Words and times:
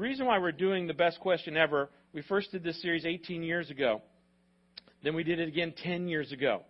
reason 0.00 0.24
why 0.24 0.38
we're 0.38 0.50
doing 0.50 0.86
the 0.86 0.94
best 0.94 1.20
question 1.20 1.56
ever, 1.56 1.90
we 2.14 2.22
first 2.22 2.50
did 2.50 2.64
this 2.64 2.80
series 2.80 3.04
18 3.04 3.42
years 3.42 3.70
ago. 3.70 4.00
Then 5.04 5.14
we 5.14 5.22
did 5.22 5.38
it 5.38 5.46
again 5.46 5.74
10 5.82 6.08
years 6.08 6.32
ago. 6.32 6.62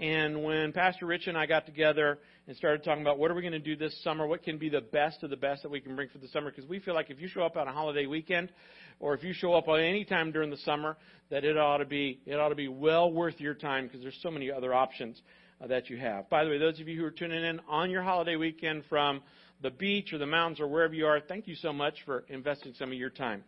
And 0.00 0.42
when 0.42 0.72
Pastor 0.72 1.06
Rich 1.06 1.28
and 1.28 1.38
I 1.38 1.46
got 1.46 1.66
together 1.66 2.18
and 2.48 2.56
started 2.56 2.82
talking 2.82 3.02
about 3.02 3.16
what 3.16 3.30
are 3.30 3.34
we 3.34 3.42
going 3.42 3.52
to 3.52 3.60
do 3.60 3.76
this 3.76 3.96
summer, 4.02 4.26
what 4.26 4.42
can 4.42 4.58
be 4.58 4.68
the 4.68 4.80
best 4.80 5.22
of 5.22 5.30
the 5.30 5.36
best 5.36 5.62
that 5.62 5.70
we 5.70 5.80
can 5.80 5.94
bring 5.94 6.08
for 6.08 6.18
the 6.18 6.26
summer, 6.28 6.50
because 6.50 6.68
we 6.68 6.80
feel 6.80 6.94
like 6.94 7.10
if 7.10 7.20
you 7.20 7.28
show 7.28 7.42
up 7.42 7.56
on 7.56 7.68
a 7.68 7.72
holiday 7.72 8.06
weekend, 8.06 8.50
or 8.98 9.14
if 9.14 9.22
you 9.22 9.32
show 9.32 9.54
up 9.54 9.68
on 9.68 9.78
any 9.78 10.04
time 10.04 10.32
during 10.32 10.50
the 10.50 10.56
summer, 10.58 10.96
that 11.30 11.44
it 11.44 11.56
ought 11.56 11.78
to 11.78 11.84
be 11.84 12.20
it 12.26 12.34
ought 12.34 12.48
to 12.48 12.56
be 12.56 12.68
well 12.68 13.10
worth 13.12 13.40
your 13.40 13.54
time 13.54 13.86
because 13.86 14.02
there's 14.02 14.18
so 14.20 14.32
many 14.32 14.50
other 14.50 14.74
options 14.74 15.22
uh, 15.62 15.68
that 15.68 15.88
you 15.88 15.96
have. 15.96 16.28
By 16.28 16.42
the 16.42 16.50
way, 16.50 16.58
those 16.58 16.80
of 16.80 16.88
you 16.88 16.98
who 16.98 17.04
are 17.04 17.12
tuning 17.12 17.44
in 17.44 17.60
on 17.68 17.88
your 17.88 18.02
holiday 18.02 18.34
weekend 18.34 18.82
from 18.88 19.22
the 19.62 19.70
beach 19.70 20.12
or 20.12 20.18
the 20.18 20.26
mountains 20.26 20.60
or 20.60 20.66
wherever 20.66 20.94
you 20.94 21.06
are, 21.06 21.20
thank 21.20 21.46
you 21.46 21.54
so 21.54 21.72
much 21.72 21.94
for 22.04 22.24
investing 22.28 22.74
some 22.78 22.90
of 22.90 22.98
your 22.98 23.10
time 23.10 23.44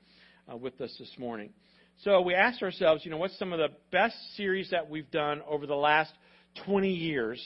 uh, 0.51 0.57
with 0.57 0.81
us 0.81 0.95
this 0.99 1.13
morning. 1.19 1.51
So 2.05 2.21
we 2.21 2.35
asked 2.35 2.63
ourselves, 2.63 3.05
you 3.05 3.11
know, 3.11 3.17
what's 3.17 3.39
some 3.39 3.53
of 3.53 3.59
the 3.59 3.71
best 3.91 4.17
series 4.37 4.71
that 4.71 4.89
we've 4.91 5.11
done 5.11 5.43
over 5.49 5.67
the 5.67 5.75
last 5.75 6.13
20 6.67 6.91
years? 6.91 7.43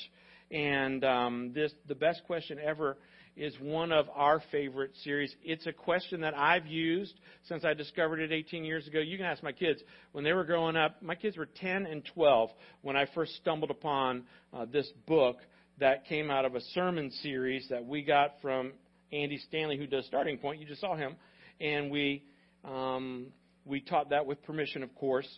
And 0.51 1.05
um, 1.05 1.53
this, 1.55 1.73
the 1.87 1.95
best 1.95 2.23
question 2.27 2.59
ever 2.59 2.97
is 3.37 3.55
one 3.61 3.93
of 3.93 4.07
our 4.15 4.43
favorite 4.51 4.91
series. 5.05 5.35
It's 5.43 5.67
a 5.67 5.73
question 5.73 6.21
that 6.23 6.37
I've 6.37 6.67
used 6.67 7.15
since 7.49 7.65
I 7.65 7.75
discovered 7.75 8.19
it 8.19 8.33
18 8.33 8.65
years 8.65 8.87
ago. 8.87 8.99
You 8.99 9.17
can 9.17 9.27
ask 9.27 9.43
my 9.43 9.53
kids. 9.53 9.81
When 10.13 10.25
they 10.25 10.33
were 10.33 10.45
growing 10.45 10.77
up, 10.77 11.01
my 11.03 11.15
kids 11.15 11.37
were 11.37 11.47
10 11.47 11.87
and 11.87 12.05
12 12.15 12.51
when 12.83 12.97
I 12.97 13.07
first 13.15 13.37
stumbled 13.37 13.71
upon 13.71 14.25
uh, 14.53 14.67
this 14.71 14.89
book 15.07 15.39
that 15.81 16.07
came 16.07 16.31
out 16.31 16.45
of 16.45 16.55
a 16.55 16.61
sermon 16.75 17.11
series 17.23 17.67
that 17.71 17.85
we 17.85 18.03
got 18.03 18.35
from 18.41 18.73
Andy 19.13 19.39
Stanley, 19.49 19.77
who 19.77 19.87
does 19.87 20.07
Starting 20.07 20.39
Point. 20.39 20.61
You 20.61 20.67
just 20.67 20.81
saw 20.81 20.95
him. 20.95 21.17
And 21.61 21.91
we, 21.91 22.23
um, 22.65 23.27
we 23.65 23.81
taught 23.81 24.11
that 24.11 24.25
with 24.25 24.43
permission, 24.45 24.83
of 24.83 24.95
course. 24.95 25.29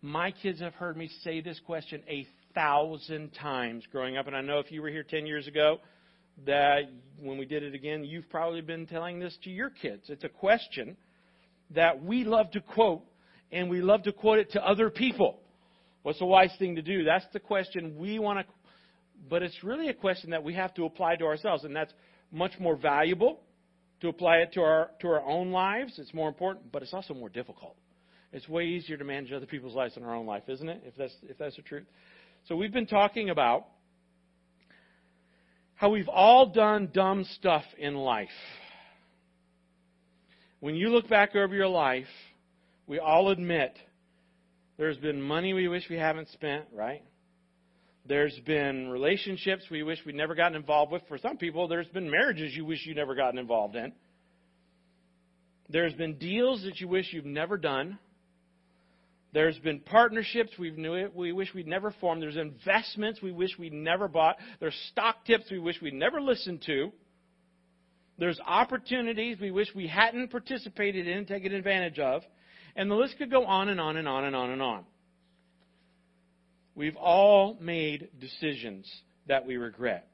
My 0.00 0.30
kids 0.30 0.60
have 0.60 0.74
heard 0.74 0.96
me 0.96 1.10
say 1.22 1.40
this 1.40 1.60
question 1.66 2.02
a 2.08 2.26
thousand 2.54 3.30
times 3.30 3.84
growing 3.90 4.16
up. 4.16 4.26
And 4.28 4.36
I 4.36 4.40
know 4.40 4.60
if 4.60 4.70
you 4.70 4.82
were 4.82 4.88
here 4.88 5.02
10 5.02 5.26
years 5.26 5.46
ago, 5.46 5.78
that 6.46 6.82
when 7.20 7.38
we 7.38 7.44
did 7.44 7.64
it 7.64 7.74
again, 7.74 8.04
you've 8.04 8.30
probably 8.30 8.60
been 8.60 8.86
telling 8.86 9.18
this 9.18 9.36
to 9.42 9.50
your 9.50 9.70
kids. 9.70 10.04
It's 10.08 10.24
a 10.24 10.28
question 10.28 10.96
that 11.74 12.02
we 12.02 12.24
love 12.24 12.52
to 12.52 12.60
quote, 12.60 13.02
and 13.50 13.68
we 13.68 13.82
love 13.82 14.04
to 14.04 14.12
quote 14.12 14.38
it 14.38 14.52
to 14.52 14.64
other 14.64 14.88
people. 14.88 15.40
What's 16.02 16.20
the 16.20 16.26
wise 16.26 16.52
thing 16.58 16.76
to 16.76 16.82
do? 16.82 17.04
That's 17.04 17.26
the 17.32 17.40
question 17.40 17.96
we 17.98 18.18
want 18.18 18.38
to, 18.38 18.54
but 19.28 19.42
it's 19.42 19.62
really 19.62 19.88
a 19.88 19.94
question 19.94 20.30
that 20.30 20.42
we 20.42 20.54
have 20.54 20.74
to 20.74 20.84
apply 20.84 21.16
to 21.16 21.24
ourselves, 21.24 21.64
and 21.64 21.74
that's 21.74 21.92
much 22.30 22.52
more 22.58 22.76
valuable 22.76 23.40
to 24.00 24.08
apply 24.08 24.38
it 24.38 24.52
to 24.52 24.60
our 24.60 24.90
to 25.00 25.08
our 25.08 25.22
own 25.22 25.50
lives. 25.50 25.98
It's 25.98 26.14
more 26.14 26.28
important, 26.28 26.70
but 26.72 26.82
it's 26.82 26.94
also 26.94 27.14
more 27.14 27.28
difficult. 27.28 27.76
It's 28.32 28.48
way 28.48 28.64
easier 28.64 28.96
to 28.96 29.04
manage 29.04 29.32
other 29.32 29.46
people's 29.46 29.74
lives 29.74 29.94
than 29.94 30.04
our 30.04 30.14
own 30.14 30.26
life, 30.26 30.44
isn't 30.48 30.68
it? 30.68 30.82
If 30.84 30.96
that's 30.96 31.14
if 31.22 31.38
that's 31.38 31.56
the 31.56 31.62
truth. 31.62 31.86
So 32.46 32.56
we've 32.56 32.72
been 32.72 32.86
talking 32.86 33.30
about 33.30 33.66
how 35.74 35.90
we've 35.90 36.08
all 36.08 36.46
done 36.46 36.90
dumb 36.92 37.24
stuff 37.36 37.64
in 37.78 37.94
life. 37.94 38.28
When 40.60 40.74
you 40.74 40.88
look 40.88 41.08
back 41.08 41.36
over 41.36 41.54
your 41.54 41.68
life, 41.68 42.08
we 42.86 42.98
all 42.98 43.30
admit 43.30 43.76
there's 44.76 44.96
been 44.96 45.22
money 45.22 45.52
we 45.52 45.68
wish 45.68 45.84
we 45.88 45.96
haven't 45.96 46.28
spent, 46.30 46.64
right? 46.72 47.02
There's 48.08 48.38
been 48.46 48.88
relationships 48.88 49.64
we 49.70 49.82
wish 49.82 49.98
we'd 50.06 50.14
never 50.14 50.34
gotten 50.34 50.56
involved 50.56 50.90
with. 50.90 51.02
For 51.08 51.18
some 51.18 51.36
people, 51.36 51.68
there's 51.68 51.88
been 51.88 52.10
marriages 52.10 52.54
you 52.56 52.64
wish 52.64 52.86
you'd 52.86 52.96
never 52.96 53.14
gotten 53.14 53.38
involved 53.38 53.76
in. 53.76 53.92
There's 55.68 55.92
been 55.92 56.16
deals 56.16 56.62
that 56.62 56.80
you 56.80 56.88
wish 56.88 57.12
you've 57.12 57.26
never 57.26 57.58
done. 57.58 57.98
There's 59.34 59.58
been 59.58 59.80
partnerships 59.80 60.52
we've 60.58 60.78
knew 60.78 60.94
it, 60.94 61.14
we 61.14 61.32
wish 61.32 61.52
we'd 61.54 61.66
never 61.66 61.94
formed. 62.00 62.22
There's 62.22 62.38
investments 62.38 63.20
we 63.20 63.30
wish 63.30 63.50
we'd 63.58 63.74
never 63.74 64.08
bought. 64.08 64.36
There's 64.58 64.74
stock 64.90 65.26
tips 65.26 65.44
we 65.50 65.58
wish 65.58 65.76
we'd 65.82 65.92
never 65.92 66.18
listened 66.18 66.62
to. 66.64 66.90
There's 68.16 68.40
opportunities 68.40 69.36
we 69.38 69.50
wish 69.50 69.68
we 69.74 69.86
hadn't 69.86 70.30
participated 70.30 71.06
in 71.06 71.18
and 71.18 71.28
taken 71.28 71.52
advantage 71.52 71.98
of. 71.98 72.22
And 72.74 72.90
the 72.90 72.94
list 72.94 73.18
could 73.18 73.30
go 73.30 73.44
on 73.44 73.68
and 73.68 73.78
on 73.78 73.98
and 73.98 74.08
on 74.08 74.24
and 74.24 74.34
on 74.34 74.50
and 74.50 74.62
on. 74.62 74.84
We've 76.78 76.96
all 76.96 77.58
made 77.60 78.08
decisions 78.20 78.88
that 79.26 79.44
we 79.44 79.56
regret. 79.56 80.06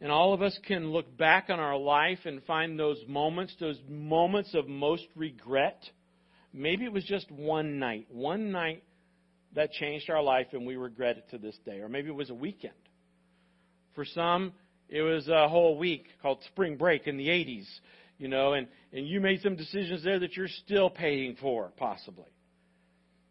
And 0.00 0.10
all 0.10 0.32
of 0.32 0.40
us 0.40 0.58
can 0.66 0.90
look 0.90 1.18
back 1.18 1.50
on 1.50 1.60
our 1.60 1.76
life 1.76 2.20
and 2.24 2.42
find 2.44 2.78
those 2.80 2.96
moments, 3.06 3.54
those 3.60 3.78
moments 3.90 4.54
of 4.54 4.66
most 4.66 5.04
regret. 5.14 5.82
Maybe 6.54 6.86
it 6.86 6.92
was 6.94 7.04
just 7.04 7.30
one 7.30 7.78
night, 7.78 8.06
one 8.10 8.52
night 8.52 8.82
that 9.54 9.70
changed 9.72 10.08
our 10.08 10.22
life 10.22 10.46
and 10.52 10.66
we 10.66 10.76
regret 10.76 11.18
it 11.18 11.28
to 11.32 11.36
this 11.36 11.58
day. 11.66 11.80
Or 11.80 11.90
maybe 11.90 12.08
it 12.08 12.14
was 12.14 12.30
a 12.30 12.34
weekend. 12.34 12.72
For 13.94 14.06
some, 14.06 14.54
it 14.88 15.02
was 15.02 15.28
a 15.28 15.46
whole 15.46 15.76
week 15.76 16.06
called 16.22 16.38
spring 16.46 16.78
break 16.78 17.06
in 17.06 17.18
the 17.18 17.28
80s, 17.28 17.66
you 18.16 18.28
know, 18.28 18.54
and, 18.54 18.66
and 18.94 19.06
you 19.06 19.20
made 19.20 19.42
some 19.42 19.56
decisions 19.56 20.02
there 20.04 20.20
that 20.20 20.38
you're 20.38 20.48
still 20.48 20.88
paying 20.88 21.36
for, 21.38 21.70
possibly. 21.76 22.33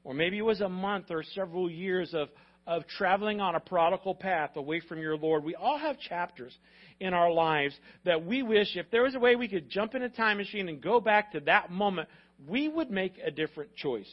Or 0.03 0.13
maybe 0.13 0.37
it 0.37 0.45
was 0.45 0.61
a 0.61 0.69
month 0.69 1.11
or 1.11 1.23
several 1.23 1.69
years 1.69 2.13
of, 2.13 2.29
of 2.67 2.85
traveling 2.87 3.39
on 3.39 3.55
a 3.55 3.59
prodigal 3.59 4.15
path 4.15 4.55
away 4.55 4.81
from 4.81 4.99
your 4.99 5.15
Lord. 5.17 5.43
We 5.43 5.55
all 5.55 5.77
have 5.77 5.99
chapters 5.99 6.53
in 6.99 7.13
our 7.13 7.31
lives 7.31 7.73
that 8.05 8.25
we 8.25 8.43
wish 8.43 8.75
if 8.75 8.91
there 8.91 9.03
was 9.03 9.15
a 9.15 9.19
way 9.19 9.35
we 9.35 9.47
could 9.47 9.69
jump 9.69 9.95
in 9.95 10.03
a 10.03 10.09
time 10.09 10.37
machine 10.37 10.67
and 10.67 10.81
go 10.81 10.99
back 10.99 11.31
to 11.33 11.39
that 11.41 11.71
moment, 11.71 12.09
we 12.47 12.67
would 12.67 12.91
make 12.91 13.13
a 13.23 13.31
different 13.31 13.75
choice. 13.75 14.11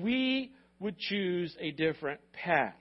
We 0.00 0.52
would 0.80 0.98
choose 0.98 1.56
a 1.60 1.70
different 1.70 2.20
path. 2.32 2.74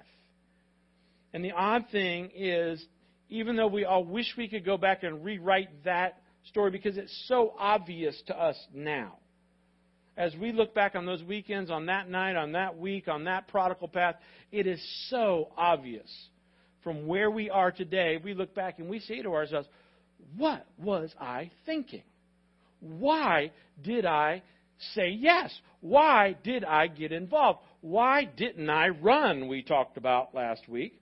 And 1.34 1.44
the 1.44 1.52
odd 1.52 1.86
thing 1.92 2.32
is, 2.36 2.84
even 3.30 3.56
though 3.56 3.68
we 3.68 3.86
all 3.86 4.04
wish 4.04 4.34
we 4.38 4.48
could 4.48 4.66
go 4.66 4.78
back 4.78 5.04
and 5.04 5.24
rewrite 5.24 5.84
that 5.84 6.22
story 6.46 6.72
because 6.72 6.98
it's 6.98 7.26
so 7.28 7.54
obvious 7.60 8.20
to 8.28 8.40
us 8.40 8.58
now 8.74 9.18
as 10.18 10.36
we 10.36 10.52
look 10.52 10.74
back 10.74 10.96
on 10.96 11.06
those 11.06 11.24
weekends, 11.24 11.70
on 11.70 11.86
that 11.86 12.10
night, 12.10 12.36
on 12.36 12.54
that 12.54 12.78
week, 12.78 13.08
on 13.08 13.26
that 13.26 13.48
prodigal 13.48 13.88
path, 13.88 14.16
it 14.52 14.66
is 14.66 14.82
so 15.10 15.50
obvious 15.56 16.12
from 16.84 17.06
where 17.06 17.30
we 17.30 17.50
are 17.50 17.72
today. 17.72 18.20
We 18.22 18.34
look 18.34 18.56
back 18.56 18.80
and 18.80 18.90
we 18.90 19.00
say 19.00 19.22
to 19.22 19.34
ourselves, 19.34 19.68
What 20.36 20.66
was 20.78 21.14
I 21.22 21.52
thinking? 21.66 22.04
Why 22.80 23.52
did 23.84 24.06
I 24.06 24.42
say 24.96 25.10
yes? 25.10 25.54
Why 25.82 26.36
did 26.44 26.64
I 26.64 26.88
get 26.88 27.12
involved? 27.12 27.60
Why 27.82 28.26
didn't 28.26 28.70
I 28.70 28.90
run? 28.90 29.48
We 29.48 29.62
talked 29.62 29.98
about 29.98 30.34
last 30.34 30.68
week. 30.68 31.00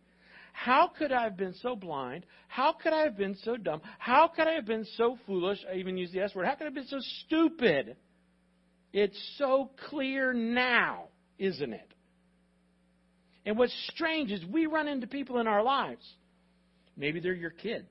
How 0.51 0.87
could 0.97 1.11
I 1.11 1.23
have 1.23 1.37
been 1.37 1.53
so 1.61 1.75
blind? 1.75 2.25
How 2.47 2.73
could 2.73 2.93
I 2.93 3.01
have 3.01 3.17
been 3.17 3.35
so 3.43 3.57
dumb? 3.57 3.81
How 3.99 4.27
could 4.27 4.47
I 4.47 4.53
have 4.53 4.65
been 4.65 4.85
so 4.95 5.17
foolish? 5.25 5.59
I 5.69 5.75
even 5.77 5.97
use 5.97 6.11
the 6.11 6.21
S 6.21 6.33
word. 6.33 6.45
How 6.45 6.55
could 6.55 6.63
I 6.63 6.65
have 6.65 6.73
been 6.73 6.87
so 6.87 6.99
stupid? 7.25 7.97
It's 8.95 9.35
so 9.37 9.71
clear 9.89 10.31
now, 10.31 11.09
isn't 11.37 11.73
it? 11.73 11.93
And 13.45 13.57
what's 13.57 13.75
strange 13.93 14.31
is 14.31 14.39
we 14.45 14.67
run 14.67 14.87
into 14.87 15.05
people 15.05 15.39
in 15.39 15.47
our 15.47 15.61
lives. 15.61 16.01
Maybe 16.95 17.19
they're 17.19 17.33
your 17.33 17.49
kids. 17.49 17.89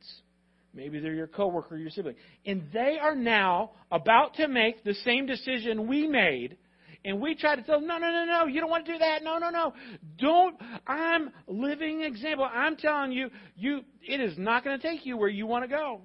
Maybe 0.73 1.01
they're 1.01 1.13
your 1.13 1.27
coworker, 1.27 1.77
your 1.77 1.91
sibling. 1.91 2.15
And 2.47 2.69
they 2.73 2.97
are 2.99 3.15
now 3.15 3.73
about 3.93 4.37
to 4.37 4.49
make 4.49 4.83
the 4.83 4.95
same 5.05 5.27
decision 5.27 5.89
we 5.89 6.09
made. 6.09 6.57
And 7.05 7.21
we 7.21 7.35
try 7.35 7.55
to 7.55 7.63
tell 7.63 7.81
them, 7.81 7.87
no, 7.87 7.99
no, 7.99 8.11
no, 8.11 8.25
no, 8.25 8.47
you 8.47 8.63
don't 8.63 8.71
want 8.71 8.87
to 8.87 8.93
do 8.93 8.99
that. 8.99 9.23
No, 9.23 9.37
no, 9.37 9.51
no. 9.51 9.75
Don't. 10.17 10.57
I'm 10.87 11.29
living 11.47 12.01
example. 12.01 12.49
I'm 12.51 12.77
telling 12.77 13.13
you, 13.13 13.29
you, 13.57 13.83
it 14.01 14.23
is 14.23 14.39
not 14.39 14.65
going 14.65 14.81
to 14.81 14.83
take 14.83 15.05
you 15.05 15.19
where 15.19 15.29
you 15.29 15.47
want 15.47 15.65
to 15.65 15.69
go. 15.69 16.01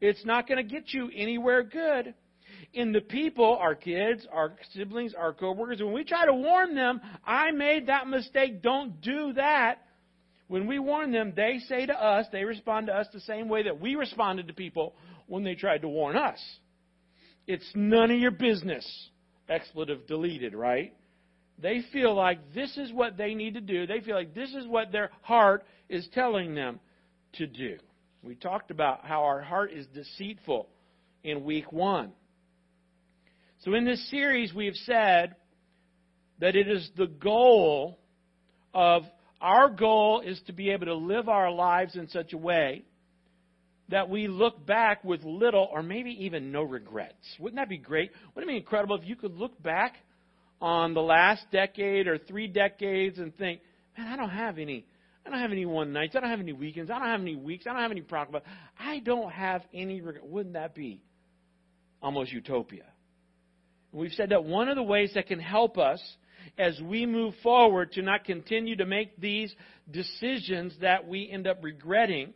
It's 0.00 0.24
not 0.24 0.48
going 0.48 0.56
to 0.56 0.74
get 0.74 0.94
you 0.94 1.10
anywhere 1.14 1.64
good 1.64 2.14
in 2.72 2.92
the 2.92 3.00
people, 3.00 3.56
our 3.60 3.74
kids, 3.74 4.26
our 4.32 4.52
siblings, 4.74 5.14
our 5.14 5.32
coworkers, 5.32 5.80
when 5.80 5.92
we 5.92 6.04
try 6.04 6.26
to 6.26 6.34
warn 6.34 6.74
them, 6.74 7.00
I 7.24 7.50
made 7.50 7.86
that 7.86 8.06
mistake, 8.06 8.62
don't 8.62 9.00
do 9.00 9.32
that. 9.34 9.82
When 10.48 10.66
we 10.66 10.78
warn 10.78 11.12
them, 11.12 11.32
they 11.34 11.60
say 11.68 11.86
to 11.86 11.92
us, 11.92 12.26
they 12.32 12.44
respond 12.44 12.86
to 12.86 12.94
us 12.94 13.06
the 13.12 13.20
same 13.20 13.48
way 13.48 13.64
that 13.64 13.80
we 13.80 13.96
responded 13.96 14.48
to 14.48 14.54
people 14.54 14.94
when 15.26 15.44
they 15.44 15.54
tried 15.54 15.82
to 15.82 15.88
warn 15.88 16.16
us. 16.16 16.38
It's 17.46 17.70
none 17.74 18.10
of 18.10 18.18
your 18.18 18.30
business. 18.30 18.86
Expletive 19.48 20.06
deleted, 20.06 20.54
right? 20.54 20.94
They 21.58 21.82
feel 21.92 22.14
like 22.14 22.54
this 22.54 22.76
is 22.76 22.92
what 22.92 23.16
they 23.16 23.34
need 23.34 23.54
to 23.54 23.60
do. 23.60 23.86
They 23.86 24.00
feel 24.00 24.14
like 24.14 24.34
this 24.34 24.50
is 24.50 24.66
what 24.66 24.92
their 24.92 25.10
heart 25.22 25.64
is 25.88 26.06
telling 26.14 26.54
them 26.54 26.80
to 27.34 27.46
do. 27.46 27.78
We 28.22 28.34
talked 28.34 28.70
about 28.70 29.04
how 29.04 29.24
our 29.24 29.40
heart 29.40 29.72
is 29.72 29.86
deceitful 29.86 30.68
in 31.24 31.44
week 31.44 31.72
one. 31.72 32.12
So, 33.64 33.74
in 33.74 33.84
this 33.84 34.08
series, 34.10 34.54
we 34.54 34.66
have 34.66 34.76
said 34.76 35.34
that 36.40 36.54
it 36.54 36.68
is 36.68 36.88
the 36.96 37.06
goal 37.06 37.98
of 38.72 39.02
our 39.40 39.68
goal 39.68 40.22
is 40.24 40.40
to 40.46 40.52
be 40.52 40.70
able 40.70 40.86
to 40.86 40.94
live 40.94 41.28
our 41.28 41.50
lives 41.50 41.96
in 41.96 42.08
such 42.08 42.32
a 42.32 42.38
way 42.38 42.84
that 43.88 44.08
we 44.08 44.28
look 44.28 44.64
back 44.66 45.02
with 45.02 45.22
little 45.24 45.68
or 45.72 45.82
maybe 45.82 46.10
even 46.24 46.52
no 46.52 46.62
regrets. 46.62 47.16
Wouldn't 47.38 47.56
that 47.56 47.68
be 47.68 47.78
great? 47.78 48.10
Wouldn't 48.34 48.50
it 48.50 48.52
be 48.52 48.58
incredible 48.58 48.96
if 48.96 49.06
you 49.06 49.16
could 49.16 49.34
look 49.34 49.60
back 49.62 49.96
on 50.60 50.94
the 50.94 51.00
last 51.00 51.44
decade 51.50 52.06
or 52.06 52.18
three 52.18 52.48
decades 52.48 53.18
and 53.18 53.36
think, 53.36 53.60
man, 53.96 54.08
I 54.08 54.16
don't 54.16 54.30
have 54.30 54.58
any. 54.58 54.84
I 55.24 55.30
don't 55.30 55.40
have 55.40 55.52
any 55.52 55.66
one 55.66 55.92
nights. 55.92 56.14
I 56.16 56.20
don't 56.20 56.30
have 56.30 56.40
any 56.40 56.52
weekends. 56.52 56.90
I 56.90 56.98
don't 56.98 57.08
have 57.08 57.20
any 57.20 57.36
weeks. 57.36 57.66
I 57.66 57.72
don't 57.72 57.82
have 57.82 57.90
any 57.90 58.02
problems. 58.02 58.44
I 58.78 59.00
don't 59.00 59.30
have 59.30 59.62
any 59.74 60.00
regret. 60.00 60.26
Wouldn't 60.26 60.54
that 60.54 60.74
be 60.74 61.02
almost 62.02 62.32
utopia? 62.32 62.84
We've 63.92 64.12
said 64.12 64.30
that 64.30 64.44
one 64.44 64.68
of 64.68 64.76
the 64.76 64.82
ways 64.82 65.12
that 65.14 65.26
can 65.26 65.40
help 65.40 65.78
us 65.78 66.00
as 66.58 66.80
we 66.80 67.06
move 67.06 67.34
forward 67.42 67.92
to 67.92 68.02
not 68.02 68.24
continue 68.24 68.76
to 68.76 68.86
make 68.86 69.18
these 69.20 69.54
decisions 69.90 70.74
that 70.80 71.06
we 71.06 71.30
end 71.30 71.46
up 71.46 71.58
regretting 71.62 72.34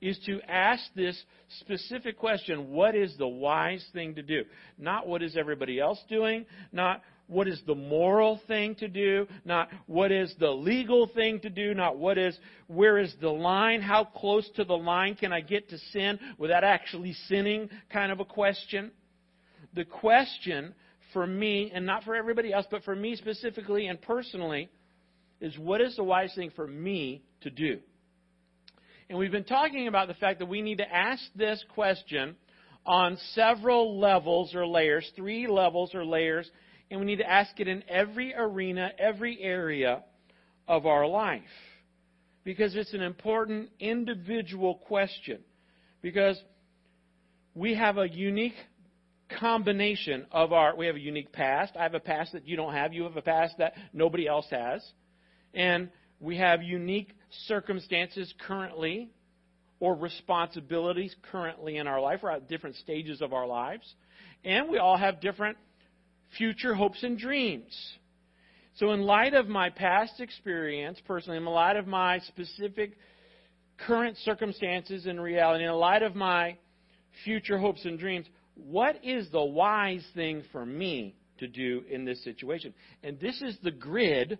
is 0.00 0.18
to 0.26 0.40
ask 0.48 0.82
this 0.96 1.20
specific 1.60 2.18
question 2.18 2.70
what 2.70 2.96
is 2.96 3.16
the 3.18 3.28
wise 3.28 3.84
thing 3.92 4.14
to 4.16 4.22
do? 4.22 4.42
Not 4.76 5.06
what 5.06 5.22
is 5.22 5.36
everybody 5.36 5.78
else 5.78 6.00
doing, 6.08 6.44
not 6.72 7.02
what 7.28 7.46
is 7.46 7.62
the 7.66 7.74
moral 7.74 8.40
thing 8.48 8.74
to 8.76 8.88
do, 8.88 9.26
not 9.44 9.68
what 9.86 10.10
is 10.10 10.34
the 10.40 10.50
legal 10.50 11.06
thing 11.06 11.40
to 11.40 11.50
do, 11.50 11.72
not 11.72 11.96
what 11.96 12.18
is 12.18 12.36
where 12.66 12.98
is 12.98 13.14
the 13.20 13.30
line, 13.30 13.80
how 13.80 14.04
close 14.04 14.48
to 14.56 14.64
the 14.64 14.76
line 14.76 15.14
can 15.14 15.32
I 15.32 15.40
get 15.40 15.70
to 15.70 15.78
sin 15.92 16.18
without 16.36 16.64
actually 16.64 17.14
sinning 17.28 17.70
kind 17.90 18.10
of 18.10 18.18
a 18.18 18.24
question. 18.24 18.90
The 19.74 19.84
question 19.84 20.74
for 21.12 21.26
me, 21.26 21.70
and 21.74 21.86
not 21.86 22.04
for 22.04 22.14
everybody 22.14 22.52
else, 22.52 22.66
but 22.70 22.84
for 22.84 22.94
me 22.94 23.16
specifically 23.16 23.86
and 23.86 24.00
personally, 24.00 24.70
is 25.40 25.58
what 25.58 25.80
is 25.80 25.96
the 25.96 26.04
wise 26.04 26.32
thing 26.34 26.50
for 26.54 26.66
me 26.66 27.22
to 27.42 27.50
do? 27.50 27.78
And 29.08 29.18
we've 29.18 29.32
been 29.32 29.44
talking 29.44 29.88
about 29.88 30.08
the 30.08 30.14
fact 30.14 30.38
that 30.38 30.46
we 30.46 30.62
need 30.62 30.78
to 30.78 30.90
ask 30.90 31.22
this 31.34 31.62
question 31.74 32.36
on 32.86 33.18
several 33.34 34.00
levels 34.00 34.54
or 34.54 34.66
layers, 34.66 35.10
three 35.16 35.46
levels 35.46 35.94
or 35.94 36.04
layers, 36.04 36.50
and 36.90 37.00
we 37.00 37.06
need 37.06 37.18
to 37.18 37.30
ask 37.30 37.58
it 37.60 37.68
in 37.68 37.82
every 37.88 38.34
arena, 38.34 38.90
every 38.98 39.40
area 39.40 40.02
of 40.68 40.86
our 40.86 41.06
life. 41.06 41.42
Because 42.44 42.74
it's 42.74 42.92
an 42.92 43.02
important 43.02 43.70
individual 43.78 44.74
question. 44.74 45.40
Because 46.00 46.40
we 47.54 47.74
have 47.74 47.98
a 47.98 48.08
unique 48.08 48.56
combination 49.38 50.26
of 50.30 50.52
our, 50.52 50.76
we 50.76 50.86
have 50.86 50.96
a 50.96 51.00
unique 51.00 51.32
past. 51.32 51.74
I 51.78 51.82
have 51.82 51.94
a 51.94 52.00
past 52.00 52.32
that 52.32 52.46
you 52.46 52.56
don't 52.56 52.72
have. 52.72 52.92
You 52.92 53.04
have 53.04 53.16
a 53.16 53.22
past 53.22 53.54
that 53.58 53.74
nobody 53.92 54.26
else 54.26 54.46
has. 54.50 54.84
And 55.54 55.90
we 56.20 56.38
have 56.38 56.62
unique 56.62 57.12
circumstances 57.46 58.32
currently 58.46 59.10
or 59.80 59.94
responsibilities 59.94 61.14
currently 61.30 61.78
in 61.78 61.86
our 61.86 62.00
life. 62.00 62.20
We're 62.22 62.30
at 62.30 62.48
different 62.48 62.76
stages 62.76 63.20
of 63.20 63.32
our 63.32 63.46
lives. 63.46 63.94
And 64.44 64.68
we 64.68 64.78
all 64.78 64.96
have 64.96 65.20
different 65.20 65.56
future 66.38 66.74
hopes 66.74 67.02
and 67.02 67.18
dreams. 67.18 67.76
So, 68.76 68.92
in 68.92 69.02
light 69.02 69.34
of 69.34 69.48
my 69.48 69.68
past 69.68 70.20
experience, 70.20 70.98
personally, 71.06 71.36
in 71.36 71.44
light 71.44 71.76
of 71.76 71.86
my 71.86 72.20
specific 72.20 72.92
current 73.86 74.16
circumstances 74.18 75.06
and 75.06 75.20
reality, 75.20 75.64
in 75.64 75.72
light 75.72 76.02
of 76.02 76.14
my 76.14 76.56
future 77.24 77.58
hopes 77.58 77.84
and 77.84 77.98
dreams, 77.98 78.26
what 78.54 79.04
is 79.04 79.30
the 79.30 79.44
wise 79.44 80.04
thing 80.14 80.42
for 80.52 80.64
me 80.64 81.14
to 81.38 81.46
do 81.46 81.82
in 81.90 82.04
this 82.04 82.22
situation? 82.24 82.74
And 83.02 83.18
this 83.20 83.40
is 83.42 83.56
the 83.62 83.70
grid, 83.70 84.38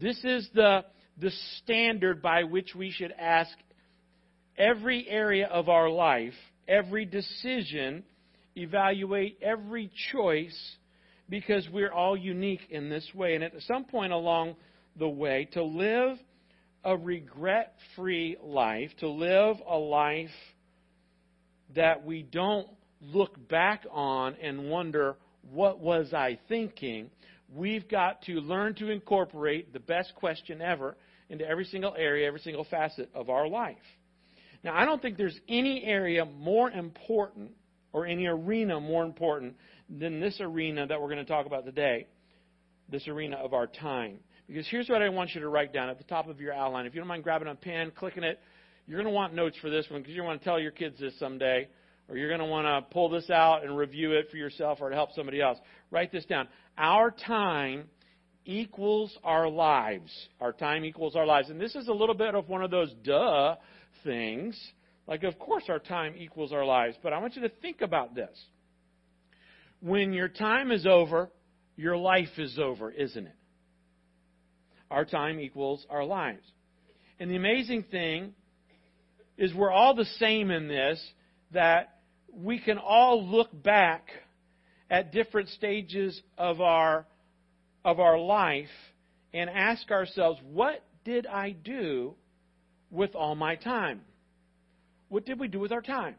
this 0.00 0.18
is 0.24 0.48
the 0.54 0.84
the 1.18 1.30
standard 1.62 2.20
by 2.20 2.44
which 2.44 2.74
we 2.74 2.90
should 2.90 3.12
ask 3.18 3.50
every 4.58 5.08
area 5.08 5.46
of 5.46 5.68
our 5.68 5.88
life, 5.88 6.34
every 6.68 7.04
decision, 7.04 8.04
evaluate 8.54 9.38
every 9.40 9.90
choice, 10.12 10.76
because 11.28 11.66
we're 11.72 11.92
all 11.92 12.16
unique 12.16 12.60
in 12.70 12.88
this 12.88 13.08
way. 13.14 13.34
And 13.34 13.44
at 13.44 13.52
some 13.66 13.84
point 13.84 14.12
along 14.12 14.56
the 14.98 15.08
way, 15.08 15.48
to 15.52 15.62
live 15.62 16.18
a 16.84 16.96
regret 16.96 17.74
free 17.96 18.36
life, 18.42 18.90
to 19.00 19.08
live 19.08 19.56
a 19.66 19.76
life 19.76 20.30
that 21.74 22.04
we 22.04 22.22
don't 22.22 22.68
look 23.00 23.48
back 23.48 23.84
on 23.90 24.36
and 24.42 24.70
wonder, 24.70 25.16
what 25.50 25.80
was 25.80 26.12
I 26.12 26.38
thinking? 26.48 27.10
We've 27.54 27.88
got 27.88 28.22
to 28.22 28.34
learn 28.34 28.74
to 28.76 28.90
incorporate 28.90 29.72
the 29.72 29.80
best 29.80 30.14
question 30.16 30.60
ever 30.60 30.96
into 31.28 31.46
every 31.46 31.64
single 31.64 31.94
area, 31.96 32.26
every 32.26 32.40
single 32.40 32.64
facet 32.64 33.10
of 33.14 33.30
our 33.30 33.48
life. 33.48 33.76
Now, 34.64 34.76
I 34.76 34.84
don't 34.84 35.00
think 35.00 35.16
there's 35.16 35.38
any 35.48 35.84
area 35.84 36.24
more 36.24 36.70
important 36.70 37.52
or 37.92 38.06
any 38.06 38.26
arena 38.26 38.80
more 38.80 39.04
important 39.04 39.54
than 39.88 40.20
this 40.20 40.40
arena 40.40 40.86
that 40.86 41.00
we're 41.00 41.08
going 41.08 41.24
to 41.24 41.30
talk 41.30 41.46
about 41.46 41.64
today 41.64 42.06
this 42.88 43.06
arena 43.08 43.36
of 43.36 43.52
our 43.52 43.66
time. 43.66 44.18
Because 44.46 44.66
here's 44.68 44.88
what 44.88 45.02
I 45.02 45.08
want 45.08 45.34
you 45.34 45.40
to 45.40 45.48
write 45.48 45.72
down 45.72 45.88
at 45.88 45.98
the 45.98 46.04
top 46.04 46.28
of 46.28 46.40
your 46.40 46.52
outline. 46.52 46.86
If 46.86 46.94
you 46.94 47.00
don't 47.00 47.08
mind 47.08 47.24
grabbing 47.24 47.48
a 47.48 47.54
pen, 47.54 47.90
clicking 47.96 48.22
it, 48.22 48.38
you're 48.86 49.00
going 49.00 49.12
to 49.12 49.16
want 49.16 49.34
notes 49.34 49.56
for 49.60 49.70
this 49.70 49.86
one 49.90 50.02
because 50.02 50.14
you 50.14 50.22
want 50.22 50.40
to 50.40 50.44
tell 50.44 50.60
your 50.60 50.70
kids 50.70 51.00
this 51.00 51.18
someday, 51.18 51.68
or 52.08 52.16
you're 52.16 52.28
going 52.28 52.40
to 52.40 52.46
want 52.46 52.66
to 52.66 52.92
pull 52.92 53.08
this 53.08 53.30
out 53.30 53.64
and 53.64 53.76
review 53.76 54.12
it 54.12 54.28
for 54.30 54.36
yourself 54.36 54.78
or 54.80 54.90
to 54.90 54.94
help 54.94 55.12
somebody 55.14 55.40
else. 55.40 55.58
Write 55.90 56.12
this 56.12 56.24
down. 56.24 56.48
Our 56.78 57.10
time 57.10 57.84
equals 58.44 59.16
our 59.24 59.48
lives. 59.48 60.12
Our 60.40 60.52
time 60.52 60.84
equals 60.84 61.16
our 61.16 61.26
lives. 61.26 61.50
And 61.50 61.60
this 61.60 61.74
is 61.74 61.88
a 61.88 61.92
little 61.92 62.14
bit 62.14 62.34
of 62.34 62.48
one 62.48 62.62
of 62.62 62.70
those 62.70 62.94
duh 63.04 63.56
things. 64.04 64.58
Like, 65.06 65.24
of 65.24 65.38
course, 65.38 65.64
our 65.68 65.78
time 65.78 66.14
equals 66.16 66.52
our 66.52 66.64
lives. 66.64 66.96
But 67.02 67.12
I 67.12 67.18
want 67.18 67.36
you 67.36 67.42
to 67.42 67.48
think 67.48 67.80
about 67.80 68.14
this. 68.14 68.36
When 69.80 70.12
your 70.12 70.28
time 70.28 70.70
is 70.70 70.86
over, 70.86 71.30
your 71.76 71.96
life 71.96 72.38
is 72.38 72.58
over, 72.58 72.90
isn't 72.90 73.26
it? 73.26 73.34
Our 74.90 75.04
time 75.04 75.40
equals 75.40 75.84
our 75.90 76.04
lives. 76.04 76.42
And 77.18 77.30
the 77.30 77.36
amazing 77.36 77.84
thing 77.90 78.32
is 79.36 79.52
we're 79.54 79.72
all 79.72 79.94
the 79.94 80.06
same 80.18 80.50
in 80.50 80.68
this, 80.68 81.02
that 81.52 81.95
we 82.36 82.58
can 82.58 82.78
all 82.78 83.26
look 83.26 83.48
back 83.62 84.08
at 84.90 85.12
different 85.12 85.48
stages 85.50 86.20
of 86.36 86.60
our 86.60 87.06
of 87.84 88.00
our 88.00 88.18
life 88.18 88.68
and 89.32 89.48
ask 89.48 89.90
ourselves, 89.90 90.40
what 90.52 90.82
did 91.04 91.26
I 91.26 91.52
do 91.52 92.14
with 92.90 93.14
all 93.14 93.34
my 93.34 93.54
time? 93.54 94.00
What 95.08 95.24
did 95.24 95.38
we 95.38 95.46
do 95.46 95.60
with 95.60 95.70
our 95.70 95.82
time? 95.82 96.16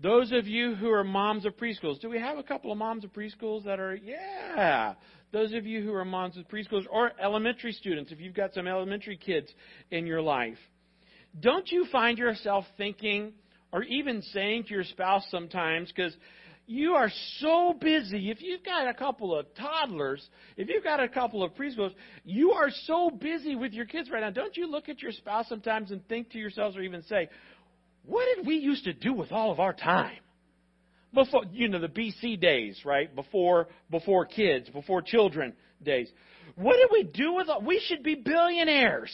Those 0.00 0.32
of 0.32 0.46
you 0.46 0.74
who 0.74 0.90
are 0.90 1.04
moms 1.04 1.44
of 1.44 1.56
preschools, 1.56 2.00
do 2.00 2.08
we 2.08 2.18
have 2.18 2.38
a 2.38 2.42
couple 2.42 2.72
of 2.72 2.78
moms 2.78 3.04
of 3.04 3.12
preschools 3.12 3.64
that 3.64 3.80
are, 3.80 3.94
yeah. 3.94 4.94
Those 5.32 5.52
of 5.52 5.66
you 5.66 5.82
who 5.82 5.92
are 5.92 6.04
moms 6.04 6.36
of 6.36 6.48
preschools 6.48 6.84
or 6.90 7.12
elementary 7.20 7.72
students, 7.72 8.12
if 8.12 8.20
you've 8.20 8.34
got 8.34 8.54
some 8.54 8.66
elementary 8.66 9.16
kids 9.16 9.52
in 9.90 10.06
your 10.06 10.22
life, 10.22 10.58
don't 11.40 11.70
you 11.70 11.86
find 11.92 12.18
yourself 12.18 12.64
thinking 12.76 13.32
or 13.72 13.82
even 13.84 14.22
saying 14.22 14.64
to 14.64 14.70
your 14.70 14.84
spouse 14.84 15.24
sometimes, 15.30 15.92
because 15.94 16.14
you 16.66 16.94
are 16.94 17.10
so 17.38 17.74
busy. 17.80 18.30
If 18.30 18.42
you've 18.42 18.64
got 18.64 18.88
a 18.88 18.94
couple 18.94 19.38
of 19.38 19.46
toddlers, 19.54 20.26
if 20.56 20.68
you've 20.68 20.82
got 20.82 21.00
a 21.00 21.08
couple 21.08 21.44
of 21.44 21.54
preschoolers, 21.54 21.94
you 22.24 22.52
are 22.52 22.70
so 22.84 23.10
busy 23.10 23.54
with 23.54 23.72
your 23.72 23.86
kids 23.86 24.10
right 24.10 24.20
now. 24.20 24.30
Don't 24.30 24.56
you 24.56 24.68
look 24.68 24.88
at 24.88 25.00
your 25.00 25.12
spouse 25.12 25.48
sometimes 25.48 25.92
and 25.92 26.06
think 26.08 26.30
to 26.30 26.38
yourselves 26.38 26.76
or 26.76 26.82
even 26.82 27.02
say, 27.04 27.28
what 28.04 28.26
did 28.34 28.46
we 28.46 28.56
used 28.56 28.84
to 28.84 28.92
do 28.92 29.12
with 29.12 29.30
all 29.30 29.52
of 29.52 29.60
our 29.60 29.72
time? 29.72 30.18
Before, 31.14 31.44
you 31.52 31.68
know, 31.68 31.78
the 31.78 31.88
BC 31.88 32.40
days, 32.40 32.80
right? 32.84 33.14
Before, 33.14 33.68
before 33.90 34.26
kids, 34.26 34.68
before 34.68 35.02
children 35.02 35.54
days. 35.82 36.08
What 36.56 36.76
did 36.76 36.88
we 36.92 37.04
do 37.04 37.34
with, 37.34 37.48
we 37.64 37.80
should 37.86 38.02
be 38.02 38.16
billionaires. 38.16 39.12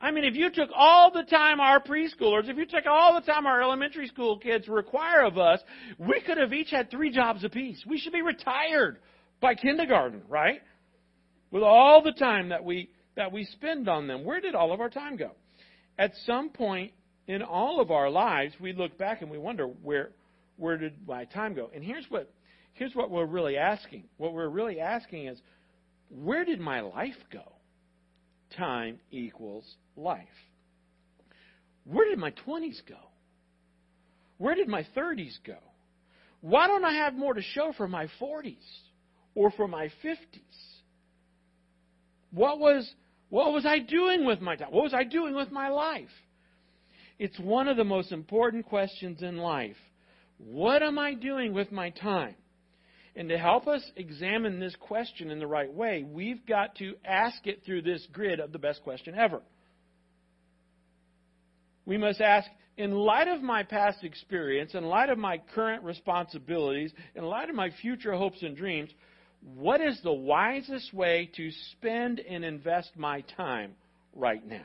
I 0.00 0.10
mean, 0.12 0.24
if 0.24 0.34
you 0.34 0.50
took 0.50 0.70
all 0.74 1.10
the 1.12 1.24
time 1.24 1.60
our 1.60 1.78
preschoolers, 1.80 2.48
if 2.48 2.56
you 2.56 2.64
took 2.64 2.86
all 2.86 3.14
the 3.14 3.20
time 3.20 3.46
our 3.46 3.60
elementary 3.62 4.06
school 4.08 4.38
kids 4.38 4.66
require 4.66 5.24
of 5.24 5.36
us, 5.36 5.60
we 5.98 6.22
could 6.24 6.38
have 6.38 6.54
each 6.54 6.70
had 6.70 6.90
three 6.90 7.10
jobs 7.10 7.44
apiece. 7.44 7.84
We 7.86 7.98
should 7.98 8.12
be 8.12 8.22
retired 8.22 8.98
by 9.40 9.54
kindergarten, 9.54 10.22
right? 10.28 10.62
With 11.50 11.62
all 11.62 12.02
the 12.02 12.12
time 12.12 12.48
that 12.48 12.64
we 12.64 12.90
that 13.16 13.32
we 13.32 13.44
spend 13.44 13.88
on 13.88 14.06
them. 14.06 14.24
Where 14.24 14.40
did 14.40 14.54
all 14.54 14.72
of 14.72 14.80
our 14.80 14.88
time 14.88 15.16
go? 15.16 15.32
At 15.98 16.12
some 16.24 16.48
point 16.48 16.92
in 17.26 17.42
all 17.42 17.80
of 17.80 17.90
our 17.90 18.08
lives, 18.08 18.54
we 18.58 18.72
look 18.72 18.96
back 18.96 19.20
and 19.20 19.30
we 19.30 19.36
wonder 19.36 19.66
where 19.66 20.12
where 20.56 20.78
did 20.78 21.06
my 21.06 21.24
time 21.26 21.54
go? 21.54 21.70
And 21.74 21.84
here's 21.84 22.06
what 22.08 22.32
here's 22.72 22.94
what 22.94 23.10
we're 23.10 23.26
really 23.26 23.58
asking. 23.58 24.04
What 24.16 24.32
we're 24.32 24.48
really 24.48 24.80
asking 24.80 25.26
is 25.26 25.38
where 26.08 26.44
did 26.46 26.58
my 26.58 26.80
life 26.80 27.18
go? 27.30 27.52
Time 28.56 28.98
equals 29.10 29.64
life. 29.96 30.26
Where 31.84 32.08
did 32.08 32.18
my 32.18 32.32
20s 32.46 32.80
go? 32.88 32.96
Where 34.38 34.54
did 34.54 34.68
my 34.68 34.86
30s 34.96 35.38
go? 35.46 35.56
Why 36.40 36.66
don't 36.66 36.84
I 36.84 36.94
have 36.94 37.14
more 37.14 37.34
to 37.34 37.42
show 37.42 37.72
for 37.76 37.86
my 37.86 38.08
40s 38.20 38.56
or 39.34 39.50
for 39.50 39.68
my 39.68 39.90
50s? 40.02 40.16
What 42.32 42.58
was, 42.58 42.90
what 43.28 43.52
was 43.52 43.66
I 43.66 43.80
doing 43.80 44.24
with 44.24 44.40
my 44.40 44.56
time? 44.56 44.68
What 44.70 44.84
was 44.84 44.94
I 44.94 45.04
doing 45.04 45.34
with 45.34 45.50
my 45.50 45.68
life? 45.68 46.08
It's 47.18 47.38
one 47.38 47.68
of 47.68 47.76
the 47.76 47.84
most 47.84 48.12
important 48.12 48.64
questions 48.66 49.22
in 49.22 49.36
life. 49.36 49.76
What 50.38 50.82
am 50.82 50.98
I 50.98 51.12
doing 51.12 51.52
with 51.52 51.70
my 51.70 51.90
time? 51.90 52.34
And 53.20 53.28
to 53.28 53.36
help 53.36 53.68
us 53.68 53.82
examine 53.96 54.58
this 54.58 54.74
question 54.76 55.30
in 55.30 55.40
the 55.40 55.46
right 55.46 55.70
way, 55.70 56.06
we've 56.10 56.46
got 56.46 56.76
to 56.76 56.94
ask 57.04 57.46
it 57.46 57.62
through 57.66 57.82
this 57.82 58.08
grid 58.10 58.40
of 58.40 58.50
the 58.50 58.58
best 58.58 58.82
question 58.82 59.14
ever. 59.14 59.42
We 61.84 61.98
must 61.98 62.22
ask, 62.22 62.48
in 62.78 62.92
light 62.92 63.28
of 63.28 63.42
my 63.42 63.62
past 63.62 64.04
experience, 64.04 64.72
in 64.72 64.84
light 64.84 65.10
of 65.10 65.18
my 65.18 65.36
current 65.54 65.84
responsibilities, 65.84 66.94
in 67.14 67.24
light 67.24 67.50
of 67.50 67.54
my 67.54 67.68
future 67.82 68.14
hopes 68.14 68.40
and 68.40 68.56
dreams, 68.56 68.88
what 69.54 69.82
is 69.82 70.00
the 70.02 70.10
wisest 70.10 70.94
way 70.94 71.30
to 71.36 71.50
spend 71.72 72.20
and 72.20 72.42
invest 72.42 72.92
my 72.96 73.20
time 73.36 73.72
right 74.14 74.46
now? 74.46 74.64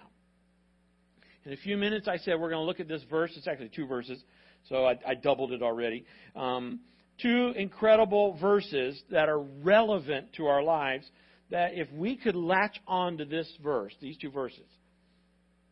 In 1.44 1.52
a 1.52 1.58
few 1.58 1.76
minutes, 1.76 2.08
I 2.08 2.20
said 2.20 2.40
we're 2.40 2.52
going 2.52 2.62
to 2.62 2.66
look 2.66 2.80
at 2.80 2.88
this 2.88 3.04
verse. 3.10 3.34
It's 3.36 3.50
actually 3.50 3.72
two 3.76 3.86
verses, 3.86 4.24
so 4.70 4.86
I, 4.86 4.98
I 5.06 5.16
doubled 5.16 5.52
it 5.52 5.62
already. 5.62 6.06
Um, 6.38 6.80
two 7.22 7.54
incredible 7.56 8.38
verses 8.40 9.02
that 9.12 9.30
are 9.30 9.40
relevant 9.40 10.34
to 10.34 10.48
our 10.48 10.64
lives. 10.64 11.06
That 11.52 11.76
if 11.76 11.92
we 11.92 12.16
could 12.16 12.36
latch 12.36 12.80
on 12.88 13.18
to 13.20 13.26
this 13.26 13.52
verse, 13.64 13.94
these 14.02 14.18
two 14.18 14.32
verses, 14.32 14.66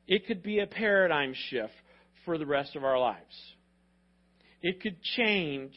it 0.08 0.28
could 0.28 0.44
be 0.44 0.60
a 0.60 0.68
paradigm 0.68 1.34
shift 1.50 1.74
for 2.26 2.38
the 2.38 2.46
rest 2.46 2.76
of 2.76 2.84
our 2.84 3.00
lives. 3.00 3.36
It 4.62 4.82
could 4.82 5.02
change 5.02 5.74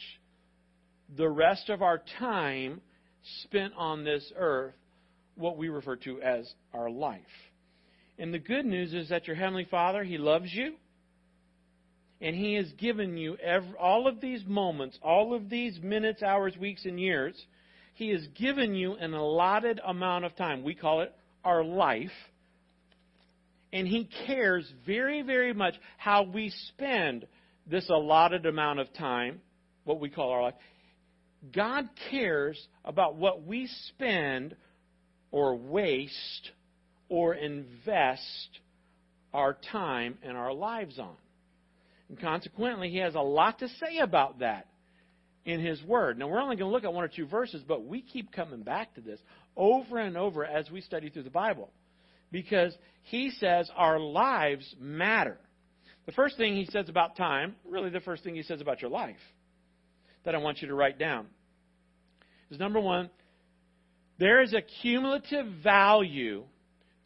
the 1.16 1.28
rest 1.28 1.70
of 1.70 1.82
our 1.82 2.02
time 2.18 2.80
spent 3.42 3.72
on 3.76 4.04
this 4.04 4.32
earth, 4.36 4.74
what 5.36 5.56
we 5.56 5.68
refer 5.68 5.96
to 5.96 6.20
as 6.20 6.52
our 6.72 6.90
life. 6.90 7.20
And 8.18 8.32
the 8.32 8.38
good 8.38 8.64
news 8.64 8.94
is 8.94 9.08
that 9.08 9.26
your 9.26 9.36
Heavenly 9.36 9.66
Father, 9.70 10.02
He 10.04 10.18
loves 10.18 10.52
you. 10.52 10.74
And 12.20 12.34
He 12.34 12.54
has 12.54 12.70
given 12.72 13.16
you 13.16 13.36
every, 13.36 13.74
all 13.78 14.08
of 14.08 14.20
these 14.20 14.44
moments, 14.46 14.98
all 15.02 15.34
of 15.34 15.50
these 15.50 15.78
minutes, 15.82 16.22
hours, 16.22 16.56
weeks, 16.56 16.84
and 16.84 16.98
years. 16.98 17.34
He 17.94 18.10
has 18.10 18.26
given 18.38 18.74
you 18.74 18.94
an 18.94 19.14
allotted 19.14 19.80
amount 19.86 20.24
of 20.24 20.36
time. 20.36 20.62
We 20.62 20.74
call 20.74 21.02
it 21.02 21.14
our 21.44 21.62
life. 21.62 22.10
And 23.72 23.86
He 23.86 24.08
cares 24.26 24.70
very, 24.86 25.22
very 25.22 25.52
much 25.52 25.74
how 25.98 26.22
we 26.22 26.52
spend 26.68 27.26
this 27.66 27.88
allotted 27.90 28.46
amount 28.46 28.80
of 28.80 28.92
time, 28.94 29.40
what 29.84 30.00
we 30.00 30.08
call 30.08 30.30
our 30.30 30.42
life. 30.42 30.54
God 31.54 31.88
cares 32.10 32.58
about 32.84 33.16
what 33.16 33.44
we 33.46 33.68
spend 33.88 34.56
or 35.30 35.54
waste 35.56 36.50
or 37.08 37.34
invest 37.34 38.48
our 39.34 39.56
time 39.70 40.16
and 40.22 40.36
our 40.36 40.52
lives 40.52 40.98
on. 40.98 41.14
And 42.08 42.20
consequently, 42.20 42.90
he 42.90 42.98
has 42.98 43.14
a 43.14 43.20
lot 43.20 43.58
to 43.60 43.68
say 43.68 43.98
about 43.98 44.38
that 44.40 44.68
in 45.44 45.60
his 45.60 45.82
word. 45.82 46.18
Now, 46.18 46.28
we're 46.28 46.40
only 46.40 46.56
going 46.56 46.68
to 46.68 46.74
look 46.74 46.84
at 46.84 46.92
one 46.92 47.04
or 47.04 47.08
two 47.08 47.26
verses, 47.26 47.62
but 47.66 47.84
we 47.84 48.02
keep 48.02 48.32
coming 48.32 48.62
back 48.62 48.94
to 48.94 49.00
this 49.00 49.20
over 49.56 49.98
and 49.98 50.16
over 50.16 50.44
as 50.44 50.70
we 50.70 50.80
study 50.80 51.08
through 51.08 51.22
the 51.22 51.30
Bible. 51.30 51.70
Because 52.30 52.76
he 53.02 53.30
says 53.30 53.70
our 53.76 53.98
lives 53.98 54.74
matter. 54.80 55.38
The 56.06 56.12
first 56.12 56.36
thing 56.36 56.54
he 56.54 56.66
says 56.66 56.88
about 56.88 57.16
time, 57.16 57.56
really 57.64 57.90
the 57.90 58.00
first 58.00 58.22
thing 58.24 58.34
he 58.34 58.42
says 58.42 58.60
about 58.60 58.82
your 58.82 58.90
life, 58.90 59.16
that 60.24 60.34
I 60.34 60.38
want 60.38 60.60
you 60.60 60.68
to 60.68 60.74
write 60.74 60.98
down, 60.98 61.26
is 62.50 62.58
number 62.58 62.80
one, 62.80 63.10
there 64.18 64.42
is 64.42 64.54
a 64.54 64.62
cumulative 64.82 65.46
value 65.62 66.44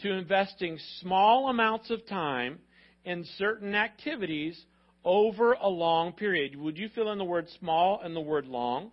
to 0.01 0.13
investing 0.13 0.79
small 1.01 1.49
amounts 1.49 1.91
of 1.91 2.07
time 2.07 2.59
in 3.05 3.25
certain 3.37 3.75
activities 3.75 4.59
over 5.05 5.53
a 5.53 5.69
long 5.69 6.13
period. 6.13 6.57
Would 6.57 6.79
you 6.79 6.89
fill 6.95 7.11
in 7.13 7.19
the 7.19 7.25
word 7.25 7.49
small 7.59 8.01
and 8.03 8.15
the 8.15 8.21
word 8.21 8.47
long? 8.47 8.91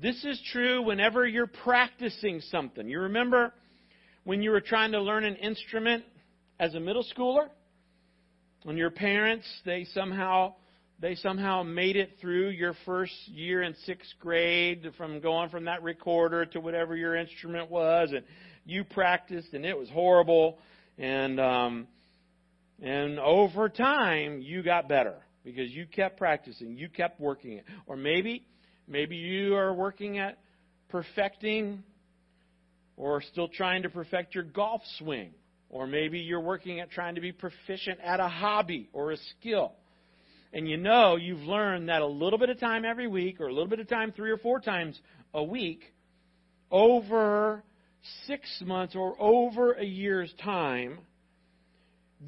This 0.00 0.24
is 0.24 0.40
true 0.52 0.82
whenever 0.82 1.26
you're 1.26 1.46
practicing 1.46 2.40
something. 2.40 2.88
You 2.88 3.00
remember 3.00 3.52
when 4.24 4.42
you 4.42 4.50
were 4.50 4.60
trying 4.60 4.92
to 4.92 5.00
learn 5.00 5.24
an 5.24 5.36
instrument 5.36 6.04
as 6.58 6.74
a 6.74 6.80
middle 6.80 7.04
schooler? 7.16 7.48
When 8.64 8.76
your 8.76 8.90
parents, 8.90 9.46
they 9.64 9.84
somehow 9.92 10.54
they 11.00 11.16
somehow 11.16 11.62
made 11.62 11.96
it 11.96 12.12
through 12.20 12.50
your 12.50 12.74
first 12.86 13.12
year 13.26 13.62
in 13.62 13.74
sixth 13.84 14.12
grade 14.20 14.90
from 14.96 15.20
going 15.20 15.50
from 15.50 15.64
that 15.64 15.82
recorder 15.82 16.46
to 16.46 16.60
whatever 16.60 16.96
your 16.96 17.16
instrument 17.16 17.70
was 17.70 18.12
and 18.12 18.22
you 18.64 18.84
practiced 18.84 19.52
and 19.52 19.66
it 19.66 19.76
was 19.76 19.90
horrible 19.90 20.58
and 20.96 21.40
um 21.40 21.88
and 22.82 23.18
over 23.18 23.68
time 23.68 24.40
you 24.40 24.62
got 24.62 24.88
better 24.88 25.16
because 25.44 25.70
you 25.70 25.86
kept 25.86 26.18
practicing 26.18 26.76
you 26.76 26.88
kept 26.88 27.20
working 27.20 27.52
it. 27.52 27.64
Or 27.86 27.96
maybe 27.96 28.46
maybe 28.88 29.16
you 29.16 29.54
are 29.56 29.72
working 29.72 30.18
at 30.18 30.38
perfecting 30.88 31.82
or 32.96 33.22
still 33.22 33.48
trying 33.48 33.82
to 33.82 33.88
perfect 33.88 34.34
your 34.34 34.44
golf 34.44 34.82
swing. 34.98 35.32
Or 35.68 35.86
maybe 35.86 36.20
you're 36.20 36.40
working 36.40 36.80
at 36.80 36.90
trying 36.90 37.16
to 37.16 37.20
be 37.20 37.32
proficient 37.32 37.98
at 38.00 38.20
a 38.20 38.28
hobby 38.28 38.88
or 38.92 39.10
a 39.10 39.16
skill. 39.16 39.72
And 40.52 40.68
you 40.68 40.76
know 40.76 41.16
you've 41.16 41.40
learned 41.40 41.88
that 41.88 42.00
a 42.00 42.06
little 42.06 42.38
bit 42.38 42.48
of 42.48 42.60
time 42.60 42.84
every 42.84 43.08
week 43.08 43.40
or 43.40 43.48
a 43.48 43.52
little 43.52 43.68
bit 43.68 43.80
of 43.80 43.88
time 43.88 44.12
three 44.12 44.30
or 44.30 44.38
four 44.38 44.60
times 44.60 45.00
a 45.32 45.42
week 45.42 45.82
over 46.70 47.62
six 48.26 48.62
months 48.64 48.94
or 48.94 49.20
over 49.20 49.72
a 49.72 49.84
year's 49.84 50.32
time, 50.42 50.98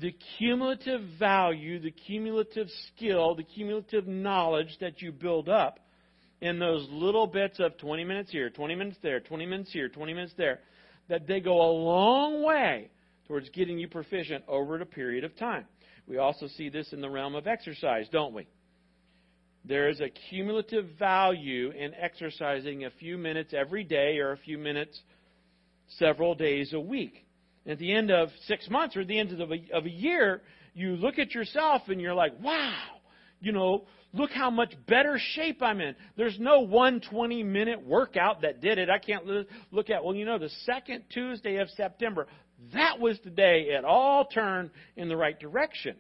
the 0.00 0.15
cumulative 0.38 1.00
value, 1.19 1.79
the 1.79 1.91
cumulative 1.91 2.69
skill, 2.88 3.35
the 3.35 3.43
cumulative 3.43 4.07
knowledge 4.07 4.76
that 4.81 5.00
you 5.00 5.12
build 5.12 5.49
up 5.49 5.79
in 6.41 6.59
those 6.59 6.87
little 6.91 7.26
bits 7.26 7.59
of 7.61 7.76
20 7.79 8.05
minutes 8.05 8.31
here, 8.31 8.50
20 8.50 8.75
minutes 8.75 8.99
there, 9.03 9.21
20 9.21 9.47
minutes 9.47 9.73
here, 9.73 9.88
20 9.88 10.15
minutes 10.15 10.35
there, 10.37 10.61
that 11.09 11.26
they 11.26 11.41
go 11.41 11.62
a 11.62 11.73
long 11.73 12.45
way 12.45 12.91
towards 13.26 13.49
getting 13.50 13.79
you 13.79 13.88
proficient 13.88 14.45
over 14.47 14.81
a 14.81 14.87
period 14.87 15.25
of 15.25 15.37
time. 15.37 15.65
We 16.07 16.19
also 16.19 16.47
see 16.47 16.69
this 16.69 16.93
in 16.93 17.00
the 17.00 17.11
realm 17.11 17.35
of 17.35 17.47
exercise, 17.47 18.07
don't 18.12 18.35
we? 18.35 18.47
There 19.65 19.88
is 19.88 20.00
a 20.00 20.09
cumulative 20.09 20.87
value 20.99 21.71
in 21.71 21.93
exercising 21.95 22.85
a 22.85 22.91
few 22.91 23.19
minutes 23.19 23.53
every 23.53 23.83
day 23.83 24.19
or 24.19 24.33
a 24.33 24.37
few 24.37 24.59
minutes 24.59 25.00
several 25.99 26.35
days 26.37 26.73
a 26.73 26.81
week. 26.81 27.25
At 27.66 27.78
the 27.78 27.92
end 27.92 28.11
of 28.11 28.28
six 28.46 28.68
months 28.70 28.96
or 28.96 29.00
at 29.00 29.08
the 29.08 29.18
end 29.18 29.40
of 29.40 29.50
a, 29.50 29.58
of 29.73 29.87
a 29.87 29.90
year, 29.90 30.42
you 30.75 30.90
look 30.96 31.18
at 31.18 31.35
yourself 31.35 31.82
and 31.88 32.00
you're 32.00 32.14
like, 32.14 32.40
wow, 32.40 32.82
you 33.40 33.52
know, 33.52 33.87
look 34.12 34.30
how 34.30 34.50
much 34.50 34.73
better 34.87 35.18
shape 35.35 35.62
I'm 35.62 35.80
in. 35.80 35.96
There's 36.16 36.38
no 36.38 36.61
one 36.61 37.00
20 37.00 37.42
minute 37.42 37.85
workout 37.85 38.42
that 38.42 38.61
did 38.61 38.78
it. 38.78 38.88
I 38.88 38.99
can't 38.99 39.26
look 39.70 39.90
at, 39.90 40.04
well, 40.04 40.14
you 40.14 40.25
know, 40.25 40.38
the 40.38 40.50
second 40.64 41.04
Tuesday 41.12 41.56
of 41.56 41.68
September, 41.70 42.26
that 42.73 43.00
was 43.00 43.18
the 43.25 43.30
day 43.30 43.68
it 43.70 43.85
all 43.85 44.26
turned 44.26 44.70
in 44.96 45.08
the 45.08 45.16
right 45.16 45.38
direction. 45.38 45.96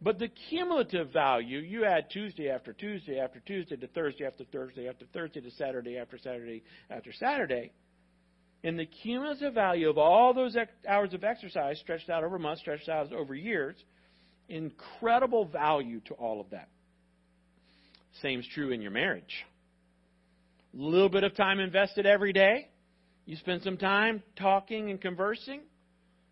But 0.00 0.18
the 0.18 0.28
cumulative 0.50 1.12
value, 1.12 1.60
you 1.60 1.86
add 1.86 2.10
Tuesday 2.10 2.50
after 2.50 2.74
Tuesday 2.74 3.18
after 3.18 3.40
Tuesday 3.40 3.76
to 3.76 3.86
Thursday 3.86 4.26
after 4.26 4.44
Thursday 4.44 4.88
after 4.88 5.06
Thursday 5.06 5.40
to 5.40 5.50
Saturday 5.52 5.96
after 5.96 6.18
Saturday 6.18 6.62
after 6.90 7.12
Saturday, 7.12 7.72
and 8.64 8.78
the 8.78 8.86
cumulative 8.86 9.52
value 9.52 9.90
of 9.90 9.98
all 9.98 10.32
those 10.32 10.56
hours 10.88 11.12
of 11.12 11.22
exercise 11.22 11.78
stretched 11.78 12.08
out 12.08 12.24
over 12.24 12.38
months, 12.38 12.62
stretched 12.62 12.88
out 12.88 13.12
over 13.12 13.34
years, 13.34 13.76
incredible 14.48 15.44
value 15.44 16.00
to 16.06 16.14
all 16.14 16.40
of 16.40 16.48
that. 16.50 16.68
Same's 18.22 18.48
true 18.54 18.70
in 18.70 18.80
your 18.80 18.90
marriage. 18.90 19.44
A 20.72 20.82
little 20.82 21.10
bit 21.10 21.24
of 21.24 21.36
time 21.36 21.60
invested 21.60 22.06
every 22.06 22.32
day. 22.32 22.70
You 23.26 23.36
spend 23.36 23.62
some 23.62 23.76
time 23.76 24.22
talking 24.36 24.90
and 24.90 25.00
conversing 25.00 25.60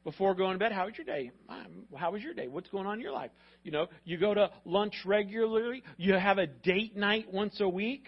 before 0.02 0.34
going 0.34 0.54
to 0.54 0.58
bed. 0.58 0.72
How 0.72 0.86
was 0.86 0.94
your 0.96 1.04
day? 1.04 1.30
Um, 1.50 1.84
how 1.94 2.12
was 2.12 2.22
your 2.22 2.34
day? 2.34 2.48
What's 2.48 2.68
going 2.70 2.86
on 2.86 2.94
in 2.94 3.00
your 3.00 3.12
life? 3.12 3.30
You 3.62 3.72
know, 3.72 3.88
you 4.04 4.16
go 4.16 4.32
to 4.32 4.50
lunch 4.64 4.94
regularly. 5.04 5.82
You 5.98 6.14
have 6.14 6.38
a 6.38 6.46
date 6.46 6.96
night 6.96 7.26
once 7.30 7.60
a 7.60 7.68
week. 7.68 8.06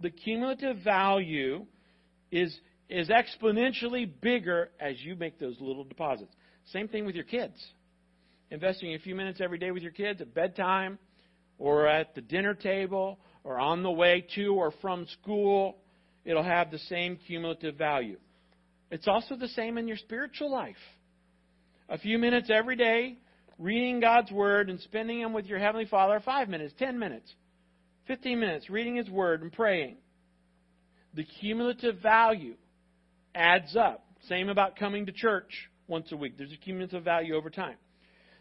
The 0.00 0.10
cumulative 0.10 0.78
value 0.78 1.66
is 2.32 2.58
is 2.92 3.08
exponentially 3.08 4.10
bigger 4.20 4.70
as 4.78 5.00
you 5.00 5.16
make 5.16 5.38
those 5.38 5.56
little 5.60 5.84
deposits. 5.84 6.34
Same 6.72 6.88
thing 6.88 7.06
with 7.06 7.14
your 7.14 7.24
kids. 7.24 7.54
Investing 8.50 8.94
a 8.94 8.98
few 8.98 9.14
minutes 9.14 9.40
every 9.40 9.58
day 9.58 9.70
with 9.70 9.82
your 9.82 9.92
kids 9.92 10.20
at 10.20 10.34
bedtime 10.34 10.98
or 11.58 11.86
at 11.86 12.14
the 12.14 12.20
dinner 12.20 12.54
table 12.54 13.18
or 13.44 13.58
on 13.58 13.82
the 13.82 13.90
way 13.90 14.26
to 14.34 14.48
or 14.48 14.72
from 14.82 15.06
school, 15.22 15.78
it'll 16.24 16.42
have 16.42 16.70
the 16.70 16.78
same 16.78 17.18
cumulative 17.26 17.76
value. 17.76 18.18
It's 18.90 19.08
also 19.08 19.36
the 19.36 19.48
same 19.48 19.78
in 19.78 19.88
your 19.88 19.96
spiritual 19.96 20.50
life. 20.50 20.76
A 21.88 21.96
few 21.96 22.18
minutes 22.18 22.50
every 22.52 22.76
day 22.76 23.18
reading 23.58 24.00
God's 24.00 24.30
Word 24.30 24.68
and 24.68 24.78
spending 24.80 25.22
them 25.22 25.32
with 25.32 25.46
your 25.46 25.58
Heavenly 25.58 25.86
Father, 25.86 26.20
five 26.22 26.48
minutes, 26.48 26.74
ten 26.78 26.98
minutes, 26.98 27.32
fifteen 28.06 28.38
minutes 28.38 28.68
reading 28.68 28.96
His 28.96 29.08
Word 29.08 29.40
and 29.40 29.50
praying. 29.50 29.96
The 31.14 31.24
cumulative 31.40 32.00
value 32.00 32.54
adds 33.34 33.76
up. 33.76 34.04
Same 34.28 34.48
about 34.48 34.76
coming 34.76 35.06
to 35.06 35.12
church 35.12 35.68
once 35.88 36.12
a 36.12 36.16
week. 36.16 36.38
There's 36.38 36.52
a 36.52 36.56
cumulative 36.56 37.02
value 37.04 37.34
over 37.34 37.50
time. 37.50 37.76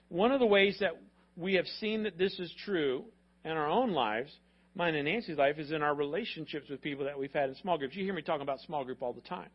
one 0.10 0.32
of 0.32 0.40
the 0.40 0.46
ways 0.46 0.78
that 0.82 0.92
we 1.38 1.54
have 1.56 1.66
seen 1.80 2.04
that 2.04 2.18
this 2.18 2.38
is 2.40 2.54
true 2.66 3.06
in 3.46 3.52
our 3.52 3.70
own 3.70 3.92
lives, 3.92 4.32
mine 4.76 4.96
and 4.96 5.06
Nancy's 5.06 5.38
life, 5.38 5.58
is 5.58 5.72
in 5.72 5.82
our 5.82 5.96
relationships 5.96 6.70
with 6.70 6.82
people 6.82 7.06
that 7.06 7.18
we've 7.18 7.32
had 7.32 7.50
in 7.50 7.56
small 7.56 7.78
groups. 7.78 7.96
You 7.96 8.04
hear 8.04 8.14
me 8.14 8.22
talking 8.22 8.42
about 8.42 8.60
small 8.60 8.84
group 8.84 9.02
all 9.02 9.14
the 9.14 9.22
time. 9.22 9.50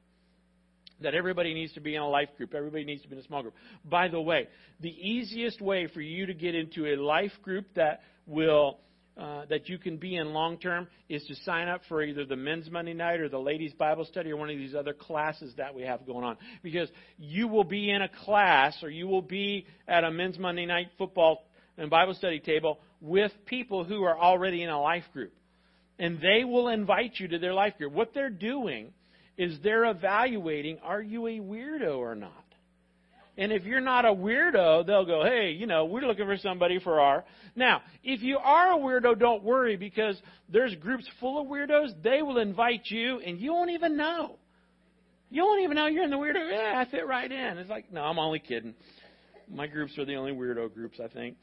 That 1.02 1.14
everybody 1.14 1.52
needs 1.52 1.75
to 1.75 1.81
be 1.81 1.95
in 1.95 2.00
a 2.00 2.09
life 2.09 2.31
group. 2.38 2.55
Everybody 2.55 2.85
needs 2.85 3.02
to 3.02 3.09
be 3.09 3.16
in 3.16 3.21
a 3.21 3.26
small 3.26 3.43
group. 3.43 3.55
By 3.85 4.09
the 4.09 4.21
way, 4.21 4.49
the 4.81 4.88
easiest 4.88 5.61
way 5.61 5.88
for 5.93 6.00
you 6.00 6.25
to 6.25 6.33
get 6.33 6.55
into 6.55 6.87
a 6.87 6.97
life 6.97 7.33
group 7.43 7.66
that 7.75 8.00
will 8.26 8.78
uh, 9.18 9.46
that 9.49 9.68
you 9.68 9.78
can 9.78 9.96
be 9.96 10.16
in 10.16 10.35
long 10.35 10.58
term 10.58 10.87
is 11.08 11.25
to 11.25 11.35
sign 11.37 11.68
up 11.68 11.80
for 11.88 12.02
either 12.02 12.26
the 12.26 12.37
men's 12.37 12.70
Monday 12.70 12.92
night 12.92 13.20
or 13.20 13.28
the 13.28 13.38
ladies 13.38 13.73
Bible 13.73 14.04
study 14.04 14.30
or 14.30 14.37
one 14.37 14.50
of 14.50 14.56
these 14.56 14.75
other 14.75 14.92
classes 14.92 15.54
that 15.56 15.75
we 15.75 15.82
have 15.82 16.06
going 16.06 16.25
on. 16.25 16.37
Because 16.62 16.88
you 17.16 17.49
will 17.49 17.64
be 17.64 17.90
in 17.90 18.02
a 18.02 18.11
class 18.25 18.76
or 18.82 18.90
you 18.90 19.06
will 19.06 19.23
be 19.23 19.66
at 19.88 20.04
a 20.04 20.11
men's 20.11 20.38
Monday 20.38 20.66
night 20.66 20.88
football 20.99 21.46
and 21.78 21.88
Bible 21.88 22.14
study 22.14 22.40
table 22.40 22.78
with 23.00 23.32
people 23.46 23.85
who 23.85 24.02
are 24.02 24.18
already 24.18 24.62
in 24.62 24.68
a 24.68 24.80
life 24.80 25.04
group. 25.12 25.32
And 25.99 26.20
they 26.20 26.44
will 26.44 26.68
invite 26.68 27.12
you 27.16 27.28
to 27.28 27.38
their 27.38 27.54
life 27.54 27.78
group. 27.78 27.92
What 27.92 28.12
they're 28.12 28.28
doing 28.28 28.92
is 29.38 29.58
they're 29.62 29.87
evaluating 29.87 30.78
are 30.82 31.02
you 31.02 31.26
a 31.26 31.38
weirdo 31.38 31.99
or 31.99 32.14
not? 32.14 32.45
And 33.38 33.52
if 33.52 33.64
you're 33.64 33.81
not 33.81 34.07
a 34.07 34.12
weirdo, 34.12 34.87
they'll 34.87 35.05
go, 35.05 35.23
hey, 35.25 35.50
you 35.50 35.66
know, 35.66 35.85
we're 35.85 36.07
looking 36.07 36.25
for 36.25 36.38
somebody 36.38 36.78
for 36.81 37.00
our. 37.00 37.25
Now, 37.55 37.83
if 38.02 38.23
you 38.23 38.38
are 38.38 38.73
a 38.73 38.78
weirdo, 38.78 39.19
don't 39.19 39.43
worry 39.43 39.76
because 39.76 40.21
there's 40.49 40.75
groups 40.76 41.07
full 41.21 41.40
of 41.40 41.47
weirdos. 41.47 42.02
They 42.02 42.23
will 42.23 42.38
invite 42.38 42.87
you 42.87 43.21
and 43.21 43.38
you 43.38 43.52
won't 43.52 43.71
even 43.71 43.97
know. 43.97 44.38
You 45.28 45.43
won't 45.43 45.62
even 45.62 45.76
know 45.76 45.87
you're 45.87 46.05
in 46.05 46.11
the 46.11 46.16
weirdo. 46.16 46.50
Yeah, 46.50 46.75
I 46.76 46.90
fit 46.90 47.07
right 47.07 47.31
in. 47.31 47.59
It's 47.59 47.69
like, 47.69 47.93
no, 47.93 48.02
I'm 48.02 48.19
only 48.19 48.38
kidding. 48.38 48.75
My 49.52 49.66
groups 49.66 49.99
are 49.99 50.05
the 50.05 50.14
only 50.14 50.33
weirdo 50.33 50.73
groups, 50.73 50.99
I 51.02 51.09
think. 51.09 51.37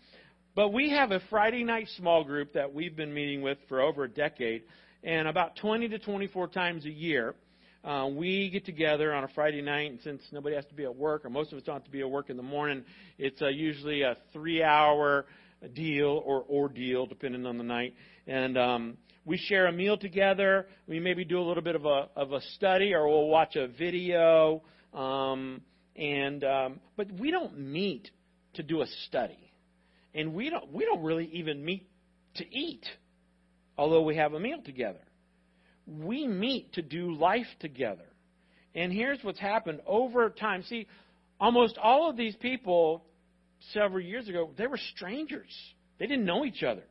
But 0.55 0.69
we 0.69 0.89
have 0.91 1.11
a 1.11 1.19
Friday 1.29 1.63
night 1.63 1.87
small 1.97 2.23
group 2.23 2.53
that 2.53 2.73
we've 2.73 2.95
been 2.95 3.13
meeting 3.13 3.41
with 3.41 3.57
for 3.67 3.81
over 3.81 4.03
a 4.03 4.09
decade, 4.09 4.63
and 5.03 5.27
about 5.27 5.55
20 5.57 5.89
to 5.89 5.99
24 5.99 6.47
times 6.49 6.85
a 6.85 6.91
year 6.91 7.35
uh, 7.83 8.07
we 8.07 8.49
get 8.49 8.65
together 8.65 9.13
on 9.13 9.25
a 9.25 9.27
Friday 9.35 9.61
night, 9.61 9.91
and 9.91 9.99
since 10.03 10.21
nobody 10.31 10.55
has 10.55 10.65
to 10.67 10.73
be 10.73 10.83
at 10.83 10.95
work, 10.95 11.25
or 11.25 11.29
most 11.29 11.51
of 11.51 11.57
us 11.57 11.63
don't 11.65 11.75
have 11.75 11.83
to 11.83 11.91
be 11.91 11.99
at 11.99 12.09
work 12.09 12.29
in 12.29 12.37
the 12.37 12.43
morning, 12.43 12.83
it's 13.17 13.41
uh, 13.41 13.49
usually 13.49 14.03
a 14.03 14.15
three-hour 14.31 15.25
deal 15.73 16.21
or 16.25 16.45
ordeal, 16.49 17.05
depending 17.05 17.45
on 17.45 17.57
the 17.57 17.63
night. 17.63 17.93
And 18.25 18.57
um, 18.57 18.97
we 19.25 19.37
share 19.37 19.67
a 19.67 19.71
meal 19.73 19.97
together. 19.97 20.67
We 20.87 21.01
maybe 21.01 21.25
do 21.25 21.39
a 21.39 21.43
little 21.43 21.63
bit 21.63 21.75
of 21.75 21.85
a 21.85 22.07
of 22.15 22.31
a 22.31 22.39
study, 22.55 22.93
or 22.93 23.07
we'll 23.07 23.27
watch 23.27 23.57
a 23.57 23.67
video. 23.67 24.61
Um, 24.93 25.61
and 25.95 26.43
um, 26.43 26.79
but 26.95 27.11
we 27.11 27.31
don't 27.31 27.57
meet 27.57 28.09
to 28.53 28.63
do 28.63 28.81
a 28.81 28.87
study, 29.07 29.51
and 30.13 30.33
we 30.33 30.49
don't 30.49 30.71
we 30.71 30.85
don't 30.85 31.03
really 31.03 31.29
even 31.33 31.63
meet 31.63 31.85
to 32.35 32.55
eat, 32.55 32.85
although 33.77 34.03
we 34.03 34.15
have 34.15 34.33
a 34.33 34.39
meal 34.39 34.59
together 34.63 35.01
we 35.85 36.27
meet 36.27 36.73
to 36.73 36.81
do 36.81 37.13
life 37.15 37.47
together. 37.59 38.05
And 38.75 38.91
here's 38.91 39.19
what's 39.23 39.39
happened 39.39 39.81
over 39.85 40.29
time. 40.29 40.63
See, 40.63 40.87
almost 41.39 41.77
all 41.77 42.09
of 42.09 42.17
these 42.17 42.35
people 42.37 43.03
several 43.71 44.01
years 44.01 44.27
ago, 44.27 44.51
they 44.57 44.67
were 44.67 44.79
strangers. 44.95 45.53
They 45.99 46.07
didn't 46.07 46.25
know 46.25 46.45
each 46.45 46.63
other. 46.63 46.83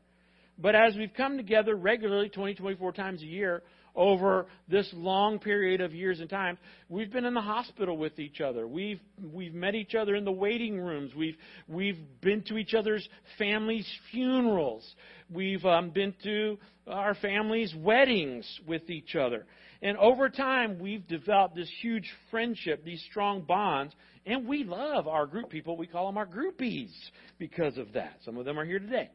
But 0.58 0.74
as 0.74 0.94
we've 0.96 1.12
come 1.16 1.36
together 1.36 1.74
regularly, 1.74 2.28
20, 2.28 2.54
24 2.54 2.92
times 2.92 3.22
a 3.22 3.26
year, 3.26 3.62
over 3.94 4.46
this 4.68 4.88
long 4.94 5.38
period 5.38 5.80
of 5.80 5.94
years 5.94 6.20
and 6.20 6.30
time, 6.30 6.56
we've 6.88 7.12
been 7.12 7.24
in 7.24 7.34
the 7.34 7.40
hospital 7.40 7.96
with 7.96 8.18
each 8.18 8.40
other. 8.40 8.66
We've 8.66 9.00
we've 9.32 9.54
met 9.54 9.74
each 9.74 9.94
other 9.94 10.14
in 10.14 10.24
the 10.24 10.32
waiting 10.32 10.80
rooms. 10.80 11.14
We've 11.14 11.36
we've 11.68 11.98
been 12.20 12.42
to 12.44 12.56
each 12.56 12.74
other's 12.74 13.06
families' 13.38 13.88
funerals. 14.10 14.88
We've 15.30 15.64
um, 15.64 15.90
been 15.90 16.14
to 16.24 16.58
our 16.86 17.14
families' 17.16 17.74
weddings 17.76 18.46
with 18.66 18.88
each 18.90 19.14
other. 19.14 19.46
And 19.82 19.96
over 19.98 20.28
time, 20.28 20.78
we've 20.78 21.06
developed 21.08 21.56
this 21.56 21.70
huge 21.80 22.08
friendship, 22.30 22.84
these 22.84 23.04
strong 23.10 23.42
bonds, 23.42 23.92
and 24.24 24.46
we 24.46 24.62
love 24.62 25.08
our 25.08 25.26
group 25.26 25.50
people. 25.50 25.76
We 25.76 25.88
call 25.88 26.06
them 26.06 26.16
our 26.16 26.26
groupies 26.26 26.92
because 27.38 27.76
of 27.76 27.92
that. 27.94 28.18
Some 28.24 28.36
of 28.36 28.44
them 28.44 28.58
are 28.58 28.64
here 28.64 28.78
today. 28.78 29.10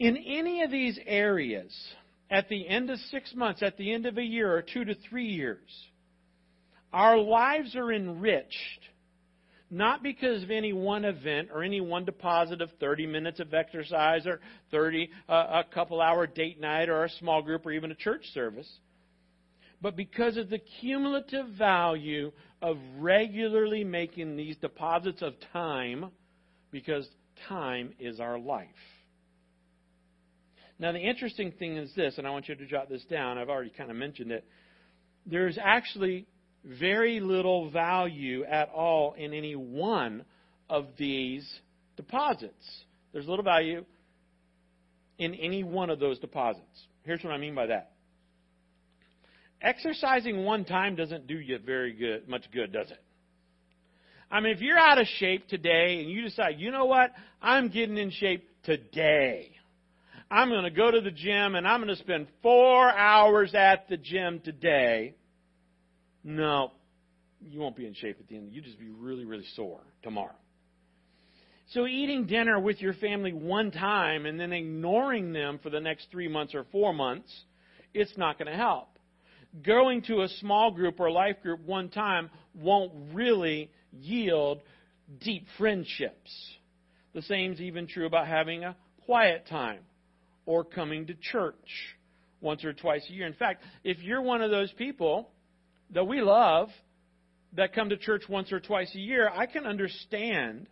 In 0.00 0.16
any 0.16 0.62
of 0.62 0.72
these 0.72 0.98
areas, 1.06 1.72
at 2.32 2.48
the 2.48 2.66
end 2.66 2.90
of 2.90 2.98
six 3.10 3.34
months, 3.34 3.62
at 3.62 3.76
the 3.76 3.92
end 3.92 4.06
of 4.06 4.16
a 4.16 4.22
year, 4.22 4.50
or 4.50 4.62
two 4.62 4.84
to 4.84 4.94
three 5.08 5.28
years, 5.28 5.68
our 6.92 7.18
lives 7.18 7.76
are 7.76 7.92
enriched 7.92 8.88
not 9.72 10.02
because 10.02 10.42
of 10.42 10.50
any 10.50 10.74
one 10.74 11.06
event 11.06 11.48
or 11.52 11.62
any 11.62 11.80
one 11.80 12.04
deposit 12.04 12.60
of 12.60 12.70
30 12.78 13.06
minutes 13.06 13.40
of 13.40 13.54
exercise 13.54 14.26
or 14.26 14.38
30 14.70 15.08
uh, 15.30 15.32
a 15.32 15.64
couple 15.72 16.00
hour 16.00 16.26
date 16.26 16.60
night 16.60 16.90
or 16.90 17.04
a 17.04 17.08
small 17.08 17.40
group 17.40 17.64
or 17.64 17.72
even 17.72 17.90
a 17.90 17.94
church 17.94 18.22
service, 18.34 18.70
but 19.80 19.96
because 19.96 20.36
of 20.36 20.50
the 20.50 20.60
cumulative 20.80 21.48
value 21.56 22.30
of 22.60 22.76
regularly 22.98 23.82
making 23.82 24.36
these 24.36 24.56
deposits 24.58 25.22
of 25.22 25.32
time 25.54 26.10
because 26.70 27.08
time 27.48 27.94
is 27.98 28.20
our 28.20 28.38
life. 28.38 28.68
Now, 30.82 30.90
the 30.90 30.98
interesting 30.98 31.52
thing 31.52 31.76
is 31.76 31.94
this, 31.94 32.18
and 32.18 32.26
I 32.26 32.30
want 32.30 32.48
you 32.48 32.56
to 32.56 32.66
jot 32.66 32.88
this 32.88 33.04
down. 33.04 33.38
I've 33.38 33.48
already 33.48 33.70
kind 33.70 33.88
of 33.88 33.96
mentioned 33.96 34.32
it. 34.32 34.44
There's 35.24 35.56
actually 35.56 36.26
very 36.64 37.20
little 37.20 37.70
value 37.70 38.42
at 38.42 38.68
all 38.70 39.14
in 39.16 39.32
any 39.32 39.54
one 39.54 40.24
of 40.68 40.88
these 40.98 41.48
deposits. 41.96 42.64
There's 43.12 43.28
little 43.28 43.44
value 43.44 43.84
in 45.18 45.36
any 45.36 45.62
one 45.62 45.88
of 45.88 46.00
those 46.00 46.18
deposits. 46.18 46.66
Here's 47.04 47.22
what 47.22 47.32
I 47.32 47.38
mean 47.38 47.54
by 47.54 47.66
that. 47.66 47.92
Exercising 49.60 50.42
one 50.42 50.64
time 50.64 50.96
doesn't 50.96 51.28
do 51.28 51.38
you 51.38 51.60
very 51.64 51.92
good, 51.92 52.28
much 52.28 52.50
good, 52.52 52.72
does 52.72 52.90
it? 52.90 53.04
I 54.32 54.40
mean, 54.40 54.52
if 54.52 54.60
you're 54.60 54.78
out 54.78 55.00
of 55.00 55.06
shape 55.20 55.46
today 55.46 56.00
and 56.00 56.10
you 56.10 56.22
decide, 56.22 56.56
you 56.58 56.72
know 56.72 56.86
what, 56.86 57.12
I'm 57.40 57.68
getting 57.68 57.98
in 57.98 58.10
shape 58.10 58.48
today. 58.64 59.52
I'm 60.32 60.48
going 60.48 60.64
to 60.64 60.70
go 60.70 60.90
to 60.90 61.02
the 61.02 61.10
gym 61.10 61.56
and 61.56 61.68
I'm 61.68 61.82
going 61.82 61.94
to 61.94 62.02
spend 62.02 62.26
four 62.42 62.90
hours 62.90 63.54
at 63.54 63.86
the 63.90 63.98
gym 63.98 64.40
today. 64.42 65.14
No, 66.24 66.72
you 67.42 67.60
won't 67.60 67.76
be 67.76 67.84
in 67.84 67.92
shape 67.92 68.16
at 68.18 68.28
the 68.28 68.36
end. 68.36 68.48
You'll 68.50 68.64
just 68.64 68.78
be 68.78 68.88
really, 68.88 69.26
really 69.26 69.44
sore 69.54 69.82
tomorrow. 70.02 70.34
So 71.74 71.86
eating 71.86 72.26
dinner 72.26 72.58
with 72.58 72.80
your 72.80 72.94
family 72.94 73.34
one 73.34 73.72
time 73.72 74.24
and 74.24 74.40
then 74.40 74.54
ignoring 74.54 75.34
them 75.34 75.60
for 75.62 75.68
the 75.68 75.80
next 75.80 76.06
three 76.10 76.28
months 76.28 76.54
or 76.54 76.64
four 76.72 76.94
months, 76.94 77.30
it's 77.92 78.16
not 78.16 78.38
going 78.38 78.50
to 78.50 78.56
help. 78.56 78.88
Going 79.62 80.00
to 80.04 80.22
a 80.22 80.28
small 80.40 80.70
group 80.70 80.98
or 80.98 81.10
life 81.10 81.42
group 81.42 81.60
one 81.60 81.90
time 81.90 82.30
won't 82.54 82.92
really 83.12 83.70
yield 83.92 84.62
deep 85.20 85.44
friendships. 85.58 86.30
The 87.12 87.20
same 87.20 87.52
is 87.52 87.60
even 87.60 87.86
true 87.86 88.06
about 88.06 88.26
having 88.26 88.64
a 88.64 88.74
quiet 89.04 89.46
time 89.46 89.80
or 90.46 90.64
coming 90.64 91.06
to 91.06 91.14
church 91.14 91.96
once 92.40 92.64
or 92.64 92.72
twice 92.72 93.04
a 93.08 93.12
year. 93.12 93.26
In 93.26 93.34
fact, 93.34 93.62
if 93.84 94.00
you're 94.00 94.22
one 94.22 94.42
of 94.42 94.50
those 94.50 94.72
people 94.72 95.30
that 95.94 96.04
we 96.04 96.20
love 96.20 96.68
that 97.54 97.74
come 97.74 97.90
to 97.90 97.96
church 97.96 98.22
once 98.28 98.52
or 98.52 98.60
twice 98.60 98.92
a 98.94 98.98
year, 98.98 99.30
I 99.32 99.46
can 99.46 99.66
understand 99.66 100.66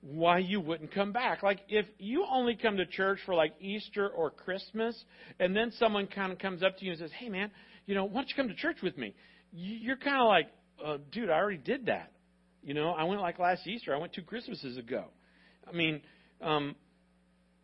why 0.00 0.38
you 0.38 0.60
wouldn't 0.60 0.94
come 0.94 1.12
back. 1.12 1.42
Like 1.42 1.60
if 1.68 1.86
you 1.98 2.24
only 2.30 2.54
come 2.54 2.76
to 2.76 2.86
church 2.86 3.18
for 3.26 3.34
like 3.34 3.54
Easter 3.60 4.08
or 4.08 4.30
Christmas, 4.30 4.96
and 5.40 5.56
then 5.56 5.72
someone 5.78 6.06
kind 6.06 6.32
of 6.32 6.38
comes 6.38 6.62
up 6.62 6.78
to 6.78 6.84
you 6.84 6.92
and 6.92 7.00
says, 7.00 7.10
"Hey, 7.18 7.28
man, 7.28 7.50
you 7.86 7.94
know, 7.94 8.04
why 8.04 8.20
don't 8.20 8.28
you 8.28 8.36
come 8.36 8.48
to 8.48 8.54
church 8.54 8.78
with 8.82 8.96
me?" 8.96 9.14
You're 9.52 9.96
kind 9.96 10.20
of 10.20 10.28
like, 10.28 10.48
uh, 10.84 10.98
"Dude, 11.10 11.30
I 11.30 11.38
already 11.38 11.58
did 11.58 11.86
that." 11.86 12.12
You 12.62 12.74
know, 12.74 12.90
I 12.90 13.04
went 13.04 13.20
like 13.20 13.38
last 13.38 13.66
Easter. 13.66 13.94
I 13.94 13.98
went 13.98 14.12
two 14.12 14.22
Christmases 14.22 14.76
ago. 14.76 15.06
I 15.66 15.72
mean, 15.72 16.00
um, 16.40 16.76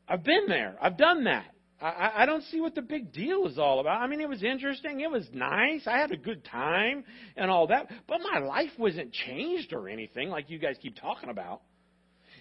I've 0.09 0.25
been 0.25 0.47
there. 0.49 0.77
I've 0.81 0.97
done 0.97 1.25
that. 1.25 1.47
I, 1.81 2.12
I 2.19 2.27
don't 2.27 2.45
see 2.45 2.61
what 2.61 2.75
the 2.75 2.83
big 2.83 3.12
deal 3.12 3.47
is 3.47 3.59
all 3.59 3.81
about. 3.81 4.01
I 4.01 4.07
mean, 4.07 4.21
it 4.21 4.29
was 4.29 4.43
interesting. 4.43 5.01
It 5.01 5.11
was 5.11 5.27
nice. 5.33 5.83
I 5.87 5.99
had 5.99 6.12
a 6.12 6.17
good 6.17 6.45
time 6.45 7.05
and 7.37 7.51
all 7.51 7.67
that. 7.69 7.90
But 8.07 8.21
my 8.33 8.40
life 8.40 8.71
wasn't 8.79 9.12
changed 9.12 9.73
or 9.73 9.88
anything 9.88 10.31
like 10.31 10.51
you 10.51 10.59
guys 10.59 10.77
keep 10.81 10.97
talking 10.97 11.31
about. 11.31 11.62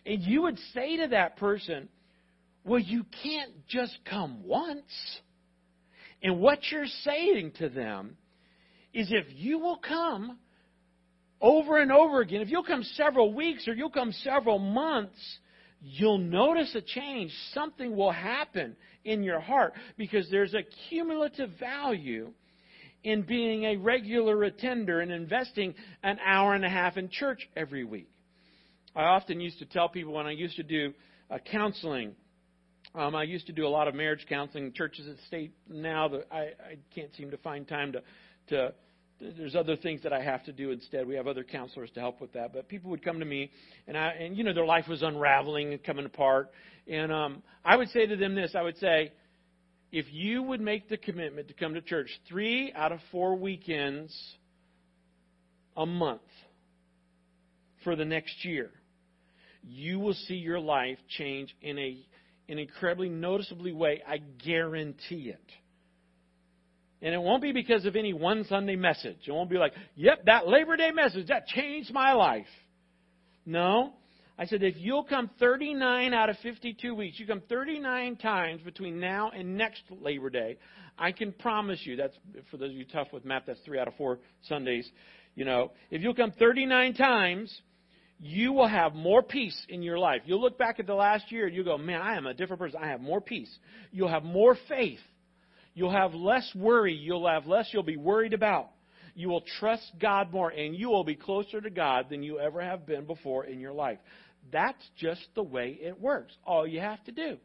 And 0.05 0.21
you 0.21 0.43
would 0.43 0.59
say 0.73 0.97
to 0.97 1.07
that 1.09 1.37
person, 1.37 1.89
well, 2.63 2.79
you 2.79 3.05
can't 3.23 3.67
just 3.67 3.97
come 4.09 4.43
once. 4.43 5.19
And 6.21 6.39
what 6.39 6.59
you're 6.71 6.85
saying 7.03 7.53
to 7.59 7.69
them 7.69 8.15
is 8.93 9.07
if 9.11 9.25
you 9.29 9.59
will 9.59 9.77
come 9.77 10.37
over 11.41 11.81
and 11.81 11.91
over 11.91 12.21
again, 12.21 12.41
if 12.41 12.49
you'll 12.49 12.63
come 12.63 12.83
several 12.95 13.33
weeks 13.33 13.67
or 13.67 13.73
you'll 13.73 13.89
come 13.89 14.13
several 14.23 14.59
months, 14.59 15.19
you'll 15.83 16.17
notice 16.17 16.73
a 16.75 16.81
change. 16.81 17.31
Something 17.53 17.95
will 17.95 18.11
happen 18.11 18.75
in 19.03 19.21
your 19.21 19.39
heart 19.39 19.73
because 19.97 20.27
there's 20.31 20.53
a 20.53 20.63
cumulative 20.89 21.51
value 21.59 22.31
in 23.03 23.23
being 23.23 23.65
a 23.65 23.75
regular 23.75 24.43
attender 24.43 25.01
and 25.01 25.11
investing 25.11 25.75
an 26.03 26.17
hour 26.25 26.53
and 26.53 26.63
a 26.63 26.69
half 26.69 26.95
in 26.95 27.09
church 27.09 27.49
every 27.55 27.83
week. 27.83 28.09
I 28.95 29.03
often 29.03 29.41
used 29.41 29.59
to 29.59 29.65
tell 29.65 29.89
people 29.89 30.13
when 30.13 30.25
I 30.25 30.31
used 30.31 30.55
to 30.55 30.63
do 30.63 30.93
uh, 31.29 31.39
counseling. 31.51 32.15
Um, 32.95 33.15
I 33.15 33.23
used 33.23 33.47
to 33.47 33.53
do 33.53 33.67
a 33.67 33.69
lot 33.69 33.87
of 33.87 33.95
marriage 33.95 34.25
counseling 34.29 34.71
churches 34.71 35.07
at 35.07 35.15
state. 35.27 35.51
Now 35.67 36.07
that 36.09 36.27
I, 36.31 36.37
I 36.37 36.77
can't 36.95 37.13
seem 37.15 37.31
to 37.31 37.37
find 37.37 37.67
time 37.67 37.91
to, 37.93 38.01
to 38.49 38.73
there's 39.37 39.55
other 39.55 39.75
things 39.75 40.03
that 40.03 40.13
I 40.13 40.21
have 40.21 40.43
to 40.45 40.51
do 40.51 40.71
instead. 40.71 41.07
We 41.07 41.15
have 41.15 41.27
other 41.27 41.43
counselors 41.43 41.89
to 41.91 41.99
help 41.99 42.21
with 42.21 42.33
that. 42.33 42.53
But 42.53 42.67
people 42.67 42.89
would 42.91 43.03
come 43.03 43.19
to 43.19 43.25
me, 43.25 43.51
and 43.87 43.97
I, 43.97 44.09
and 44.11 44.37
you 44.37 44.43
know, 44.43 44.53
their 44.53 44.65
life 44.65 44.87
was 44.87 45.01
unraveling 45.01 45.73
and 45.73 45.83
coming 45.83 46.05
apart. 46.05 46.51
And 46.87 47.11
um, 47.11 47.43
I 47.63 47.75
would 47.75 47.89
say 47.89 48.05
to 48.05 48.15
them 48.15 48.35
this: 48.35 48.53
I 48.55 48.61
would 48.61 48.77
say, 48.77 49.11
if 49.91 50.05
you 50.11 50.43
would 50.43 50.61
make 50.61 50.89
the 50.89 50.97
commitment 50.97 51.47
to 51.47 51.53
come 51.53 51.73
to 51.73 51.81
church 51.81 52.09
three 52.27 52.73
out 52.73 52.91
of 52.91 52.99
four 53.11 53.35
weekends 53.35 54.13
a 55.77 55.85
month 55.85 56.21
for 57.83 57.95
the 57.95 58.05
next 58.05 58.43
year, 58.43 58.69
you 59.63 59.99
will 59.99 60.15
see 60.27 60.35
your 60.35 60.59
life 60.59 60.97
change 61.17 61.55
in 61.61 61.77
a 61.77 61.97
an 62.49 62.59
incredibly 62.59 63.09
noticeably 63.09 63.71
way. 63.71 64.01
I 64.07 64.17
guarantee 64.17 65.29
it. 65.33 65.51
And 67.03 67.13
it 67.13 67.21
won't 67.21 67.41
be 67.41 67.51
because 67.51 67.85
of 67.85 67.97
any 67.97 68.13
one 68.13 68.45
Sunday 68.47 68.77
message. 68.77 69.17
It 69.27 69.31
won't 69.31 69.49
be 69.49 69.57
like, 69.57 69.73
yep, 69.95 70.23
that 70.25 70.47
Labor 70.47 70.77
Day 70.77 70.91
message, 70.91 71.27
that 71.27 71.45
changed 71.47 71.93
my 71.93 72.13
life. 72.13 72.47
No. 73.45 73.91
I 74.39 74.45
said, 74.45 74.63
if 74.63 74.75
you'll 74.77 75.03
come 75.03 75.29
39 75.37 76.13
out 76.13 76.29
of 76.29 76.37
52 76.41 76.95
weeks, 76.95 77.19
you 77.19 77.27
come 77.27 77.41
39 77.49 78.15
times 78.15 78.61
between 78.61 79.01
now 79.01 79.31
and 79.35 79.57
next 79.57 79.81
Labor 79.89 80.29
Day, 80.29 80.57
I 80.97 81.11
can 81.11 81.33
promise 81.33 81.79
you, 81.83 81.97
that's, 81.97 82.15
for 82.49 82.55
those 82.55 82.71
of 82.71 82.77
you 82.77 82.85
tough 82.85 83.09
with 83.11 83.25
math, 83.25 83.43
that's 83.47 83.59
three 83.65 83.79
out 83.79 83.89
of 83.89 83.95
four 83.95 84.19
Sundays. 84.47 84.89
You 85.35 85.43
know, 85.43 85.71
if 85.91 86.01
you'll 86.01 86.15
come 86.15 86.31
39 86.31 86.93
times, 86.93 87.61
you 88.17 88.53
will 88.53 88.67
have 88.67 88.95
more 88.95 89.21
peace 89.21 89.65
in 89.67 89.81
your 89.81 89.99
life. 89.99 90.21
You'll 90.25 90.41
look 90.41 90.57
back 90.57 90.79
at 90.79 90.87
the 90.87 90.95
last 90.95 91.33
year 91.33 91.47
and 91.47 91.53
you'll 91.53 91.65
go, 91.65 91.77
man, 91.77 92.01
I 92.01 92.15
am 92.15 92.27
a 92.27 92.33
different 92.33 92.61
person. 92.61 92.79
I 92.81 92.87
have 92.87 93.01
more 93.01 93.19
peace. 93.19 93.53
You'll 93.91 94.07
have 94.07 94.23
more 94.23 94.55
faith. 94.69 94.99
You'll 95.73 95.91
have 95.91 96.13
less 96.13 96.49
worry. 96.55 96.93
You'll 96.93 97.27
have 97.27 97.47
less 97.47 97.69
you'll 97.71 97.83
be 97.83 97.97
worried 97.97 98.33
about. 98.33 98.69
You 99.15 99.29
will 99.29 99.43
trust 99.59 99.91
God 99.99 100.31
more, 100.31 100.49
and 100.49 100.75
you 100.75 100.89
will 100.89 101.03
be 101.03 101.15
closer 101.15 101.61
to 101.61 101.69
God 101.69 102.07
than 102.09 102.23
you 102.23 102.39
ever 102.39 102.61
have 102.61 102.85
been 102.85 103.05
before 103.05 103.45
in 103.45 103.59
your 103.59 103.73
life. 103.73 103.99
That's 104.51 104.83
just 104.97 105.27
the 105.35 105.43
way 105.43 105.77
it 105.81 105.99
works. 105.99 106.33
All 106.45 106.67
you 106.67 106.79
have 106.79 107.03
to 107.05 107.11
do 107.11 107.37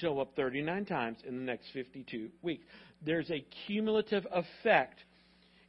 show 0.00 0.20
up 0.20 0.34
39 0.36 0.84
times 0.84 1.18
in 1.26 1.36
the 1.36 1.42
next 1.42 1.66
52 1.72 2.30
weeks. 2.42 2.64
There's 3.04 3.30
a 3.30 3.44
cumulative 3.66 4.26
effect 4.32 4.98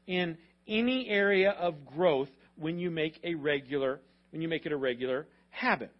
in 0.07 0.37
any 0.67 1.07
area 1.09 1.51
of 1.51 1.85
growth 1.85 2.29
when 2.57 2.79
you 2.79 2.91
make 2.91 3.19
a 3.23 3.35
regular 3.35 4.01
when 4.31 4.41
you 4.41 4.47
make 4.47 4.65
it 4.65 4.71
a 4.71 4.77
regular 4.77 5.27
habit. 5.49 5.91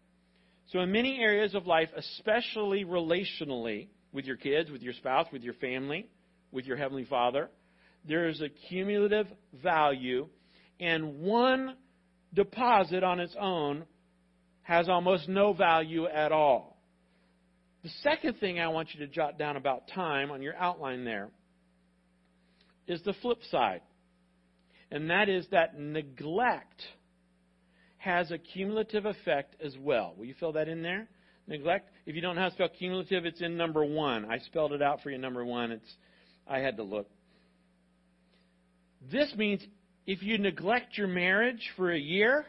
So 0.72 0.80
in 0.80 0.91
many 0.91 1.19
areas 1.19 1.56
of 1.56 1.65
life, 1.65 1.89
especially 1.95 2.86
relationally, 2.86 3.88
with 4.12 4.26
your 4.26 4.38
kids, 4.38 4.69
with 4.69 4.82
your 4.82 4.93
spouse, 4.93 5.28
with 5.32 5.43
your 5.43 5.54
family, 5.56 6.10
with 6.52 6.65
your 6.65 6.78
Heavenly 6.78 7.06
Father. 7.06 7.50
There 8.08 8.28
is 8.28 8.41
a 8.41 8.50
cumulative 8.50 9.28
value, 9.62 10.28
and 10.80 11.19
one 11.19 11.76
deposit 12.34 13.04
on 13.04 13.19
its 13.19 13.36
own 13.39 13.86
has 14.62 14.88
almost 14.88 15.28
no 15.28 15.54
value 15.54 16.08
at 16.08 16.32
all. 16.32 16.78
The 17.84 17.89
second 18.04 18.39
thing 18.39 18.60
I 18.60 18.67
want 18.67 18.89
you 18.93 19.06
to 19.06 19.12
jot 19.12 19.38
down 19.38 19.56
about 19.56 19.88
time 19.93 20.32
on 20.32 20.41
your 20.41 20.56
outline 20.56 21.06
there 21.06 21.30
is 22.88 23.02
the 23.04 23.13
flip 23.22 23.39
side, 23.52 23.82
and 24.91 25.10
that 25.10 25.30
is 25.30 25.45
that 25.52 25.80
neglect 25.80 26.82
has 27.98 28.32
a 28.32 28.38
cumulative 28.38 29.06
effect 29.06 29.56
as 29.63 29.76
well. 29.80 30.13
Will 30.17 30.26
you 30.26 30.36
fill 30.39 30.54
that 30.54 30.67
in 30.67 30.82
there? 30.82 31.08
Neglect, 31.50 31.90
if 32.06 32.16
you 32.16 32.22
don't 32.22 32.36
know 32.36 32.42
how 32.42 32.50
to 32.50 32.54
spell 32.54 32.70
cumulative, 32.70 33.26
it's 33.26 33.42
in 33.42 33.58
number 33.58 33.84
one. 33.84 34.24
I 34.32 34.38
spelled 34.38 34.72
it 34.72 34.84
out 34.84 35.02
for 35.02 35.10
you, 35.10 35.18
number 35.18 35.44
one. 35.44 35.72
It's 35.72 35.96
I 36.48 36.60
had 36.60 36.78
to 36.78 36.84
look. 36.84 37.10
This 39.12 39.34
means 39.36 39.64
if 40.06 40.22
you 40.22 40.38
neglect 40.38 40.96
your 40.96 41.08
marriage 41.08 41.72
for 41.76 41.92
a 41.92 41.98
year, 41.98 42.46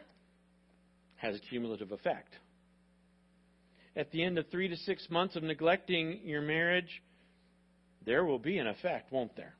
has 1.16 1.34
a 1.34 1.38
cumulative 1.38 1.92
effect. 1.92 2.34
At 3.96 4.10
the 4.10 4.22
end 4.22 4.36
of 4.36 4.46
three 4.50 4.68
to 4.68 4.76
six 4.76 5.06
months 5.08 5.34
of 5.34 5.42
neglecting 5.42 6.20
your 6.22 6.42
marriage, 6.42 7.02
there 8.04 8.26
will 8.26 8.38
be 8.38 8.58
an 8.58 8.66
effect, 8.66 9.10
won't 9.10 9.34
there? 9.34 9.54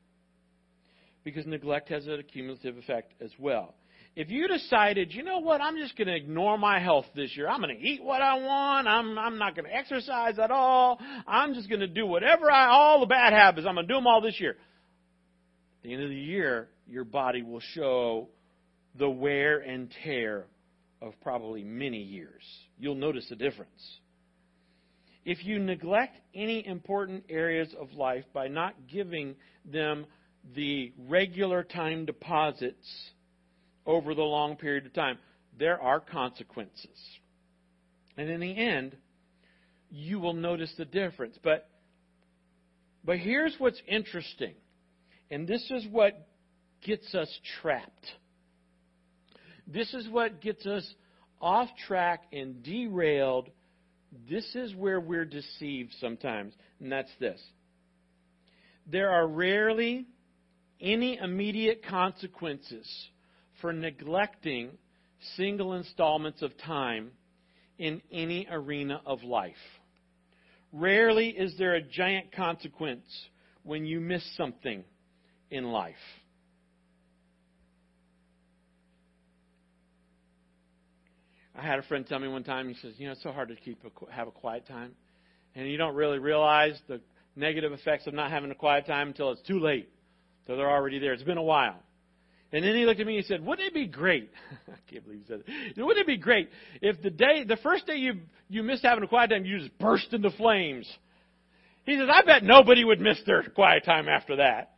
Because 1.24 1.46
neglect 1.46 1.88
has 1.88 2.07
a 2.07 2.22
cumulative 2.22 2.76
effect 2.76 3.14
as 3.22 3.31
well 3.38 3.74
if 4.16 4.28
you 4.28 4.48
decided, 4.48 5.14
you 5.14 5.22
know 5.22 5.38
what, 5.38 5.60
I'm 5.60 5.76
just 5.76 5.96
going 5.96 6.08
to 6.08 6.16
ignore 6.16 6.58
my 6.58 6.80
health 6.80 7.06
this 7.14 7.36
year. 7.36 7.48
I'm 7.48 7.60
going 7.60 7.76
to 7.76 7.82
eat 7.82 8.02
what 8.02 8.20
I 8.20 8.34
want. 8.34 8.88
I'm, 8.88 9.18
I'm 9.18 9.38
not 9.38 9.54
going 9.54 9.66
to 9.66 9.74
exercise 9.74 10.38
at 10.38 10.50
all. 10.50 10.98
I'm 11.26 11.54
just 11.54 11.68
going 11.68 11.80
to 11.80 11.86
do 11.86 12.06
whatever 12.06 12.50
I, 12.50 12.66
all 12.68 13.00
the 13.00 13.06
bad 13.06 13.32
habits, 13.32 13.66
I'm 13.66 13.74
going 13.74 13.86
to 13.86 13.92
do 13.92 13.96
them 13.96 14.06
all 14.06 14.20
this 14.20 14.40
year. 14.40 14.52
At 14.52 15.84
the 15.84 15.94
end 15.94 16.02
of 16.02 16.10
the 16.10 16.16
year, 16.16 16.68
your 16.88 17.04
body 17.04 17.42
will 17.42 17.62
show 17.74 18.28
the 18.98 19.08
wear 19.08 19.58
and 19.60 19.94
tear 20.04 20.46
of 21.00 21.14
probably 21.22 21.62
many 21.62 22.02
years. 22.02 22.42
You'll 22.78 22.96
notice 22.96 23.30
a 23.30 23.36
difference. 23.36 23.98
If 25.24 25.44
you 25.44 25.58
neglect 25.58 26.16
any 26.34 26.66
important 26.66 27.24
areas 27.28 27.68
of 27.78 27.92
life 27.92 28.24
by 28.32 28.48
not 28.48 28.74
giving 28.90 29.36
them 29.64 30.06
the 30.54 30.92
regular 31.08 31.62
time 31.62 32.06
deposits, 32.06 33.10
over 33.90 34.14
the 34.14 34.22
long 34.22 34.55
period 34.57 34.87
of 34.87 34.92
time. 34.92 35.18
There 35.59 35.81
are 35.83 35.98
consequences. 35.98 36.96
And 38.16 38.31
in 38.31 38.38
the 38.38 38.57
end, 38.57 38.96
you 39.90 40.20
will 40.20 40.33
notice 40.33 40.72
the 40.79 40.85
difference. 40.85 41.37
But, 41.42 41.68
but 43.05 43.18
here's 43.18 43.55
what's 43.59 43.81
interesting. 43.88 44.55
And 45.31 45.46
this 45.46 45.68
is 45.70 45.87
what 45.90 46.29
gets 46.87 47.12
us 47.16 47.29
trapped. 47.61 48.07
This 49.66 49.92
is 49.92 50.09
what 50.09 50.40
gets 50.40 50.64
us 50.66 50.88
off 51.40 51.68
track 51.88 52.22
and 52.33 52.62
derailed. 52.62 53.48
This 54.29 54.55
is 54.55 54.74
where 54.74 55.00
we're 55.00 55.24
deceived 55.24 55.94
sometimes, 56.00 56.55
and 56.81 56.90
that's 56.90 57.11
this. 57.18 57.40
There 58.87 59.11
are 59.11 59.26
rarely 59.26 60.07
any 60.81 61.18
immediate 61.18 61.85
consequences 61.88 62.88
for 63.60 63.72
neglecting 63.72 64.70
single 65.36 65.74
installments 65.74 66.42
of 66.42 66.56
time 66.58 67.10
in 67.78 68.02
any 68.12 68.46
arena 68.50 69.00
of 69.06 69.22
life. 69.22 69.54
Rarely 70.72 71.28
is 71.28 71.56
there 71.58 71.74
a 71.74 71.82
giant 71.82 72.32
consequence 72.32 73.04
when 73.62 73.84
you 73.84 74.00
miss 74.00 74.22
something 74.36 74.84
in 75.50 75.64
life. 75.64 75.94
I 81.54 81.62
had 81.62 81.78
a 81.78 81.82
friend 81.82 82.06
tell 82.06 82.18
me 82.18 82.28
one 82.28 82.44
time, 82.44 82.68
he 82.68 82.74
says, 82.74 82.94
You 82.96 83.06
know, 83.06 83.12
it's 83.12 83.22
so 83.22 83.32
hard 83.32 83.48
to 83.48 83.56
keep 83.56 83.82
a, 83.84 84.12
have 84.12 84.28
a 84.28 84.30
quiet 84.30 84.66
time. 84.66 84.92
And 85.54 85.68
you 85.68 85.76
don't 85.76 85.94
really 85.94 86.18
realize 86.18 86.78
the 86.88 87.00
negative 87.36 87.72
effects 87.72 88.06
of 88.06 88.14
not 88.14 88.30
having 88.30 88.50
a 88.50 88.54
quiet 88.54 88.86
time 88.86 89.08
until 89.08 89.32
it's 89.32 89.42
too 89.42 89.58
late. 89.58 89.88
So 90.46 90.56
they're 90.56 90.70
already 90.70 90.98
there. 90.98 91.12
It's 91.12 91.22
been 91.22 91.38
a 91.38 91.42
while. 91.42 91.82
And 92.52 92.64
then 92.64 92.74
he 92.74 92.84
looked 92.84 93.00
at 93.00 93.06
me 93.06 93.16
and 93.16 93.24
he 93.24 93.28
said, 93.28 93.44
Wouldn't 93.44 93.68
it 93.68 93.74
be 93.74 93.86
great? 93.86 94.30
I 94.68 94.90
can't 94.90 95.04
believe 95.04 95.20
he 95.20 95.26
said 95.26 95.44
it. 95.46 95.80
Wouldn't 95.82 96.00
it 96.00 96.06
be 96.06 96.16
great 96.16 96.50
if 96.82 97.00
the 97.00 97.10
day, 97.10 97.44
the 97.44 97.56
first 97.58 97.86
day 97.86 97.96
you, 97.96 98.14
you 98.48 98.62
missed 98.62 98.82
having 98.82 99.04
a 99.04 99.08
quiet 99.08 99.30
time, 99.30 99.44
you 99.44 99.58
just 99.58 99.78
burst 99.78 100.12
into 100.12 100.30
flames? 100.32 100.90
He 101.84 101.96
says, 101.96 102.08
I 102.12 102.22
bet 102.22 102.42
nobody 102.42 102.84
would 102.84 103.00
miss 103.00 103.20
their 103.24 103.42
quiet 103.42 103.84
time 103.84 104.08
after 104.08 104.36
that. 104.36 104.72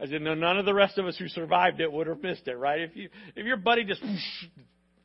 I 0.00 0.06
said, 0.06 0.20
no, 0.20 0.34
none 0.34 0.58
of 0.58 0.64
the 0.64 0.74
rest 0.74 0.98
of 0.98 1.06
us 1.06 1.16
who 1.16 1.28
survived 1.28 1.80
it 1.80 1.90
would 1.90 2.08
have 2.08 2.22
missed 2.22 2.48
it, 2.48 2.56
right? 2.56 2.80
If 2.80 2.96
you, 2.96 3.08
if 3.36 3.46
your 3.46 3.56
buddy 3.56 3.84
just, 3.84 4.02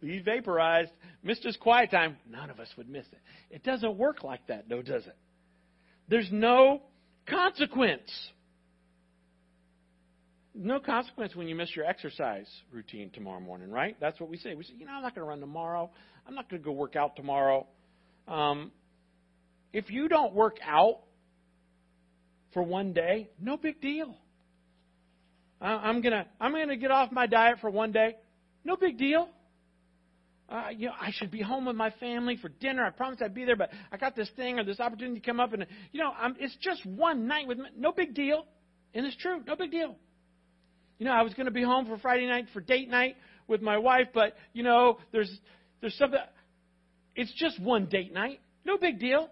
he 0.02 0.20
vaporized, 0.20 0.92
missed 1.24 1.44
his 1.44 1.56
quiet 1.56 1.92
time, 1.92 2.18
none 2.30 2.50
of 2.50 2.60
us 2.60 2.68
would 2.78 2.90
miss 2.90 3.06
it. 3.12 3.20
It 3.52 3.64
doesn't 3.64 3.96
work 3.96 4.24
like 4.24 4.46
that, 4.48 4.68
though, 4.68 4.82
does 4.82 5.06
it? 5.06 5.16
There's 6.10 6.30
no 6.32 6.82
consequence 7.28 8.10
no 10.58 10.80
consequence 10.80 11.36
when 11.36 11.48
you 11.48 11.56
miss 11.56 11.76
your 11.76 11.86
exercise 11.86 12.48
routine 12.72 13.10
tomorrow 13.12 13.40
morning, 13.40 13.70
right? 13.70 13.96
That's 14.00 14.20
what 14.20 14.30
we 14.30 14.38
say. 14.38 14.56
We 14.56 14.64
say, 14.64 14.74
you 14.78 14.86
know, 14.86 14.94
I'm 14.94 15.04
not 15.04 15.16
going 15.16 15.26
to 15.26 15.30
run 15.30 15.40
tomorrow. 15.40 15.90
I'm 16.28 16.36
not 16.36 16.50
going 16.50 16.62
to 16.62 16.66
go 16.66 16.72
work 16.72 16.96
out 16.96 17.16
tomorrow. 17.16 17.68
Um, 18.28 18.72
if 19.72 19.90
you 19.90 20.08
don't 20.08 20.34
work 20.34 20.58
out 20.64 21.00
for 22.54 22.64
one 22.64 22.94
day, 22.94 23.30
no 23.40 23.58
big 23.58 23.80
deal. 23.82 24.16
I'm 25.60 26.02
gonna 26.02 26.28
I'm 26.40 26.52
gonna 26.52 26.78
get 26.78 26.92
off 26.92 27.12
my 27.12 27.26
diet 27.26 27.58
for 27.62 27.70
one 27.72 27.92
day. 27.92 28.16
No 28.64 28.76
big 28.76 28.98
deal. 28.98 29.28
Uh, 30.50 30.68
you 30.76 30.88
know, 30.88 30.94
I 31.00 31.10
should 31.12 31.32
be 31.32 31.42
home 31.42 31.66
with 31.66 31.76
my 31.76 31.90
family 32.00 32.38
for 32.38 32.50
dinner. 32.50 32.86
I 32.86 32.92
promised 32.92 33.22
I'd 33.22 33.34
be 33.34 33.44
there, 33.44 33.56
but 33.56 33.72
I 33.92 33.98
got 33.98 34.16
this 34.16 34.30
thing 34.36 34.60
or 34.60 34.64
this 34.64 34.80
opportunity 34.80 35.20
to 35.20 35.26
come 35.26 35.40
up, 35.40 35.54
and 35.54 35.66
you 35.92 36.00
know, 36.00 36.12
I'm, 36.16 36.36
it's 36.40 36.56
just 36.62 36.86
one 36.86 37.28
night 37.28 37.48
with 37.48 37.58
me. 37.58 37.66
No 37.76 37.92
big 37.92 38.14
deal, 38.14 38.46
and 38.94 39.06
it's 39.06 39.18
true. 39.18 39.42
No 39.48 39.56
big 39.56 39.72
deal 39.72 39.96
you 41.00 41.06
know, 41.06 41.12
I 41.12 41.22
was 41.22 41.34
going 41.34 41.46
to 41.46 41.52
be 41.52 41.64
home 41.64 41.86
for 41.86 41.98
Friday 41.98 42.26
night 42.26 42.48
for 42.54 42.62
date 42.62 42.90
night 42.90 43.16
with 43.48 43.62
my 43.62 43.78
wife, 43.78 44.08
but 44.14 44.36
you 44.54 44.64
know, 44.64 44.98
there's 45.12 45.32
there's 45.82 45.96
something. 45.98 46.20
it's 47.16 47.34
just 47.34 47.60
one 47.60 47.86
date 47.86 48.14
night. 48.14 48.40
No 48.66 48.78
big 48.78 49.00
deal. 49.00 49.30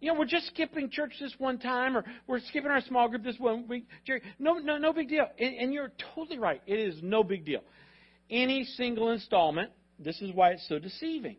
You 0.00 0.12
know, 0.12 0.18
we're 0.18 0.26
just 0.26 0.48
skipping 0.48 0.90
church 0.90 1.12
this 1.20 1.32
one 1.38 1.58
time, 1.58 1.96
or 1.96 2.04
we're 2.26 2.40
skipping 2.40 2.72
our 2.72 2.80
small 2.80 3.08
group 3.08 3.22
this 3.22 3.38
one 3.38 3.68
week. 3.68 3.86
Jerry, 4.04 4.20
no, 4.40 4.54
no, 4.54 4.76
no 4.76 4.92
big 4.92 5.08
deal. 5.08 5.26
And, 5.38 5.54
and 5.54 5.72
you're 5.72 5.92
totally 6.14 6.40
right. 6.40 6.60
It 6.66 6.80
is 6.80 6.96
no 7.02 7.22
big 7.22 7.44
deal. 7.46 7.60
Any 8.28 8.64
single 8.64 9.12
installment, 9.12 9.70
this 10.00 10.20
is 10.20 10.32
why 10.34 10.50
it's 10.50 10.68
so 10.68 10.80
deceiving. 10.80 11.36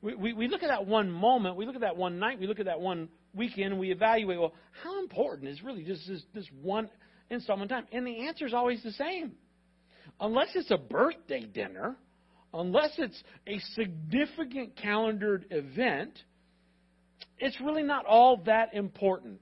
We, 0.00 0.14
we, 0.14 0.32
we 0.32 0.48
look 0.48 0.62
at 0.62 0.68
that 0.68 0.86
one 0.86 1.10
moment, 1.10 1.56
we 1.56 1.66
look 1.66 1.74
at 1.74 1.82
that 1.82 1.96
one 1.96 2.18
night, 2.18 2.40
we 2.40 2.46
look 2.46 2.58
at 2.58 2.66
that 2.66 2.80
one 2.80 3.10
weekend, 3.34 3.72
and 3.72 3.78
we 3.78 3.92
evaluate, 3.92 4.40
well, 4.40 4.54
how 4.82 5.00
important 5.00 5.48
is 5.48 5.62
really 5.62 5.84
just 5.84 6.08
this, 6.08 6.22
this 6.34 6.46
one 6.62 6.88
installment 7.32 7.70
time? 7.70 7.86
And 7.92 8.06
the 8.06 8.26
answer 8.26 8.46
is 8.46 8.54
always 8.54 8.82
the 8.82 8.92
same. 8.92 9.32
Unless 10.20 10.48
it's 10.54 10.70
a 10.70 10.78
birthday 10.78 11.40
dinner, 11.40 11.96
unless 12.54 12.90
it's 12.98 13.22
a 13.46 13.58
significant 13.74 14.76
calendared 14.76 15.46
event, 15.50 16.18
it's 17.38 17.60
really 17.60 17.82
not 17.82 18.06
all 18.06 18.42
that 18.46 18.74
important 18.74 19.40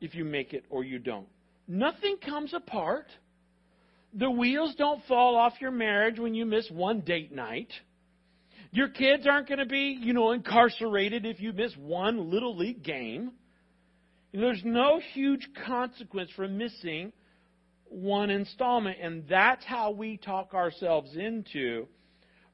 if 0.00 0.14
you 0.14 0.24
make 0.24 0.52
it 0.52 0.64
or 0.68 0.84
you 0.84 0.98
don't. 0.98 1.28
Nothing 1.66 2.16
comes 2.18 2.52
apart. 2.52 3.06
The 4.12 4.30
wheels 4.30 4.74
don't 4.76 5.02
fall 5.06 5.36
off 5.36 5.54
your 5.60 5.70
marriage 5.70 6.18
when 6.18 6.34
you 6.34 6.44
miss 6.44 6.70
one 6.70 7.00
date 7.00 7.32
night. 7.32 7.72
Your 8.70 8.88
kids 8.88 9.26
aren't 9.26 9.48
going 9.48 9.58
to 9.58 9.66
be, 9.66 9.98
you 10.00 10.12
know, 10.12 10.32
incarcerated 10.32 11.24
if 11.24 11.40
you 11.40 11.52
miss 11.52 11.72
one 11.76 12.30
little 12.30 12.56
league 12.56 12.82
game. 12.82 13.32
There's 14.34 14.62
no 14.64 15.00
huge 15.12 15.48
consequence 15.64 16.28
for 16.34 16.48
missing 16.48 17.12
one 17.84 18.30
installment, 18.30 18.98
and 19.00 19.22
that's 19.28 19.64
how 19.64 19.92
we 19.92 20.16
talk 20.16 20.54
ourselves 20.54 21.14
into, 21.14 21.86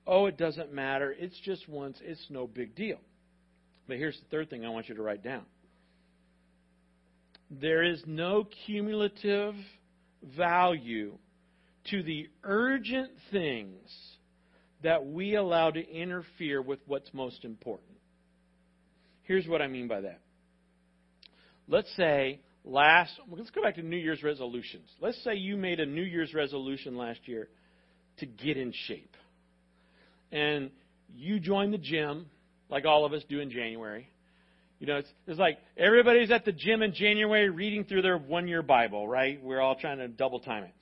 oh, 0.07 0.27
it 0.27 0.37
doesn't 0.37 0.75
matter. 0.75 1.15
It's 1.19 1.39
just 1.41 1.67
once. 1.69 1.99
It's 2.03 2.27
no 2.29 2.47
big 2.47 2.75
deal. 2.75 2.99
But 3.89 3.97
here's 3.97 4.19
the 4.19 4.27
third 4.31 4.51
thing 4.51 4.67
I 4.67 4.69
want 4.69 4.91
you 4.91 4.95
to 4.95 5.03
write 5.03 5.25
down. 5.25 5.45
There 7.51 7.83
is 7.83 8.03
no 8.07 8.47
cumulative 8.67 9.55
value 10.37 11.17
to 11.91 12.03
the 12.03 12.29
urgent 12.45 13.11
things 13.33 13.91
that 14.83 15.07
we 15.07 15.35
allow 15.35 15.71
to 15.71 15.91
interfere 15.91 16.61
with 16.61 16.81
what's 16.87 17.13
most 17.15 17.43
important. 17.45 17.97
Here's 19.23 19.49
what 19.49 19.63
I 19.63 19.67
mean 19.67 19.89
by 19.89 20.03
that. 20.03 20.21
Let's 21.71 21.89
say 21.97 22.41
last, 22.65 23.13
let's 23.31 23.51
go 23.51 23.63
back 23.63 23.77
to 23.77 23.83
New 23.83 23.97
Year's 23.97 24.25
resolutions. 24.25 24.89
Let's 25.01 25.23
say 25.23 25.37
you 25.37 25.57
made 25.57 25.79
a 25.79 25.87
New 25.87 26.03
Year's 26.03 26.35
resolution 26.35 26.97
last 26.97 27.21
year 27.27 27.49
to 28.19 28.27
get 28.27 28.57
in 28.57 28.73
shape. 28.87 29.17
And 30.33 30.71
you 31.15 31.39
joined 31.39 31.73
the 31.73 31.79
gym, 31.79 32.27
like 32.69 32.87
all 32.87 33.05
of 33.05 33.13
us 33.13 33.23
do 33.29 33.39
in 33.39 33.53
January. 33.53 34.09
You 34.81 34.89
know, 34.89 34.97
it's, 34.97 35.09
it's 35.29 35.39
like 35.39 35.59
everybody's 35.77 36.33
at 36.33 36.45
the 36.45 36.53
gym 36.53 36.83
in 36.83 36.93
January 36.93 37.51
reading 37.51 37.85
through 37.85 38.03
their 38.03 38.19
one 38.19 38.49
year 38.49 38.63
Bible, 38.63 39.07
right? 39.07 39.41
We're 39.41 39.61
all 39.61 39.77
trying 39.77 39.99
to 39.99 40.09
double 40.09 40.41
time 40.41 40.65
it. 40.65 40.73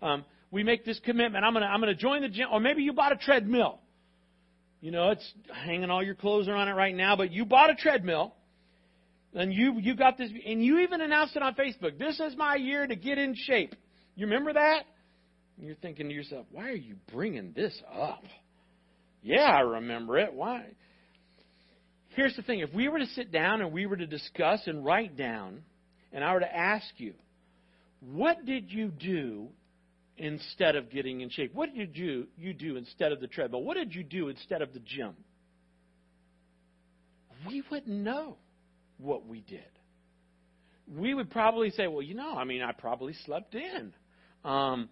Um, 0.00 0.24
we 0.52 0.62
make 0.62 0.84
this 0.84 1.00
commitment. 1.04 1.44
I'm 1.44 1.54
gonna 1.54 1.66
I'm 1.66 1.80
gonna 1.80 1.94
join 1.94 2.22
the 2.22 2.28
gym, 2.28 2.48
or 2.52 2.60
maybe 2.60 2.82
you 2.82 2.92
bought 2.92 3.12
a 3.12 3.16
treadmill. 3.16 3.80
You 4.80 4.92
know, 4.92 5.10
it's 5.10 5.32
hanging 5.52 5.90
all 5.90 6.02
your 6.02 6.14
clothes 6.14 6.48
are 6.48 6.54
on 6.54 6.68
it 6.68 6.72
right 6.74 6.94
now, 6.94 7.16
but 7.16 7.32
you 7.32 7.44
bought 7.44 7.70
a 7.70 7.74
treadmill, 7.74 8.34
and 9.36 9.52
you 9.52 9.78
you 9.78 9.94
got 9.94 10.16
this, 10.16 10.30
and 10.46 10.64
you 10.64 10.80
even 10.80 11.00
announced 11.00 11.36
it 11.36 11.42
on 11.42 11.54
Facebook. 11.54 11.98
This 11.98 12.18
is 12.18 12.36
my 12.36 12.56
year 12.56 12.86
to 12.86 12.96
get 12.96 13.18
in 13.18 13.34
shape. 13.36 13.74
You 14.14 14.26
remember 14.26 14.54
that? 14.54 14.84
And 15.58 15.66
you're 15.66 15.76
thinking 15.76 16.08
to 16.08 16.14
yourself, 16.14 16.46
why 16.50 16.70
are 16.70 16.74
you 16.74 16.96
bringing 17.12 17.52
this 17.54 17.74
up? 17.94 18.24
Yeah, 19.22 19.42
I 19.42 19.60
remember 19.60 20.18
it. 20.18 20.32
Why? 20.32 20.64
Here's 22.10 22.34
the 22.34 22.42
thing: 22.42 22.60
if 22.60 22.72
we 22.72 22.88
were 22.88 22.98
to 22.98 23.06
sit 23.06 23.30
down 23.30 23.60
and 23.60 23.72
we 23.72 23.86
were 23.86 23.96
to 23.96 24.06
discuss 24.06 24.62
and 24.66 24.84
write 24.84 25.16
down, 25.16 25.62
and 26.12 26.24
I 26.24 26.32
were 26.32 26.40
to 26.40 26.56
ask 26.56 26.86
you, 26.96 27.12
what 28.00 28.46
did 28.46 28.70
you 28.70 28.88
do 28.88 29.48
instead 30.16 30.76
of 30.76 30.90
getting 30.90 31.20
in 31.20 31.28
shape? 31.28 31.54
What 31.54 31.74
did 31.74 31.76
you 31.76 31.86
do, 31.86 32.26
you 32.38 32.54
do 32.54 32.76
instead 32.76 33.12
of 33.12 33.20
the 33.20 33.26
treadmill? 33.26 33.62
What 33.62 33.76
did 33.76 33.94
you 33.94 34.02
do 34.02 34.28
instead 34.28 34.62
of 34.62 34.72
the 34.72 34.80
gym? 34.80 35.14
We 37.46 37.62
wouldn't 37.70 37.94
know 37.94 38.38
what 38.98 39.26
we 39.26 39.40
did. 39.40 39.60
We 40.88 41.14
would 41.14 41.30
probably 41.30 41.70
say, 41.70 41.86
well, 41.86 42.02
you 42.02 42.14
know, 42.14 42.34
I 42.36 42.44
mean, 42.44 42.62
I 42.62 42.72
probably 42.72 43.14
slept 43.24 43.54
in. 43.54 43.92
Um, 44.44 44.88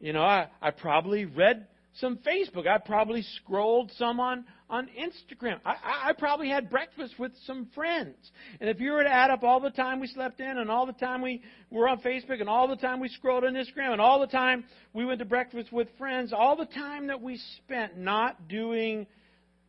you 0.00 0.12
know, 0.12 0.22
I, 0.22 0.48
I 0.60 0.70
probably 0.70 1.24
read 1.24 1.66
some 1.94 2.18
Facebook. 2.18 2.66
I 2.66 2.78
probably 2.78 3.22
scrolled 3.36 3.90
some 3.96 4.20
on, 4.20 4.44
on 4.68 4.88
Instagram. 4.88 5.58
I, 5.64 5.74
I 6.08 6.12
probably 6.12 6.48
had 6.48 6.70
breakfast 6.70 7.18
with 7.18 7.32
some 7.46 7.68
friends. 7.74 8.16
And 8.60 8.70
if 8.70 8.80
you 8.80 8.92
were 8.92 9.02
to 9.02 9.08
add 9.08 9.30
up 9.30 9.42
all 9.42 9.60
the 9.60 9.70
time 9.70 10.00
we 10.00 10.06
slept 10.06 10.40
in, 10.40 10.58
and 10.58 10.70
all 10.70 10.86
the 10.86 10.92
time 10.92 11.22
we 11.22 11.42
were 11.70 11.88
on 11.88 12.00
Facebook, 12.00 12.40
and 12.40 12.48
all 12.48 12.68
the 12.68 12.76
time 12.76 13.00
we 13.00 13.08
scrolled 13.08 13.44
on 13.44 13.54
Instagram, 13.54 13.92
and 13.92 14.00
all 14.00 14.20
the 14.20 14.26
time 14.26 14.64
we 14.92 15.04
went 15.04 15.18
to 15.18 15.24
breakfast 15.24 15.72
with 15.72 15.88
friends, 15.98 16.32
all 16.32 16.56
the 16.56 16.66
time 16.66 17.08
that 17.08 17.20
we 17.20 17.40
spent 17.56 17.98
not 17.98 18.48
doing 18.48 19.06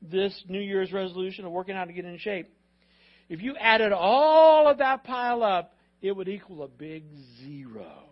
this 0.02 0.44
New 0.48 0.62
Year's 0.62 0.91
resolution 0.91 1.46
of 1.46 1.52
working 1.52 1.76
out 1.76 1.86
to 1.86 1.94
get 1.94 2.06
in 2.06 2.17
shape, 2.17 2.50
if 3.32 3.41
you 3.41 3.56
added 3.56 3.94
all 3.94 4.67
of 4.67 4.80
that 4.80 5.06
pile 5.06 5.41
up, 5.41 5.74
it 6.02 6.13
would 6.13 6.28
equal 6.28 6.63
a 6.63 6.67
big 6.67 7.06
zero 7.41 8.04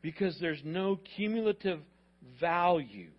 because 0.00 0.38
there's 0.40 0.60
no 0.64 1.00
cumulative 1.16 1.80
value 2.40 3.10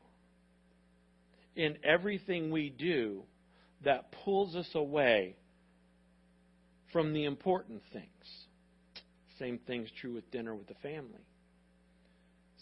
in 1.57 1.75
everything 1.83 2.51
we 2.51 2.69
do 2.69 3.23
that 3.83 4.13
pulls 4.23 4.55
us 4.55 4.69
away 4.73 5.35
from 6.93 7.11
the 7.11 7.25
important 7.25 7.81
things. 7.91 8.05
Same 9.37 9.59
thing's 9.67 9.89
true 9.99 10.13
with 10.13 10.31
dinner 10.31 10.55
with 10.55 10.67
the 10.67 10.75
family. 10.75 11.27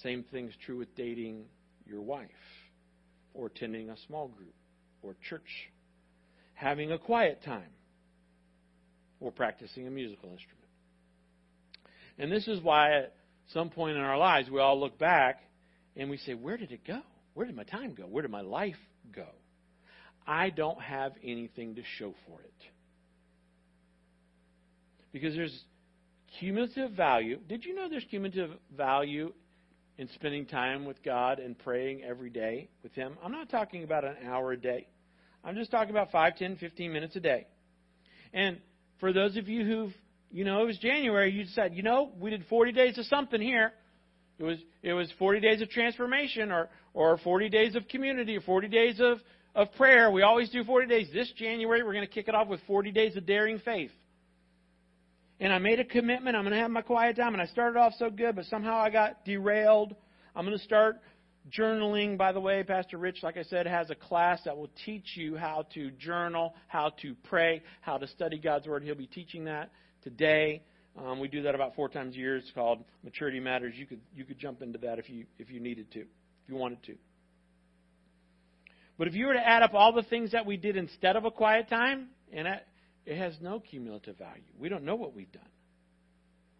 Same 0.01 0.25
thing's 0.31 0.53
true 0.65 0.79
with 0.79 0.95
dating 0.95 1.43
your 1.85 2.01
wife 2.01 2.25
or 3.35 3.45
attending 3.45 3.91
a 3.91 3.97
small 4.07 4.29
group 4.29 4.55
or 5.03 5.15
church, 5.29 5.69
having 6.55 6.91
a 6.91 6.97
quiet 6.97 7.43
time 7.43 7.69
or 9.19 9.31
practicing 9.31 9.87
a 9.87 9.91
musical 9.91 10.29
instrument. 10.29 10.65
And 12.17 12.31
this 12.31 12.47
is 12.47 12.61
why 12.61 12.97
at 12.97 13.13
some 13.53 13.69
point 13.69 13.97
in 13.97 14.03
our 14.03 14.17
lives, 14.17 14.49
we 14.49 14.59
all 14.59 14.79
look 14.79 14.97
back 14.97 15.41
and 15.95 16.09
we 16.09 16.17
say, 16.17 16.33
Where 16.33 16.57
did 16.57 16.71
it 16.71 16.85
go? 16.85 17.01
Where 17.33 17.45
did 17.45 17.55
my 17.55 17.63
time 17.63 17.93
go? 17.93 18.03
Where 18.03 18.21
did 18.21 18.31
my 18.31 18.41
life 18.41 18.75
go? 19.13 19.27
I 20.25 20.49
don't 20.49 20.81
have 20.81 21.11
anything 21.23 21.75
to 21.75 21.81
show 21.97 22.15
for 22.25 22.41
it. 22.41 22.53
Because 25.11 25.35
there's 25.35 25.63
cumulative 26.39 26.91
value. 26.91 27.39
Did 27.47 27.63
you 27.65 27.75
know 27.75 27.87
there's 27.89 28.05
cumulative 28.09 28.51
value 28.75 29.33
in 29.97 30.09
spending 30.15 30.45
time 30.45 30.85
with 30.85 31.01
God 31.03 31.39
and 31.39 31.57
praying 31.57 32.03
every 32.03 32.29
day 32.29 32.69
with 32.81 32.93
Him? 32.93 33.17
I'm 33.23 33.31
not 33.31 33.49
talking 33.49 33.83
about 33.83 34.03
an 34.03 34.15
hour 34.25 34.53
a 34.53 34.57
day. 34.57 34.87
I'm 35.45 35.55
just 35.55 35.69
talking 35.71 35.91
about 35.91 36.11
5, 36.11 36.37
10, 36.37 36.57
15 36.57 36.91
minutes 36.91 37.15
a 37.15 37.19
day. 37.19 37.45
And 38.33 38.57
for 38.99 39.13
those 39.13 39.37
of 39.37 39.47
you 39.47 39.63
who've 39.63 39.93
you 40.31 40.43
know, 40.43 40.61
it 40.61 40.65
was 40.65 40.77
January, 40.79 41.31
you 41.31 41.45
said, 41.53 41.75
you 41.75 41.81
know, 41.81 42.11
we 42.19 42.29
did 42.29 42.43
40 42.49 42.73
days 42.73 42.97
of 42.97 43.05
something 43.05 43.39
here. 43.39 43.71
It 44.37 44.43
was 44.43 44.57
it 44.83 44.91
was 44.91 45.09
40 45.17 45.39
days 45.39 45.61
of 45.61 45.69
transformation 45.69 46.51
or 46.51 46.67
or 46.93 47.17
40 47.19 47.47
days 47.47 47.75
of 47.75 47.87
community 47.87 48.35
or 48.35 48.41
40 48.41 48.67
days 48.67 48.99
of 48.99 49.19
of 49.55 49.71
prayer. 49.75 50.11
We 50.11 50.23
always 50.23 50.49
do 50.49 50.61
40 50.65 50.87
days. 50.87 51.07
This 51.13 51.31
January 51.37 51.83
we're 51.83 51.93
going 51.93 52.05
to 52.05 52.13
kick 52.13 52.27
it 52.27 52.35
off 52.35 52.49
with 52.49 52.59
40 52.67 52.91
days 52.91 53.15
of 53.15 53.25
daring 53.25 53.59
faith. 53.59 53.91
And 55.39 55.53
I 55.53 55.59
made 55.59 55.79
a 55.79 55.85
commitment. 55.85 56.35
I'm 56.35 56.43
going 56.43 56.53
to 56.53 56.59
have 56.59 56.71
my 56.71 56.81
quiet 56.81 57.15
time 57.15 57.33
and 57.33 57.41
I 57.41 57.45
started 57.45 57.79
off 57.79 57.93
so 57.97 58.09
good, 58.09 58.35
but 58.35 58.43
somehow 58.45 58.75
I 58.75 58.89
got 58.89 59.23
derailed. 59.23 59.95
I'm 60.35 60.45
going 60.45 60.57
to 60.57 60.63
start 60.65 60.97
journaling. 61.51 62.17
By 62.17 62.31
the 62.31 62.39
way, 62.39 62.63
Pastor 62.63 62.97
Rich, 62.97 63.19
like 63.23 63.37
I 63.37 63.43
said, 63.43 63.67
has 63.67 63.89
a 63.89 63.95
class 63.95 64.41
that 64.45 64.57
will 64.57 64.69
teach 64.85 65.15
you 65.15 65.35
how 65.35 65.65
to 65.73 65.91
journal, 65.91 66.53
how 66.67 66.91
to 67.01 67.15
pray, 67.25 67.63
how 67.81 67.97
to 67.97 68.07
study 68.07 68.37
God's 68.37 68.67
word. 68.67 68.83
He'll 68.83 68.95
be 68.95 69.07
teaching 69.07 69.45
that 69.45 69.71
today. 70.03 70.63
Um, 70.97 71.19
we 71.19 71.27
do 71.27 71.43
that 71.43 71.55
about 71.55 71.75
four 71.75 71.89
times 71.89 72.15
a 72.15 72.17
year. 72.17 72.37
It's 72.37 72.51
called 72.51 72.83
Maturity 73.03 73.39
Matters. 73.39 73.73
You 73.75 73.85
could 73.85 74.01
you 74.15 74.23
could 74.23 74.39
jump 74.39 74.61
into 74.61 74.79
that 74.79 74.99
if 74.99 75.09
you 75.09 75.25
if 75.37 75.49
you 75.49 75.59
needed 75.59 75.91
to, 75.91 75.99
if 75.99 76.07
you 76.47 76.55
wanted 76.55 76.83
to. 76.83 76.95
But 78.97 79.09
if 79.09 79.13
you 79.13 79.25
were 79.25 79.33
to 79.33 79.45
add 79.45 79.61
up 79.61 79.73
all 79.73 79.91
the 79.91 80.03
things 80.03 80.31
that 80.31 80.45
we 80.45 80.55
did 80.55 80.77
instead 80.77 81.17
of 81.17 81.25
a 81.25 81.31
quiet 81.31 81.67
time, 81.67 82.07
and 82.31 82.47
it, 82.47 82.65
it 83.05 83.17
has 83.17 83.35
no 83.41 83.59
cumulative 83.59 84.17
value. 84.17 84.43
We 84.57 84.69
don't 84.69 84.85
know 84.85 84.95
what 84.95 85.13
we've 85.13 85.31
done. 85.31 85.43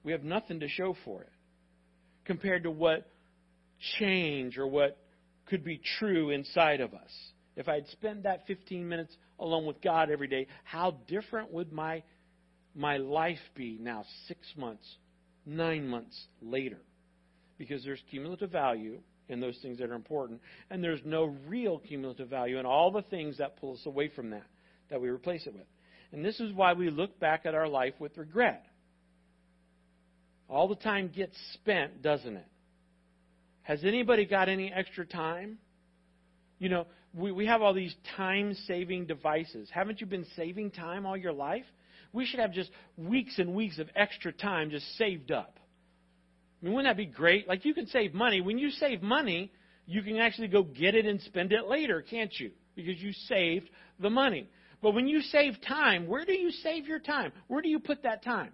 We 0.03 0.11
have 0.11 0.23
nothing 0.23 0.59
to 0.59 0.67
show 0.67 0.97
for 1.05 1.21
it 1.21 1.31
compared 2.25 2.63
to 2.63 2.71
what 2.71 3.09
change 3.99 4.57
or 4.57 4.67
what 4.67 4.97
could 5.47 5.63
be 5.63 5.79
true 5.99 6.29
inside 6.29 6.81
of 6.81 6.93
us. 6.93 7.11
If 7.55 7.69
I'd 7.69 7.87
spent 7.89 8.23
that 8.23 8.47
15 8.47 8.87
minutes 8.87 9.15
alone 9.39 9.65
with 9.65 9.81
God 9.81 10.09
every 10.09 10.27
day, 10.27 10.47
how 10.63 10.97
different 11.07 11.51
would 11.51 11.71
my 11.71 12.03
my 12.77 12.97
life 12.97 13.39
be 13.55 13.77
now 13.79 14.03
six 14.27 14.45
months, 14.57 14.85
nine 15.45 15.87
months 15.87 16.19
later? 16.41 16.79
Because 17.57 17.83
there's 17.85 18.01
cumulative 18.09 18.51
value 18.51 18.99
in 19.29 19.39
those 19.39 19.57
things 19.61 19.79
that 19.79 19.89
are 19.89 19.95
important. 19.95 20.41
And 20.69 20.83
there's 20.83 20.99
no 21.05 21.35
real 21.47 21.79
cumulative 21.79 22.29
value 22.29 22.59
in 22.59 22.65
all 22.65 22.91
the 22.91 23.01
things 23.03 23.37
that 23.37 23.57
pull 23.57 23.73
us 23.73 23.85
away 23.85 24.09
from 24.09 24.31
that, 24.31 24.45
that 24.89 24.99
we 24.99 25.07
replace 25.07 25.47
it 25.47 25.53
with. 25.53 25.67
And 26.11 26.23
this 26.23 26.39
is 26.39 26.53
why 26.53 26.73
we 26.73 26.89
look 26.89 27.19
back 27.19 27.45
at 27.45 27.55
our 27.55 27.67
life 27.67 27.93
with 27.99 28.17
regret. 28.17 28.65
All 30.49 30.67
the 30.67 30.75
time 30.75 31.11
gets 31.15 31.35
spent, 31.53 32.01
doesn't 32.01 32.35
it? 32.35 32.47
Has 33.65 33.83
anybody 33.83 34.25
got 34.25 34.47
any 34.47 34.71
extra 34.71 35.07
time? 35.07 35.57
You 36.59 36.69
know, 36.69 36.85
we, 37.15 37.31
we 37.31 37.47
have 37.47 37.63
all 37.63 37.73
these 37.73 37.95
time 38.15 38.53
saving 38.67 39.07
devices. 39.07 39.69
Haven't 39.73 39.99
you 39.99 40.05
been 40.05 40.25
saving 40.35 40.69
time 40.69 41.07
all 41.07 41.17
your 41.17 41.33
life? 41.33 41.65
We 42.13 42.27
should 42.27 42.39
have 42.39 42.53
just 42.53 42.69
weeks 42.95 43.39
and 43.39 43.55
weeks 43.55 43.79
of 43.79 43.89
extra 43.95 44.31
time 44.31 44.69
just 44.69 44.85
saved 44.97 45.31
up. 45.31 45.59
I 46.61 46.65
mean, 46.65 46.75
wouldn't 46.75 46.95
that 46.95 46.95
be 46.95 47.07
great? 47.07 47.47
Like, 47.47 47.65
you 47.65 47.73
can 47.73 47.87
save 47.87 48.13
money. 48.13 48.39
When 48.39 48.59
you 48.59 48.69
save 48.69 49.01
money, 49.01 49.51
you 49.87 50.03
can 50.03 50.17
actually 50.17 50.47
go 50.47 50.61
get 50.61 50.93
it 50.93 51.07
and 51.07 51.19
spend 51.21 51.51
it 51.51 51.65
later, 51.67 52.03
can't 52.07 52.33
you? 52.39 52.51
Because 52.75 52.99
you 52.99 53.13
saved 53.27 53.67
the 53.99 54.11
money. 54.11 54.47
But 54.79 54.93
when 54.93 55.07
you 55.07 55.21
save 55.21 55.55
time, 55.67 56.05
where 56.05 56.23
do 56.23 56.33
you 56.33 56.51
save 56.51 56.87
your 56.87 56.99
time? 56.99 57.31
Where 57.47 57.63
do 57.63 57.69
you 57.69 57.79
put 57.79 58.03
that 58.03 58.23
time? 58.23 58.51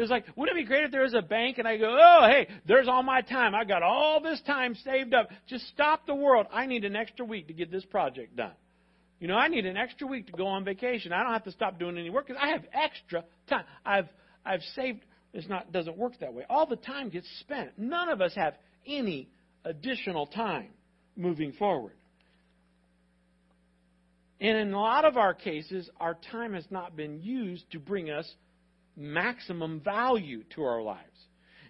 It's 0.00 0.10
like, 0.10 0.24
wouldn't 0.36 0.56
it 0.56 0.62
be 0.62 0.66
great 0.66 0.84
if 0.84 0.90
there 0.90 1.02
was 1.02 1.14
a 1.14 1.22
bank 1.22 1.58
and 1.58 1.68
I 1.68 1.76
go, 1.76 1.96
oh, 1.98 2.26
hey, 2.26 2.48
there's 2.66 2.88
all 2.88 3.02
my 3.02 3.20
time. 3.20 3.54
I 3.54 3.64
got 3.64 3.82
all 3.82 4.20
this 4.20 4.40
time 4.46 4.74
saved 4.84 5.14
up. 5.14 5.28
Just 5.46 5.66
stop 5.68 6.06
the 6.06 6.14
world. 6.14 6.46
I 6.52 6.66
need 6.66 6.84
an 6.84 6.96
extra 6.96 7.24
week 7.24 7.48
to 7.48 7.52
get 7.52 7.70
this 7.70 7.84
project 7.84 8.36
done. 8.36 8.52
You 9.20 9.28
know, 9.28 9.34
I 9.34 9.48
need 9.48 9.66
an 9.66 9.76
extra 9.76 10.06
week 10.06 10.26
to 10.28 10.32
go 10.32 10.46
on 10.46 10.64
vacation. 10.64 11.12
I 11.12 11.22
don't 11.22 11.32
have 11.32 11.44
to 11.44 11.52
stop 11.52 11.78
doing 11.78 11.98
any 11.98 12.08
work 12.08 12.26
because 12.26 12.42
I 12.42 12.48
have 12.48 12.64
extra 12.72 13.24
time. 13.48 13.64
I've 13.84 14.08
I've 14.46 14.62
saved. 14.74 15.04
It's 15.34 15.46
not 15.46 15.70
doesn't 15.70 15.98
work 15.98 16.14
that 16.20 16.32
way. 16.32 16.44
All 16.48 16.66
the 16.66 16.76
time 16.76 17.10
gets 17.10 17.28
spent. 17.40 17.72
None 17.76 18.08
of 18.08 18.22
us 18.22 18.32
have 18.34 18.54
any 18.86 19.28
additional 19.64 20.26
time 20.26 20.68
moving 21.16 21.52
forward. 21.52 21.92
And 24.40 24.56
in 24.56 24.72
a 24.72 24.80
lot 24.80 25.04
of 25.04 25.18
our 25.18 25.34
cases, 25.34 25.90
our 26.00 26.16
time 26.32 26.54
has 26.54 26.64
not 26.70 26.96
been 26.96 27.20
used 27.20 27.70
to 27.72 27.78
bring 27.78 28.08
us 28.08 28.26
maximum 29.00 29.80
value 29.80 30.44
to 30.54 30.62
our 30.62 30.82
lives. 30.82 31.04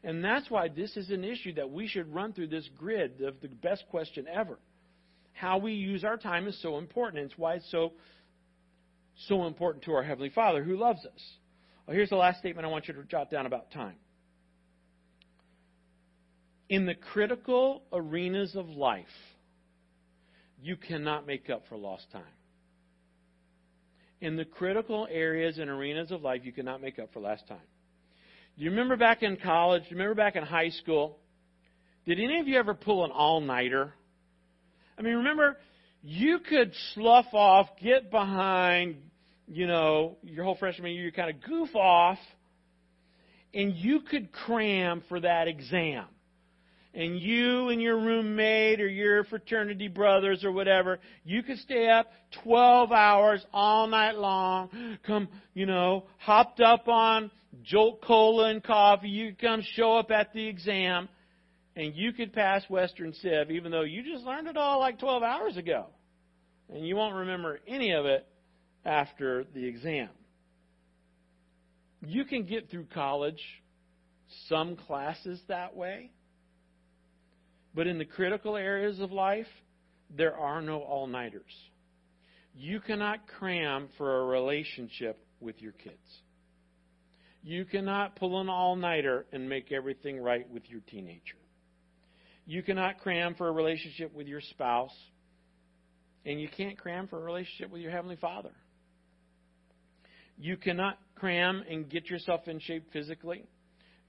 And 0.03 0.25
that's 0.25 0.51
why 0.51 0.69
this 0.69 0.97
is 0.97 1.11
an 1.11 1.25
issue 1.25 1.55
that 1.55 1.71
we 1.71 1.87
should 1.87 2.12
run 2.12 2.33
through 2.33 2.49
this 2.49 2.69
grid 2.77 3.21
of 3.23 3.40
the 3.40 3.49
best 3.49 3.85
question 3.90 4.27
ever. 4.33 4.59
How 5.33 5.59
we 5.59 5.73
use 5.73 6.05
our 6.05 6.16
time 6.16 6.49
is 6.49 6.61
so 6.61 6.79
important. 6.79 7.25
It's 7.25 7.38
why 7.38 7.55
it's 7.55 7.71
so 7.71 7.93
so 9.29 9.47
important 9.47 9.85
to 9.85 9.93
our 9.93 10.03
Heavenly 10.03 10.31
Father 10.31 10.64
who 10.64 10.79
loves 10.79 11.05
us. 11.05 11.23
Well, 11.87 11.95
here's 11.95 12.09
the 12.09 12.16
last 12.16 12.38
statement 12.38 12.66
I 12.66 12.71
want 12.71 12.88
you 12.88 12.95
to 12.95 13.03
jot 13.05 13.31
down 13.31 13.45
about 13.45 13.71
time. 13.71 13.97
In 16.71 16.87
the 16.87 16.95
critical 16.95 17.83
arenas 17.93 18.55
of 18.55 18.69
life, 18.69 19.05
you 20.62 20.77
cannot 20.77 21.27
make 21.27 21.51
up 21.51 21.64
for 21.69 21.77
lost 21.77 22.11
time 22.12 22.23
in 24.20 24.37
the 24.37 24.44
critical 24.44 25.09
areas 25.11 25.59
and 25.59 25.70
arenas 25.70 26.11
of 26.11 26.22
life 26.22 26.42
you 26.44 26.52
cannot 26.52 26.80
make 26.80 26.98
up 26.98 27.12
for 27.12 27.20
last 27.20 27.46
time. 27.48 27.59
Do 28.56 28.64
you 28.64 28.70
remember 28.70 28.96
back 28.96 29.22
in 29.22 29.37
college? 29.37 29.85
Do 29.85 29.90
you 29.90 29.96
remember 29.96 30.14
back 30.14 30.37
in 30.37 30.42
high 30.42 30.70
school? 30.70 31.18
Did 32.06 32.18
any 32.18 32.40
of 32.40 32.48
you 32.48 32.59
ever 32.59 32.74
pull 32.74 33.04
an 33.04 33.11
all 33.11 33.40
nighter? 33.40 33.94
I 34.98 35.02
mean, 35.02 35.16
remember, 35.16 35.56
you 36.02 36.40
could 36.40 36.72
slough 36.94 37.33
off, 37.33 37.68
get 37.83 38.11
behind, 38.11 38.96
you 39.46 39.66
know, 39.66 40.16
your 40.22 40.44
whole 40.44 40.56
freshman 40.56 40.92
year, 40.92 41.04
you 41.04 41.12
kind 41.12 41.30
of 41.30 41.42
goof 41.42 41.74
off, 41.74 42.18
and 43.54 43.74
you 43.74 44.00
could 44.00 44.30
cram 44.33 45.02
for 45.09 45.20
that 45.20 45.48
exam 45.48 46.04
and 46.92 47.20
you 47.20 47.68
and 47.68 47.81
your 47.81 47.96
roommate 47.96 48.81
or 48.81 48.88
your 48.88 49.24
fraternity 49.24 49.88
brothers 49.88 50.44
or 50.44 50.50
whatever, 50.50 50.98
you 51.24 51.42
could 51.42 51.59
stay 51.59 51.88
up 51.88 52.11
12 52.42 52.90
hours 52.90 53.44
all 53.53 53.87
night 53.87 54.16
long, 54.16 54.98
come, 55.07 55.29
you 55.55 55.66
know, 55.66 56.05
hopped 56.18 56.61
up 56.61 56.88
on 56.88 57.31
Jolt 57.62 58.03
Cola 58.03 58.50
and 58.50 58.62
coffee, 58.62 59.09
you 59.09 59.31
could 59.31 59.40
come 59.40 59.62
show 59.74 59.98
up 59.98 60.11
at 60.11 60.33
the 60.33 60.46
exam, 60.46 61.09
and 61.76 61.94
you 61.94 62.12
could 62.12 62.33
pass 62.33 62.62
Western 62.68 63.12
Civ, 63.14 63.50
even 63.50 63.70
though 63.70 63.83
you 63.83 64.03
just 64.03 64.24
learned 64.24 64.48
it 64.48 64.57
all 64.57 64.81
like 64.81 64.98
12 64.98 65.22
hours 65.22 65.57
ago. 65.57 65.87
And 66.68 66.87
you 66.87 66.96
won't 66.96 67.14
remember 67.14 67.61
any 67.66 67.92
of 67.92 68.07
it 68.07 68.26
after 68.85 69.44
the 69.55 69.64
exam. 69.64 70.09
You 72.03 72.24
can 72.24 72.44
get 72.44 72.70
through 72.70 72.87
college, 72.94 73.42
some 74.48 74.76
classes 74.76 75.40
that 75.48 75.76
way 75.76 76.11
but 77.74 77.87
in 77.87 77.98
the 77.98 78.04
critical 78.04 78.56
areas 78.56 79.00
of 79.00 79.12
life, 79.12 79.46
there 80.16 80.37
are 80.37 80.61
no 80.61 80.80
all 80.80 81.06
nighters. 81.06 81.52
You 82.54 82.80
cannot 82.80 83.26
cram 83.38 83.88
for 83.96 84.20
a 84.20 84.26
relationship 84.26 85.24
with 85.40 85.62
your 85.62 85.72
kids. 85.72 85.96
You 87.42 87.64
cannot 87.64 88.16
pull 88.16 88.40
an 88.40 88.48
all 88.48 88.76
nighter 88.76 89.24
and 89.33 89.48
make 89.48 89.72
everything 89.72 90.20
right 90.20 90.48
with 90.50 90.68
your 90.68 90.80
teenager. 90.90 91.38
You 92.44 92.62
cannot 92.62 92.98
cram 92.98 93.35
for 93.35 93.48
a 93.48 93.52
relationship 93.52 94.14
with 94.14 94.26
your 94.26 94.40
spouse. 94.40 94.94
And 96.26 96.40
you 96.40 96.48
can't 96.54 96.76
cram 96.76 97.09
for 97.09 97.18
a 97.18 97.22
relationship 97.22 97.70
with 97.70 97.80
your 97.80 97.92
Heavenly 97.92 98.16
Father. 98.16 98.50
You 100.37 100.56
cannot 100.56 100.98
cram 101.14 101.64
and 101.70 101.88
get 101.88 102.11
yourself 102.11 102.46
in 102.46 102.61
shape 102.61 102.92
physically 102.92 103.44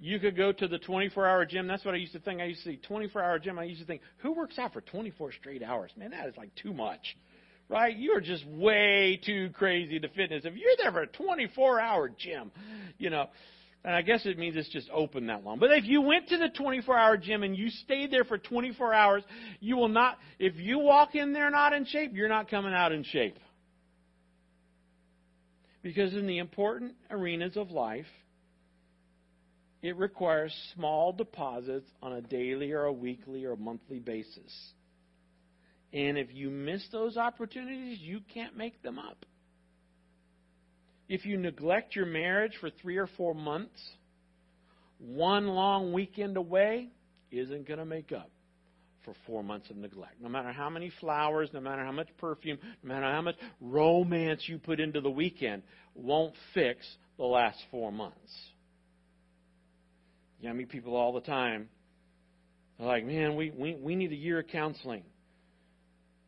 you 0.02 0.20
could 0.20 0.36
go 0.36 0.52
to 0.52 0.68
the 0.68 0.80
24 0.80 1.28
hour 1.28 1.46
gym. 1.46 1.68
That's 1.68 1.86
what 1.86 1.94
I 1.94 1.98
used 1.98 2.14
to 2.14 2.20
think. 2.20 2.42
I 2.42 2.46
used 2.46 2.64
to 2.64 2.72
see 2.72 2.78
24 2.78 3.24
hour 3.24 3.38
gym. 3.38 3.60
I 3.60 3.66
used 3.66 3.82
to 3.82 3.86
think, 3.86 4.02
who 4.18 4.34
works 4.34 4.58
out 4.58 4.74
for 4.74 4.82
24 4.82 5.32
straight 5.34 5.62
hours? 5.62 5.92
Man, 5.96 6.10
that 6.10 6.28
is 6.28 6.36
like 6.36 6.50
too 6.56 6.74
much, 6.74 7.16
right? 7.70 7.96
You 7.96 8.14
are 8.14 8.22
just 8.22 8.44
way 8.48 9.22
too 9.24 9.52
crazy 9.54 10.00
to 10.00 10.10
fitness. 10.10 10.44
If 10.44 10.56
you're 10.56 10.72
there 10.82 10.92
for 10.92 11.04
a 11.04 11.08
24 11.08 11.80
hour 11.80 12.10
gym, 12.10 12.52
you 12.98 13.12
know, 13.12 13.28
and 13.86 13.96
I 13.96 14.02
guess 14.02 14.26
it 14.26 14.40
means 14.40 14.56
it's 14.56 14.70
just 14.70 14.90
open 14.92 15.28
that 15.28 15.44
long. 15.44 15.60
But 15.60 15.72
if 15.72 15.86
you 15.86 16.02
went 16.02 16.30
to 16.30 16.38
the 16.38 16.50
24 16.50 16.98
hour 16.98 17.16
gym 17.16 17.44
and 17.44 17.56
you 17.56 17.70
stayed 17.70 18.10
there 18.10 18.24
for 18.24 18.40
24 18.40 18.94
hours, 18.96 19.24
you 19.60 19.78
will 19.78 19.88
not, 19.88 20.18
if 20.40 20.56
you 20.56 20.80
walk 20.80 21.14
in 21.14 21.32
there 21.32 21.52
not 21.52 21.74
in 21.74 21.86
shape, 21.86 22.12
you're 22.16 22.28
not 22.28 22.50
coming 22.50 22.74
out 22.74 22.92
in 22.92 23.04
shape. 23.04 23.38
Because 25.84 26.14
in 26.14 26.26
the 26.26 26.40
important 26.40 26.94
arenas 27.12 27.56
of 27.56 27.70
life, 27.70 28.06
it 29.82 29.98
requires 29.98 30.54
small 30.76 31.12
deposits 31.12 31.90
on 32.02 32.14
a 32.14 32.22
daily 32.22 32.72
or 32.72 32.86
a 32.86 32.94
weekly 32.94 33.46
or 33.46 33.54
a 33.54 33.58
monthly 33.58 34.00
basis. 34.00 34.74
And 35.94 36.18
if 36.18 36.34
you 36.34 36.50
miss 36.50 36.86
those 36.92 37.18
opportunities, 37.18 38.00
you 38.00 38.22
can't 38.34 38.56
make 38.56 38.82
them 38.82 39.00
up. 39.00 39.26
If 41.10 41.26
you 41.26 41.38
neglect 41.38 41.96
your 41.96 42.06
marriage 42.06 42.54
for 42.62 42.70
three 42.70 42.98
or 42.98 43.10
four 43.18 43.36
months, 43.36 43.82
one 45.00 45.48
long 45.48 45.92
weekend 45.92 46.38
away 46.38 46.90
isn't 47.32 47.68
going 47.68 47.80
to 47.80 47.86
make 47.86 48.12
up 48.12 48.30
for 49.04 49.14
four 49.26 49.44
months 49.44 49.70
of 49.70 49.78
neglect. 49.78 50.22
No 50.22 50.30
matter 50.30 50.52
how 50.52 50.70
many 50.70 50.92
flowers, 51.00 51.50
no 51.54 51.60
matter 51.60 51.84
how 51.84 51.92
much 51.92 52.08
perfume, 52.18 52.60
no 52.84 52.94
matter 52.94 53.12
how 53.12 53.22
much 53.22 53.36
romance 53.60 54.44
you 54.46 54.60
put 54.60 54.80
into 54.80 55.02
the 55.02 55.10
weekend, 55.10 55.64
won't 55.96 56.36
fix 56.54 56.86
the 57.18 57.26
last 57.26 57.58
four 57.72 57.92
months. 57.92 58.32
Yeah, 60.42 60.50
I 60.50 60.54
meet 60.54 60.70
people 60.70 60.96
all 60.96 61.14
the 61.14 61.22
time. 61.22 61.70
They're 62.78 62.88
like, 62.88 63.06
man, 63.06 63.36
we, 63.36 63.52
we, 63.52 63.76
we 63.76 63.96
need 63.96 64.12
a 64.12 64.16
year 64.16 64.40
of 64.40 64.48
counseling. 64.48 65.04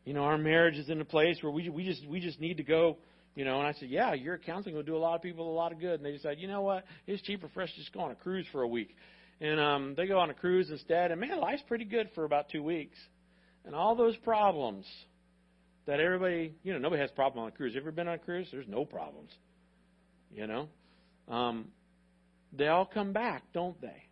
You 0.04 0.14
know, 0.14 0.22
our 0.22 0.38
marriage 0.38 0.76
is 0.76 0.88
in 0.88 1.00
a 1.00 1.04
place 1.04 1.38
where 1.40 1.50
we, 1.50 1.68
we, 1.68 1.84
just, 1.84 2.06
we 2.06 2.20
just 2.20 2.40
need 2.40 2.58
to 2.58 2.62
go, 2.62 2.98
you 3.34 3.44
know. 3.44 3.58
And 3.58 3.66
I 3.66 3.72
said, 3.72 3.88
yeah, 3.88 4.12
a 4.12 4.16
year 4.16 4.34
of 4.34 4.42
counseling 4.42 4.76
will 4.76 4.84
do 4.84 4.96
a 4.96 4.98
lot 4.98 5.16
of 5.16 5.22
people 5.22 5.50
a 5.50 5.52
lot 5.52 5.72
of 5.72 5.80
good. 5.80 5.94
And 5.94 6.04
they 6.04 6.12
decided, 6.12 6.38
you 6.38 6.46
know 6.46 6.62
what? 6.62 6.84
It's 7.06 7.22
cheaper 7.22 7.48
for 7.52 7.62
us 7.62 7.70
to 7.70 7.76
just 7.76 7.92
go 7.92 8.00
on 8.00 8.12
a 8.12 8.14
cruise 8.14 8.46
for 8.52 8.62
a 8.62 8.68
week. 8.68 8.94
And 9.40 9.58
um, 9.58 9.94
they 9.96 10.06
go 10.06 10.18
on 10.18 10.30
a 10.30 10.34
cruise 10.34 10.70
instead. 10.70 11.10
And 11.10 11.20
man, 11.20 11.40
life's 11.40 11.62
pretty 11.66 11.84
good 11.84 12.10
for 12.14 12.24
about 12.24 12.50
two 12.50 12.62
weeks. 12.62 12.98
And 13.64 13.74
all 13.74 13.96
those 13.96 14.16
problems 14.18 14.86
that 15.86 15.98
everybody, 15.98 16.54
you 16.62 16.72
know, 16.72 16.78
nobody 16.78 17.00
has 17.00 17.10
a 17.10 17.14
problem 17.14 17.42
on 17.42 17.48
a 17.48 17.52
cruise. 17.52 17.74
Ever 17.76 17.90
been 17.90 18.06
on 18.06 18.14
a 18.14 18.18
cruise? 18.18 18.46
There's 18.52 18.68
no 18.68 18.84
problems. 18.84 19.30
You 20.32 20.46
know? 20.46 20.68
Um, 21.28 21.68
they 22.56 22.68
all 22.68 22.86
come 22.86 23.12
back, 23.12 23.42
don't 23.52 23.80
they? 23.80 24.02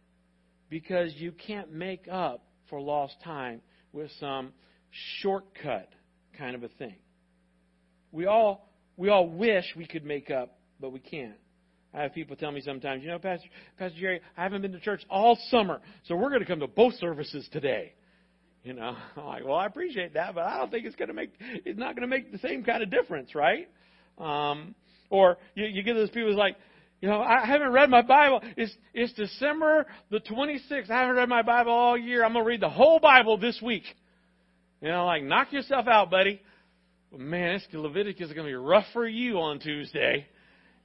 Because 0.68 1.12
you 1.16 1.32
can't 1.32 1.72
make 1.72 2.08
up 2.10 2.44
for 2.68 2.80
lost 2.80 3.14
time 3.24 3.60
with 3.92 4.10
some 4.18 4.52
shortcut 5.20 5.90
kind 6.36 6.54
of 6.54 6.62
a 6.62 6.68
thing. 6.68 6.96
We 8.10 8.26
all 8.26 8.68
we 8.96 9.08
all 9.08 9.26
wish 9.28 9.64
we 9.76 9.86
could 9.86 10.04
make 10.04 10.30
up, 10.30 10.58
but 10.80 10.92
we 10.92 11.00
can't. 11.00 11.34
I 11.94 12.02
have 12.02 12.14
people 12.14 12.36
tell 12.36 12.50
me 12.50 12.62
sometimes, 12.62 13.02
you 13.02 13.08
know, 13.08 13.18
Pastor 13.18 13.48
Pastor 13.78 13.98
Jerry, 13.98 14.20
I 14.36 14.42
haven't 14.42 14.62
been 14.62 14.72
to 14.72 14.80
church 14.80 15.02
all 15.10 15.38
summer, 15.50 15.80
so 16.04 16.16
we're 16.16 16.30
going 16.30 16.40
to 16.40 16.46
come 16.46 16.60
to 16.60 16.66
both 16.66 16.94
services 16.94 17.48
today. 17.52 17.94
You 18.64 18.74
know, 18.74 18.96
I'm 19.16 19.24
like, 19.24 19.44
well, 19.44 19.56
I 19.56 19.66
appreciate 19.66 20.14
that, 20.14 20.34
but 20.34 20.44
I 20.44 20.58
don't 20.58 20.70
think 20.70 20.86
it's 20.86 20.96
going 20.96 21.08
to 21.08 21.14
make 21.14 21.32
it's 21.40 21.78
not 21.78 21.94
going 21.96 22.08
to 22.08 22.14
make 22.14 22.32
the 22.32 22.38
same 22.38 22.64
kind 22.64 22.82
of 22.82 22.90
difference, 22.90 23.34
right? 23.34 23.68
Um, 24.18 24.74
or 25.10 25.38
you, 25.54 25.66
you 25.66 25.82
get 25.82 25.94
those 25.94 26.10
people 26.10 26.28
who's 26.28 26.36
like, 26.36 26.56
You 27.02 27.08
know, 27.08 27.20
I 27.20 27.44
haven't 27.44 27.72
read 27.72 27.90
my 27.90 28.02
Bible. 28.02 28.42
It's, 28.56 28.72
it's 28.94 29.12
December 29.14 29.86
the 30.10 30.20
26th. 30.20 30.88
I 30.88 31.00
haven't 31.00 31.16
read 31.16 31.28
my 31.28 31.42
Bible 31.42 31.72
all 31.72 31.98
year. 31.98 32.24
I'm 32.24 32.32
going 32.32 32.44
to 32.44 32.48
read 32.48 32.60
the 32.60 32.70
whole 32.70 33.00
Bible 33.00 33.36
this 33.36 33.60
week. 33.60 33.82
You 34.80 34.88
know, 34.88 35.04
like, 35.04 35.24
knock 35.24 35.52
yourself 35.52 35.88
out, 35.88 36.12
buddy. 36.12 36.40
Man, 37.10 37.54
this 37.54 37.66
Leviticus 37.72 38.28
is 38.28 38.32
going 38.32 38.46
to 38.46 38.50
be 38.50 38.54
rough 38.54 38.84
for 38.92 39.04
you 39.04 39.40
on 39.40 39.58
Tuesday. 39.58 40.28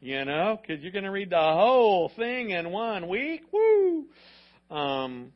You 0.02 0.26
know, 0.26 0.60
because 0.60 0.82
you're 0.82 0.92
going 0.92 1.04
to 1.04 1.12
read 1.12 1.30
the 1.30 1.36
whole 1.38 2.12
thing 2.16 2.50
in 2.50 2.72
one 2.72 3.08
week. 3.08 3.44
Woo! 3.52 4.06
Um, 4.76 5.34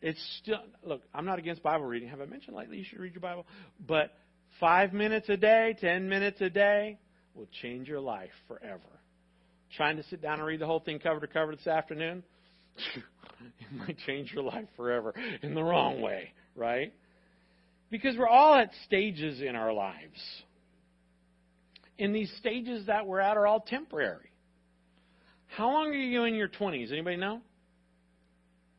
it's 0.00 0.24
still, 0.40 0.60
look, 0.84 1.02
I'm 1.12 1.24
not 1.24 1.40
against 1.40 1.64
Bible 1.64 1.86
reading. 1.86 2.08
Have 2.10 2.20
I 2.20 2.26
mentioned 2.26 2.56
lately 2.56 2.78
you 2.78 2.84
should 2.84 3.00
read 3.00 3.12
your 3.12 3.20
Bible? 3.20 3.44
But 3.84 4.12
five 4.60 4.92
minutes 4.92 5.28
a 5.28 5.36
day, 5.36 5.74
ten 5.80 6.08
minutes 6.08 6.40
a 6.40 6.50
day 6.50 7.00
will 7.34 7.48
change 7.60 7.88
your 7.88 8.00
life 8.00 8.30
forever. 8.46 8.80
Trying 9.76 9.96
to 9.96 10.02
sit 10.04 10.20
down 10.20 10.38
and 10.38 10.46
read 10.46 10.60
the 10.60 10.66
whole 10.66 10.80
thing 10.80 10.98
cover 10.98 11.20
to 11.20 11.26
cover 11.26 11.54
this 11.56 11.66
afternoon, 11.66 12.22
it 12.96 13.72
might 13.72 13.96
change 14.06 14.32
your 14.32 14.44
life 14.44 14.68
forever 14.76 15.14
in 15.42 15.54
the 15.54 15.62
wrong 15.62 16.00
way, 16.00 16.32
right? 16.54 16.92
Because 17.90 18.16
we're 18.16 18.28
all 18.28 18.54
at 18.54 18.70
stages 18.86 19.40
in 19.40 19.56
our 19.56 19.72
lives. 19.72 20.20
And 21.98 22.14
these 22.14 22.32
stages 22.38 22.86
that 22.86 23.06
we're 23.06 23.20
at 23.20 23.36
are 23.36 23.46
all 23.46 23.60
temporary. 23.60 24.30
How 25.46 25.70
long 25.70 25.88
are 25.88 25.92
you 25.92 26.24
in 26.24 26.34
your 26.34 26.48
20s? 26.48 26.90
Anybody 26.90 27.16
know? 27.16 27.40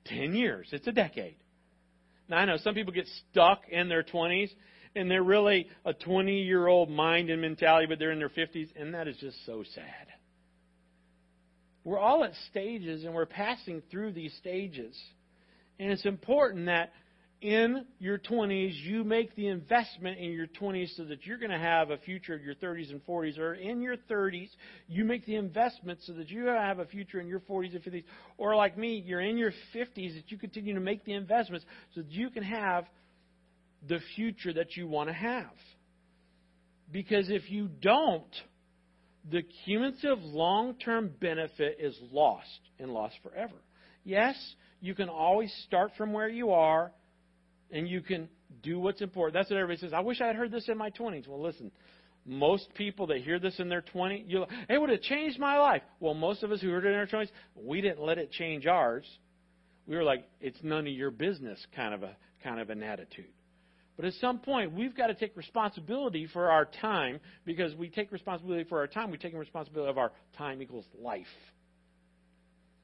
10 0.06 0.36
years. 0.36 0.68
It's 0.72 0.88
a 0.88 0.92
decade. 0.92 1.36
Now, 2.28 2.38
I 2.38 2.46
know 2.46 2.58
some 2.58 2.74
people 2.74 2.94
get 2.94 3.08
stuck 3.32 3.62
in 3.70 3.90
their 3.90 4.04
20s 4.04 4.50
and 4.96 5.10
they're 5.10 5.24
really 5.24 5.68
a 5.86 5.94
20 5.94 6.42
year 6.42 6.68
old 6.68 6.90
mind 6.90 7.30
and 7.30 7.42
mentality, 7.42 7.88
but 7.88 8.00
they're 8.00 8.12
in 8.12 8.20
their 8.20 8.30
50s, 8.30 8.70
and 8.76 8.94
that 8.94 9.08
is 9.08 9.18
just 9.18 9.38
so 9.46 9.64
sad. 9.74 10.13
We're 11.84 12.00
all 12.00 12.24
at 12.24 12.32
stages 12.50 13.04
and 13.04 13.14
we're 13.14 13.26
passing 13.26 13.82
through 13.92 14.14
these 14.14 14.34
stages. 14.36 14.98
And 15.80 15.92
it's 15.92 16.06
important 16.06 16.68
that 16.68 16.94
in 17.44 17.86
your 18.00 18.18
20s, 18.18 18.72
you 18.84 19.04
make 19.04 19.36
the 19.36 19.48
investment 19.48 20.18
in 20.18 20.32
your 20.32 20.48
20s 20.48 20.96
so 20.96 21.04
that 21.04 21.26
you're 21.26 21.38
going 21.38 21.52
to 21.52 21.60
have 21.60 21.90
a 21.90 21.98
future 21.98 22.36
in 22.36 22.42
your 22.42 22.56
30s 22.56 22.90
and 22.90 23.06
40s, 23.06 23.38
or 23.38 23.54
in 23.54 23.82
your 23.82 23.98
30s, 24.10 24.48
you 24.88 25.04
make 25.04 25.26
the 25.26 25.36
investment 25.36 26.00
so 26.04 26.14
that 26.14 26.30
you 26.30 26.46
have 26.46 26.80
a 26.80 26.86
future 26.86 27.20
in 27.20 27.28
your 27.28 27.42
40s 27.42 27.76
and 27.76 27.84
50s, 27.84 28.06
or 28.38 28.56
like 28.56 28.78
me, 28.78 29.04
you're 29.06 29.20
in 29.20 29.38
your 29.38 29.52
50s, 29.76 30.16
that 30.16 30.24
you 30.28 30.38
continue 30.38 30.74
to 30.74 30.80
make 30.80 31.04
the 31.04 31.12
investments 31.12 31.66
so 31.94 32.02
that 32.02 32.12
you 32.12 32.30
can 32.30 32.44
have 32.44 32.86
the 33.90 34.00
future 34.16 34.54
that 34.54 34.78
you 34.78 34.88
want 34.88 35.10
to 35.10 35.14
have. 35.14 35.52
Because 36.94 37.30
if 37.30 37.52
you 37.52 37.68
don't, 37.68 38.24
the 39.32 39.44
cumulative 39.66 40.20
long 40.20 40.76
term 40.76 41.12
benefit 41.20 41.78
is 41.80 41.98
lost 42.12 42.60
and 42.80 42.92
lost 42.92 43.16
forever. 43.24 43.56
Yes, 44.04 44.36
you 44.82 44.96
can 44.96 45.10
always 45.10 45.54
start 45.66 45.92
from 45.98 46.12
where 46.12 46.28
you 46.28 46.52
are 46.52 46.92
and 47.72 47.88
you 47.88 48.02
can 48.02 48.28
do 48.62 48.80
what's 48.80 49.02
important. 49.02 49.34
That's 49.34 49.50
what 49.50 49.58
everybody 49.58 49.80
says. 49.80 49.94
I 49.94 50.02
wish 50.02 50.22
I 50.22 50.28
had 50.28 50.36
heard 50.36 50.52
this 50.52 50.68
in 50.68 50.78
my 50.78 50.90
20s. 50.92 51.28
Well, 51.28 51.42
listen, 51.42 51.72
most 52.26 52.68
people 52.76 53.08
that 53.08 53.20
hear 53.20 53.40
this 53.40 53.60
in 53.60 53.70
their 53.70 53.82
20s, 53.82 54.24
you 54.28 54.46
it 54.70 54.80
would 54.80 54.90
have 54.90 55.02
changed 55.02 55.40
my 55.40 55.58
life. 55.58 55.82
Well, 56.00 56.14
most 56.14 56.44
of 56.44 56.52
us 56.52 56.62
who 56.62 56.70
heard 56.70 56.86
it 56.86 56.90
in 56.90 56.96
our 56.96 57.08
20s, 57.08 57.30
we 57.56 57.82
didn't 57.82 58.02
let 58.02 58.18
it 58.18 58.32
change 58.32 58.66
ours. 58.68 59.06
We 59.88 59.96
were 59.96 60.04
like, 60.04 60.28
it's 60.40 60.60
none 60.64 60.88
of 60.88 60.94
your 60.94 61.12
business 61.12 61.66
kind 61.76 61.94
of 61.94 62.04
a 62.04 62.16
kind 62.44 62.60
of 62.60 62.70
an 62.70 62.84
attitude. 62.84 63.26
But 63.96 64.06
at 64.06 64.14
some 64.14 64.40
point, 64.40 64.74
we've 64.74 64.96
got 64.96 65.08
to 65.08 65.14
take 65.14 65.38
responsibility 65.38 66.28
for 66.32 66.50
our 66.50 66.66
time 66.66 67.20
because 67.46 67.76
we 67.76 67.90
take 67.90 68.12
responsibility 68.12 68.64
for 68.64 68.80
our 68.80 68.88
time. 68.88 69.12
We 69.12 69.18
take 69.18 69.36
responsibility 69.36 69.90
of 69.90 69.98
our 69.98 70.12
time 70.38 70.62
equals 70.62 70.86
life. 71.00 71.28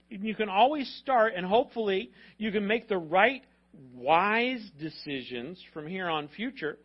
You 0.09 0.35
can 0.35 0.49
always 0.49 0.87
start, 1.01 1.33
and 1.35 1.45
hopefully, 1.45 2.11
you 2.37 2.51
can 2.51 2.65
make 2.65 2.87
the 2.87 2.97
right, 2.97 3.43
wise 3.95 4.63
decisions 4.79 5.59
from 5.73 5.87
here 5.87 6.07
on 6.07 6.27
future. 6.29 6.77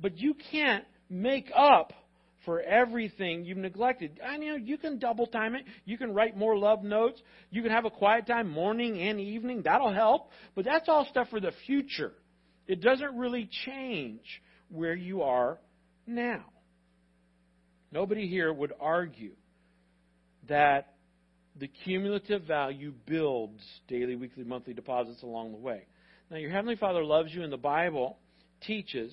But 0.00 0.18
you 0.18 0.34
can't 0.50 0.84
make 1.10 1.50
up 1.54 1.92
for 2.44 2.60
everything 2.60 3.44
you've 3.44 3.58
neglected. 3.58 4.20
I 4.26 4.38
know 4.38 4.56
you 4.56 4.78
can 4.78 4.98
double 4.98 5.26
time 5.26 5.54
it. 5.54 5.64
You 5.84 5.98
can 5.98 6.14
write 6.14 6.36
more 6.36 6.56
love 6.56 6.82
notes. 6.82 7.20
You 7.50 7.62
can 7.62 7.70
have 7.70 7.84
a 7.84 7.90
quiet 7.90 8.26
time 8.26 8.48
morning 8.48 9.00
and 9.00 9.20
evening. 9.20 9.62
That'll 9.64 9.92
help. 9.92 10.30
But 10.54 10.64
that's 10.64 10.88
all 10.88 11.06
stuff 11.10 11.28
for 11.28 11.40
the 11.40 11.52
future. 11.66 12.12
It 12.68 12.82
doesn't 12.82 13.16
really 13.16 13.48
change 13.64 14.20
where 14.68 14.94
you 14.94 15.22
are 15.22 15.58
now. 16.06 16.44
Nobody 17.90 18.28
here 18.28 18.52
would 18.52 18.74
argue 18.78 19.32
that 20.48 20.94
the 21.58 21.68
cumulative 21.68 22.42
value 22.42 22.92
builds 23.06 23.62
daily, 23.88 24.14
weekly, 24.16 24.44
monthly 24.44 24.74
deposits 24.74 25.22
along 25.22 25.52
the 25.52 25.58
way. 25.58 25.86
Now, 26.30 26.36
your 26.36 26.50
Heavenly 26.50 26.76
Father 26.76 27.02
loves 27.02 27.32
you, 27.32 27.42
and 27.42 27.52
the 27.52 27.56
Bible 27.56 28.18
teaches 28.66 29.12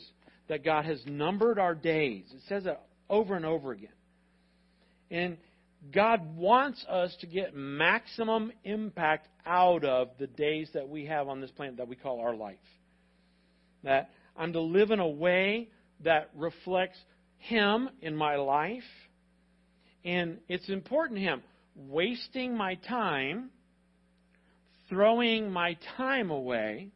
that 0.49 0.66
God 0.66 0.84
has 0.84 1.01
numbered 1.06 1.58
our 1.58 1.74
days. 1.74 2.26
It 2.34 2.41
says 2.49 2.66
it 2.66 2.78
over 3.10 3.36
and 3.36 3.45
over 3.45 3.72
again. 3.72 3.89
And 5.10 5.38
God 5.93 6.36
wants 6.36 6.84
us 6.89 7.16
to 7.22 7.28
get 7.28 7.56
maximum 7.56 8.51
impact 8.66 9.30
out 9.45 9.86
of 9.86 10.10
the 10.20 10.28
days 10.28 10.70
that 10.74 10.89
we 10.89 11.06
have 11.06 11.30
on 11.30 11.39
this 11.39 11.51
planet 11.51 11.78
that 11.78 11.88
we 11.88 11.95
call 11.95 12.20
our 12.20 12.36
life 12.36 12.58
that 13.86 14.10
I'm 14.36 14.54
to 14.54 14.62
live 14.62 14.92
in 14.92 15.00
a 15.00 15.08
way 15.08 15.70
that 16.04 16.30
reflects 16.36 16.98
Him 17.38 17.90
in 18.02 18.16
my 18.16 18.36
life. 18.36 18.84
And 20.04 20.40
it's 20.48 20.70
important 20.70 21.20
to 21.20 21.24
Him. 21.24 21.42
Wasting 21.76 22.56
my 22.56 22.76
time, 22.76 23.50
throwing 24.90 25.50
my 25.50 25.78
time 25.98 26.30
away, 26.30 26.90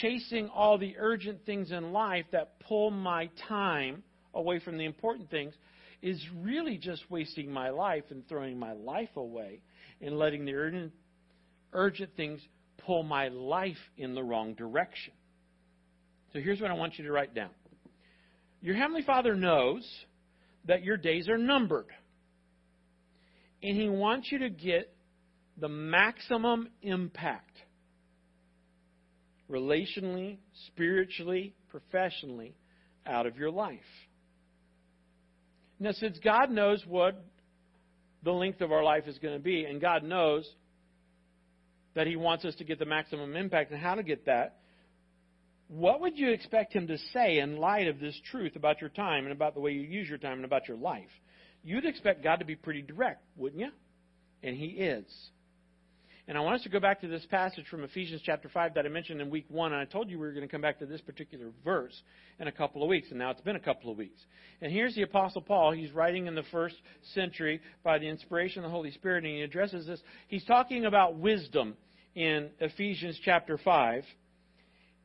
chasing 0.00 0.48
all 0.48 0.78
the 0.78 0.96
urgent 0.98 1.44
things 1.46 1.70
in 1.70 1.92
life 1.92 2.26
that 2.32 2.60
pull 2.60 2.90
my 2.90 3.30
time 3.48 4.02
away 4.34 4.60
from 4.60 4.78
the 4.78 4.84
important 4.84 5.30
things 5.30 5.54
is 6.02 6.22
really 6.40 6.78
just 6.78 7.02
wasting 7.10 7.50
my 7.50 7.70
life 7.70 8.04
and 8.10 8.26
throwing 8.28 8.58
my 8.58 8.72
life 8.72 9.16
away 9.16 9.60
and 10.00 10.18
letting 10.18 10.44
the 10.44 10.54
urgent, 10.54 10.92
urgent 11.72 12.10
things 12.16 12.40
pull 12.78 13.02
my 13.02 13.28
life 13.28 13.76
in 13.96 14.14
the 14.14 14.22
wrong 14.22 14.54
direction. 14.54 15.12
So 16.32 16.40
here's 16.40 16.60
what 16.60 16.70
I 16.70 16.74
want 16.74 16.98
you 16.98 17.04
to 17.04 17.12
write 17.12 17.34
down. 17.34 17.50
Your 18.60 18.74
Heavenly 18.74 19.02
Father 19.02 19.34
knows 19.34 19.86
that 20.66 20.82
your 20.82 20.96
days 20.96 21.28
are 21.28 21.38
numbered. 21.38 21.86
And 23.62 23.76
He 23.76 23.88
wants 23.88 24.30
you 24.30 24.38
to 24.40 24.50
get 24.50 24.92
the 25.58 25.68
maximum 25.68 26.68
impact 26.82 27.56
relationally, 29.50 30.38
spiritually, 30.66 31.54
professionally 31.68 32.54
out 33.06 33.26
of 33.26 33.36
your 33.36 33.50
life. 33.50 33.78
Now, 35.78 35.92
since 35.92 36.18
God 36.22 36.50
knows 36.50 36.82
what 36.86 37.22
the 38.22 38.32
length 38.32 38.60
of 38.60 38.72
our 38.72 38.82
life 38.82 39.06
is 39.06 39.18
going 39.18 39.34
to 39.34 39.42
be, 39.42 39.64
and 39.64 39.80
God 39.80 40.02
knows 40.02 40.48
that 41.94 42.06
He 42.06 42.16
wants 42.16 42.44
us 42.44 42.54
to 42.56 42.64
get 42.64 42.78
the 42.78 42.86
maximum 42.86 43.36
impact 43.36 43.70
and 43.70 43.80
how 43.80 43.94
to 43.94 44.02
get 44.02 44.26
that, 44.26 44.58
what 45.68 46.00
would 46.00 46.16
you 46.16 46.30
expect 46.30 46.72
him 46.72 46.86
to 46.86 46.98
say 47.12 47.38
in 47.38 47.56
light 47.56 47.88
of 47.88 47.98
this 47.98 48.18
truth 48.30 48.56
about 48.56 48.80
your 48.80 48.90
time 48.90 49.24
and 49.24 49.32
about 49.32 49.54
the 49.54 49.60
way 49.60 49.72
you 49.72 49.80
use 49.80 50.08
your 50.08 50.18
time 50.18 50.34
and 50.34 50.44
about 50.44 50.68
your 50.68 50.76
life? 50.76 51.10
You'd 51.64 51.84
expect 51.84 52.22
God 52.22 52.36
to 52.36 52.44
be 52.44 52.54
pretty 52.54 52.82
direct, 52.82 53.24
wouldn't 53.36 53.60
you? 53.60 53.70
And 54.42 54.56
he 54.56 54.66
is. 54.66 55.06
And 56.28 56.36
I 56.36 56.40
want 56.40 56.56
us 56.56 56.62
to 56.64 56.68
go 56.68 56.80
back 56.80 57.00
to 57.02 57.08
this 57.08 57.24
passage 57.26 57.66
from 57.68 57.84
Ephesians 57.84 58.20
chapter 58.24 58.48
5 58.48 58.74
that 58.74 58.84
I 58.84 58.88
mentioned 58.88 59.20
in 59.20 59.30
week 59.30 59.46
1. 59.48 59.72
And 59.72 59.80
I 59.80 59.84
told 59.84 60.10
you 60.10 60.18
we 60.18 60.26
were 60.26 60.32
going 60.32 60.46
to 60.46 60.50
come 60.50 60.60
back 60.60 60.80
to 60.80 60.86
this 60.86 61.00
particular 61.00 61.50
verse 61.64 62.02
in 62.40 62.48
a 62.48 62.52
couple 62.52 62.82
of 62.82 62.88
weeks. 62.88 63.08
And 63.10 63.18
now 63.18 63.30
it's 63.30 63.40
been 63.40 63.54
a 63.54 63.60
couple 63.60 63.92
of 63.92 63.98
weeks. 63.98 64.20
And 64.60 64.72
here's 64.72 64.94
the 64.96 65.02
Apostle 65.02 65.42
Paul. 65.42 65.70
He's 65.70 65.92
writing 65.92 66.26
in 66.26 66.34
the 66.34 66.42
first 66.50 66.74
century 67.14 67.60
by 67.84 67.98
the 67.98 68.08
inspiration 68.08 68.64
of 68.64 68.70
the 68.70 68.74
Holy 68.74 68.90
Spirit. 68.90 69.24
And 69.24 69.34
he 69.34 69.42
addresses 69.42 69.86
this. 69.86 70.00
He's 70.26 70.44
talking 70.44 70.84
about 70.84 71.16
wisdom 71.16 71.74
in 72.16 72.50
Ephesians 72.58 73.20
chapter 73.24 73.56
5. 73.56 74.02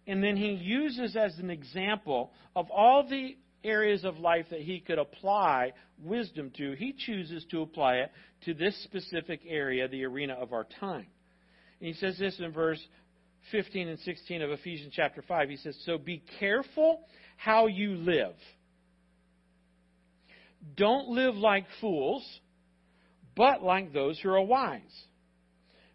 And 0.08 0.24
then 0.24 0.36
he 0.36 0.52
uses 0.54 1.16
as 1.16 1.38
an 1.38 1.50
example 1.50 2.32
of 2.56 2.70
all 2.72 3.08
the 3.08 3.38
areas 3.64 4.04
of 4.04 4.18
life 4.18 4.48
that 4.50 4.62
he 4.62 4.80
could 4.80 4.98
apply 4.98 5.74
wisdom 6.04 6.52
to, 6.58 6.74
he 6.74 6.94
chooses 6.98 7.46
to 7.52 7.62
apply 7.62 7.96
it 7.98 8.12
to 8.46 8.54
this 8.54 8.76
specific 8.84 9.42
area, 9.48 9.88
the 9.88 10.04
arena 10.04 10.34
of 10.34 10.54
our 10.54 10.66
time. 10.80 11.08
And 11.80 11.88
he 11.88 11.94
says 11.94 12.18
this 12.18 12.40
in 12.40 12.52
verse 12.52 12.80
15 13.52 13.88
and 13.88 14.00
16 14.00 14.42
of 14.42 14.52
Ephesians 14.52 14.94
chapter 14.96 15.22
5. 15.22 15.50
He 15.50 15.58
says, 15.58 15.78
So 15.86 15.98
be 15.98 16.24
careful 16.40 17.02
how 17.38 17.68
you 17.68 17.96
live. 17.96 18.36
Don't 20.76 21.10
live 21.10 21.36
like 21.36 21.66
fools, 21.80 22.24
but 23.36 23.64
like 23.64 23.94
those 23.94 24.20
who 24.20 24.30
are 24.30 24.42
wise. 24.42 24.82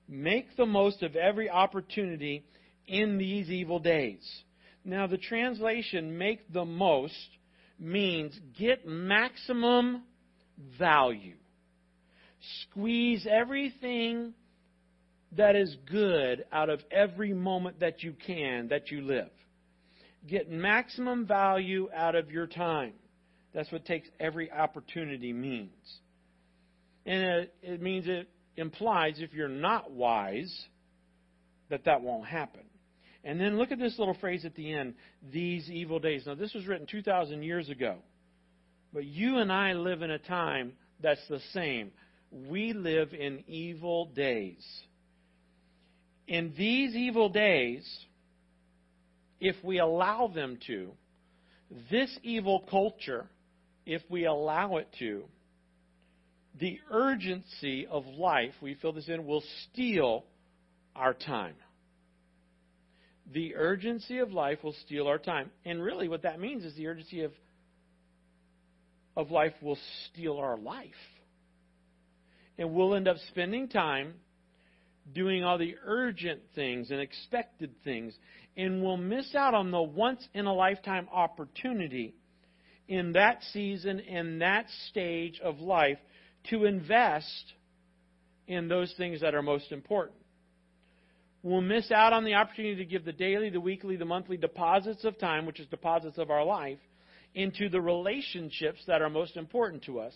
Make 0.08 0.56
the 0.56 0.66
most 0.66 1.02
of 1.02 1.16
every 1.16 1.48
opportunity 1.48 2.44
in 2.86 3.18
these 3.18 3.50
evil 3.50 3.78
days. 3.78 4.24
Now, 4.84 5.06
the 5.06 5.18
translation 5.18 6.16
make 6.16 6.52
the 6.52 6.64
most 6.64 7.28
means 7.78 8.38
get 8.58 8.86
maximum 8.86 10.02
value. 10.78 11.36
Squeeze 12.62 13.26
everything 13.28 14.32
that 15.36 15.56
is 15.56 15.76
good 15.90 16.44
out 16.52 16.70
of 16.70 16.80
every 16.90 17.34
moment 17.34 17.80
that 17.80 18.02
you 18.02 18.14
can, 18.26 18.68
that 18.68 18.90
you 18.90 19.02
live. 19.02 19.30
Get 20.26 20.50
maximum 20.50 21.26
value 21.26 21.88
out 21.94 22.14
of 22.14 22.30
your 22.30 22.46
time. 22.46 22.92
That's 23.52 23.70
what 23.72 23.84
takes 23.84 24.08
every 24.20 24.50
opportunity 24.50 25.32
means. 25.32 25.70
And 27.04 27.22
it, 27.22 27.54
it 27.62 27.82
means 27.82 28.06
it 28.06 28.28
implies 28.56 29.16
if 29.18 29.32
you're 29.32 29.48
not 29.48 29.90
wise, 29.90 30.54
that 31.70 31.84
that 31.84 32.02
won't 32.02 32.26
happen. 32.26 32.62
And 33.26 33.40
then 33.40 33.58
look 33.58 33.72
at 33.72 33.80
this 33.80 33.98
little 33.98 34.14
phrase 34.14 34.44
at 34.44 34.54
the 34.54 34.72
end 34.72 34.94
these 35.32 35.68
evil 35.68 35.98
days. 35.98 36.22
Now, 36.26 36.36
this 36.36 36.54
was 36.54 36.64
written 36.64 36.86
2,000 36.86 37.42
years 37.42 37.68
ago. 37.68 37.96
But 38.94 39.04
you 39.04 39.38
and 39.38 39.52
I 39.52 39.72
live 39.72 40.02
in 40.02 40.12
a 40.12 40.18
time 40.20 40.74
that's 41.02 41.26
the 41.28 41.40
same. 41.52 41.90
We 42.30 42.72
live 42.72 43.12
in 43.12 43.42
evil 43.48 44.06
days. 44.14 44.64
In 46.28 46.54
these 46.56 46.94
evil 46.94 47.28
days, 47.28 47.84
if 49.40 49.56
we 49.64 49.80
allow 49.80 50.28
them 50.28 50.60
to, 50.68 50.92
this 51.90 52.16
evil 52.22 52.64
culture, 52.70 53.26
if 53.84 54.02
we 54.08 54.26
allow 54.26 54.76
it 54.76 54.88
to, 55.00 55.24
the 56.60 56.78
urgency 56.92 57.88
of 57.88 58.06
life, 58.06 58.54
we 58.62 58.74
fill 58.74 58.92
this 58.92 59.08
in, 59.08 59.26
will 59.26 59.42
steal 59.64 60.24
our 60.94 61.12
time. 61.12 61.54
The 63.32 63.56
urgency 63.56 64.18
of 64.18 64.32
life 64.32 64.62
will 64.62 64.74
steal 64.84 65.08
our 65.08 65.18
time. 65.18 65.50
And 65.64 65.82
really, 65.82 66.08
what 66.08 66.22
that 66.22 66.40
means 66.40 66.64
is 66.64 66.74
the 66.74 66.86
urgency 66.86 67.22
of, 67.22 67.32
of 69.16 69.30
life 69.30 69.54
will 69.60 69.78
steal 70.06 70.38
our 70.38 70.56
life. 70.56 70.90
And 72.58 72.72
we'll 72.72 72.94
end 72.94 73.08
up 73.08 73.16
spending 73.28 73.68
time 73.68 74.14
doing 75.12 75.44
all 75.44 75.58
the 75.58 75.76
urgent 75.84 76.40
things 76.54 76.90
and 76.90 77.00
expected 77.00 77.74
things. 77.84 78.14
And 78.56 78.82
we'll 78.82 78.96
miss 78.96 79.34
out 79.34 79.54
on 79.54 79.70
the 79.70 79.82
once 79.82 80.26
in 80.34 80.46
a 80.46 80.54
lifetime 80.54 81.08
opportunity 81.12 82.14
in 82.88 83.12
that 83.12 83.42
season, 83.52 84.00
in 84.00 84.38
that 84.38 84.66
stage 84.88 85.40
of 85.42 85.58
life, 85.58 85.98
to 86.50 86.64
invest 86.64 87.52
in 88.46 88.68
those 88.68 88.92
things 88.96 89.20
that 89.20 89.34
are 89.34 89.42
most 89.42 89.72
important. 89.72 90.16
We'll 91.46 91.60
miss 91.60 91.92
out 91.92 92.12
on 92.12 92.24
the 92.24 92.34
opportunity 92.34 92.74
to 92.74 92.84
give 92.84 93.04
the 93.04 93.12
daily, 93.12 93.50
the 93.50 93.60
weekly, 93.60 93.94
the 93.94 94.04
monthly 94.04 94.36
deposits 94.36 95.04
of 95.04 95.16
time, 95.16 95.46
which 95.46 95.60
is 95.60 95.68
deposits 95.68 96.18
of 96.18 96.28
our 96.28 96.44
life, 96.44 96.80
into 97.36 97.68
the 97.68 97.80
relationships 97.80 98.80
that 98.88 99.00
are 99.00 99.08
most 99.08 99.36
important 99.36 99.84
to 99.84 100.00
us. 100.00 100.12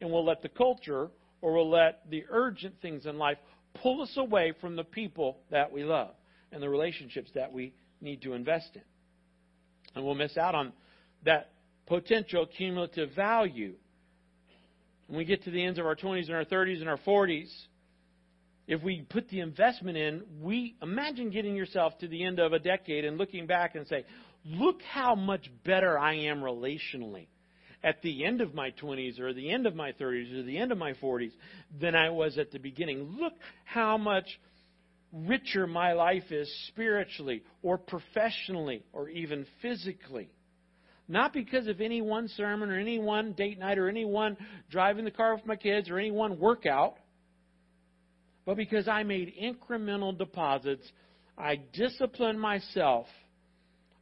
And 0.00 0.12
we'll 0.12 0.24
let 0.24 0.42
the 0.42 0.48
culture 0.48 1.08
or 1.42 1.54
we'll 1.54 1.70
let 1.70 2.08
the 2.08 2.22
urgent 2.30 2.76
things 2.80 3.04
in 3.04 3.18
life 3.18 3.38
pull 3.82 4.00
us 4.00 4.16
away 4.16 4.52
from 4.60 4.76
the 4.76 4.84
people 4.84 5.38
that 5.50 5.72
we 5.72 5.82
love 5.82 6.12
and 6.52 6.62
the 6.62 6.68
relationships 6.68 7.32
that 7.34 7.52
we 7.52 7.74
need 8.00 8.22
to 8.22 8.34
invest 8.34 8.70
in. 8.76 8.82
And 9.96 10.04
we'll 10.04 10.14
miss 10.14 10.36
out 10.36 10.54
on 10.54 10.72
that 11.24 11.50
potential 11.88 12.46
cumulative 12.46 13.10
value. 13.16 13.74
When 15.08 15.18
we 15.18 15.24
get 15.24 15.42
to 15.42 15.50
the 15.50 15.64
ends 15.64 15.80
of 15.80 15.86
our 15.86 15.96
20s 15.96 16.26
and 16.26 16.36
our 16.36 16.44
30s 16.44 16.78
and 16.78 16.88
our 16.88 17.00
40s, 17.04 17.50
if 18.70 18.84
we 18.84 19.02
put 19.10 19.28
the 19.30 19.40
investment 19.40 19.96
in, 19.98 20.22
we 20.40 20.76
imagine 20.80 21.30
getting 21.30 21.56
yourself 21.56 21.98
to 21.98 22.06
the 22.06 22.24
end 22.24 22.38
of 22.38 22.52
a 22.52 22.60
decade 22.60 23.04
and 23.04 23.18
looking 23.18 23.48
back 23.48 23.74
and 23.74 23.84
say, 23.88 24.04
look 24.44 24.80
how 24.82 25.16
much 25.16 25.50
better 25.64 25.98
I 25.98 26.14
am 26.14 26.40
relationally 26.40 27.26
at 27.82 28.00
the 28.02 28.24
end 28.24 28.40
of 28.40 28.54
my 28.54 28.70
20s 28.80 29.18
or 29.18 29.32
the 29.34 29.50
end 29.50 29.66
of 29.66 29.74
my 29.74 29.90
30s 29.90 30.38
or 30.38 30.44
the 30.44 30.56
end 30.56 30.70
of 30.70 30.78
my 30.78 30.92
40s 30.92 31.32
than 31.80 31.96
I 31.96 32.10
was 32.10 32.38
at 32.38 32.52
the 32.52 32.60
beginning. 32.60 33.16
Look 33.18 33.32
how 33.64 33.98
much 33.98 34.38
richer 35.12 35.66
my 35.66 35.94
life 35.94 36.30
is 36.30 36.48
spiritually 36.68 37.42
or 37.64 37.76
professionally 37.76 38.84
or 38.92 39.08
even 39.08 39.46
physically. 39.60 40.30
Not 41.08 41.32
because 41.32 41.66
of 41.66 41.80
any 41.80 42.02
one 42.02 42.28
sermon 42.28 42.70
or 42.70 42.78
any 42.78 43.00
one 43.00 43.32
date 43.32 43.58
night 43.58 43.78
or 43.78 43.88
any 43.88 44.04
one 44.04 44.36
driving 44.70 45.04
the 45.04 45.10
car 45.10 45.34
with 45.34 45.44
my 45.44 45.56
kids 45.56 45.90
or 45.90 45.98
any 45.98 46.12
one 46.12 46.38
workout, 46.38 46.94
but 48.50 48.56
because 48.56 48.88
I 48.88 49.04
made 49.04 49.32
incremental 49.40 50.18
deposits. 50.18 50.82
I 51.38 51.60
disciplined 51.72 52.40
myself 52.40 53.06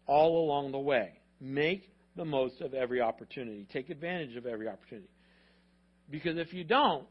all 0.06 0.42
along 0.42 0.72
the 0.72 0.78
way. 0.78 1.20
Make 1.38 1.92
the 2.16 2.24
most 2.24 2.62
of 2.62 2.72
every 2.72 3.02
opportunity. 3.02 3.66
Take 3.70 3.90
advantage 3.90 4.36
of 4.36 4.46
every 4.46 4.66
opportunity. 4.66 5.10
Because 6.08 6.38
if 6.38 6.54
you 6.54 6.64
don't, 6.64 7.04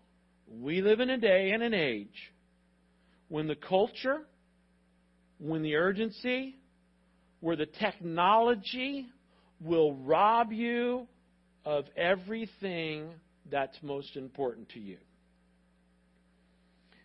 we 0.51 0.81
live 0.81 0.99
in 0.99 1.11
a 1.11 1.17
day 1.19 1.51
and 1.51 1.61
an 1.61 1.75
age 1.75 2.33
when 3.27 3.45
the 3.45 3.53
culture, 3.55 4.21
when 5.37 5.61
the 5.61 5.75
urgency, 5.75 6.55
where 7.41 7.55
the 7.55 7.67
technology 7.67 9.05
will 9.61 9.93
rob 9.93 10.51
you 10.51 11.05
of 11.65 11.85
everything 11.95 13.11
that's 13.51 13.77
most 13.83 14.15
important 14.15 14.69
to 14.69 14.79
you. 14.79 14.97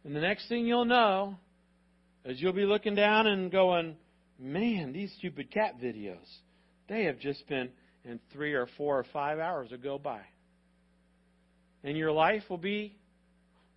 And 0.05 0.17
the 0.17 0.21
next 0.21 0.49
thing 0.49 0.67
you'll 0.67 0.85
know 0.85 1.37
is 2.25 2.41
you'll 2.41 2.53
be 2.53 2.65
looking 2.65 2.95
down 2.95 3.27
and 3.27 3.51
going, 3.51 3.97
man, 4.39 4.93
these 4.93 5.13
stupid 5.19 5.51
cat 5.51 5.81
videos, 5.81 6.27
they 6.89 7.05
have 7.05 7.19
just 7.19 7.47
been 7.49 7.71
in 8.05 8.19
three 8.33 8.55
or 8.55 8.69
four 8.77 8.99
or 8.99 9.07
five 9.13 9.39
hours 9.39 9.71
will 9.71 9.79
go 9.79 9.99
by. 9.99 10.21
And 11.85 11.97
your 11.97 12.13
life 12.13 12.43
will 12.49 12.59
be 12.59 12.97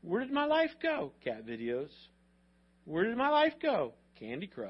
where 0.05 0.21
did 0.21 0.31
my 0.31 0.45
life 0.45 0.69
go? 0.83 1.11
Cat 1.23 1.47
videos. 1.47 1.89
Where 2.85 3.05
did 3.05 3.17
my 3.17 3.29
life 3.29 3.53
go? 3.59 3.93
Candy 4.19 4.45
Crush. 4.45 4.69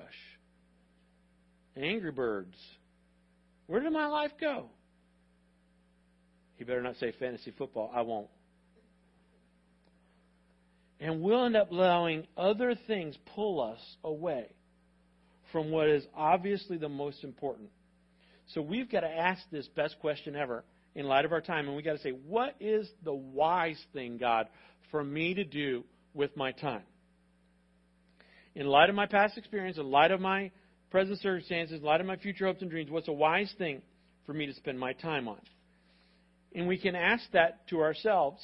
Angry 1.76 2.12
Birds. 2.12 2.56
Where 3.68 3.82
did 3.82 3.92
my 3.92 4.08
life 4.08 4.32
go? 4.40 4.70
You 6.58 6.66
better 6.66 6.82
not 6.82 6.96
say 7.02 7.14
fantasy 7.20 7.52
football. 7.58 7.92
I 7.94 8.02
won't. 8.02 8.30
And 11.00 11.22
we'll 11.22 11.46
end 11.46 11.56
up 11.56 11.72
allowing 11.72 12.26
other 12.38 12.76
things 12.88 13.18
pull 13.36 13.62
us 13.62 13.80
away 14.04 14.48
from 15.52 15.72
what 15.72 15.88
is 15.88 16.04
obviously 16.16 16.78
the 16.78 16.90
most 16.90 17.24
important. 17.24 17.70
So 18.54 18.62
we've 18.62 18.90
got 18.90 19.02
to 19.02 19.10
ask 19.10 19.42
this 19.52 19.68
best 19.68 20.00
question 20.00 20.36
ever 20.36 20.64
in 20.94 21.06
light 21.06 21.26
of 21.26 21.32
our 21.32 21.42
time, 21.42 21.68
and 21.68 21.76
we've 21.76 21.86
got 21.86 21.94
to 21.94 22.02
say, 22.02 22.12
what 22.12 22.56
is 22.60 22.90
the 23.04 23.14
wise 23.14 23.82
thing, 23.94 24.18
God, 24.18 24.48
for 24.92 25.04
me 25.04 25.34
to 25.34 25.44
do 25.44 25.84
with 26.14 26.36
my 26.38 26.52
time? 26.54 26.84
In 28.56 28.68
light 28.68 28.90
of 28.90 28.96
my 28.96 29.06
past 29.06 29.38
experience, 29.38 29.78
in 29.78 29.92
light 29.92 30.12
of 30.12 30.22
my 30.22 30.52
present 30.90 31.20
circumstances, 31.20 31.80
in 31.80 31.86
light 31.86 32.00
of 32.00 32.08
my 32.08 32.16
future 32.16 32.46
hopes 32.46 32.62
and 32.62 32.72
dreams, 32.72 32.90
what's 32.90 33.10
a 33.10 33.14
wise 33.14 33.54
thing 33.58 33.82
for 34.26 34.34
me 34.34 34.46
to 34.46 34.54
spend 34.54 34.80
my 34.80 34.94
time 34.94 35.28
on? 35.28 35.42
And 36.54 36.68
we 36.68 36.78
can 36.78 36.96
ask 36.96 37.24
that 37.34 37.68
to 37.70 37.82
ourselves. 37.82 38.42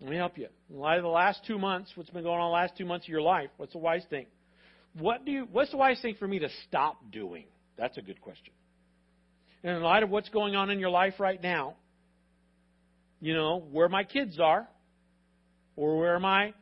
Let 0.00 0.10
me 0.10 0.16
help 0.16 0.36
you. 0.36 0.48
In 0.70 0.78
light 0.78 0.98
of 0.98 1.02
the 1.02 1.08
last 1.08 1.40
two 1.46 1.58
months, 1.58 1.90
what's 1.94 2.10
been 2.10 2.22
going 2.22 2.40
on 2.40 2.50
the 2.50 2.54
last 2.54 2.76
two 2.76 2.84
months 2.84 3.06
of 3.06 3.08
your 3.08 3.22
life, 3.22 3.50
what's 3.56 3.72
the 3.72 3.78
wise 3.78 4.04
thing? 4.10 4.26
What 4.98 5.24
do 5.24 5.32
you, 5.32 5.48
what's 5.50 5.70
the 5.70 5.76
wise 5.76 6.00
thing 6.00 6.16
for 6.18 6.28
me 6.28 6.40
to 6.40 6.48
stop 6.68 6.98
doing? 7.10 7.44
That's 7.76 7.96
a 7.98 8.02
good 8.02 8.20
question. 8.20 8.52
And 9.62 9.76
in 9.76 9.82
light 9.82 10.02
of 10.02 10.10
what's 10.10 10.28
going 10.28 10.54
on 10.56 10.70
in 10.70 10.78
your 10.78 10.90
life 10.90 11.14
right 11.18 11.42
now, 11.42 11.74
you 13.20 13.34
know, 13.34 13.64
where 13.72 13.88
my 13.88 14.04
kids 14.04 14.38
are, 14.38 14.68
or 15.76 15.98
where 15.98 16.20
my 16.20 16.52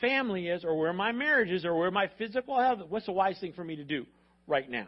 family 0.00 0.48
is, 0.48 0.64
or 0.64 0.78
where 0.78 0.92
my 0.92 1.12
marriage 1.12 1.50
is, 1.50 1.64
or 1.64 1.78
where 1.78 1.90
my 1.90 2.10
physical 2.18 2.58
health, 2.58 2.80
what's 2.88 3.06
the 3.06 3.12
wise 3.12 3.38
thing 3.38 3.52
for 3.52 3.62
me 3.62 3.76
to 3.76 3.84
do 3.84 4.06
right 4.46 4.68
now? 4.68 4.86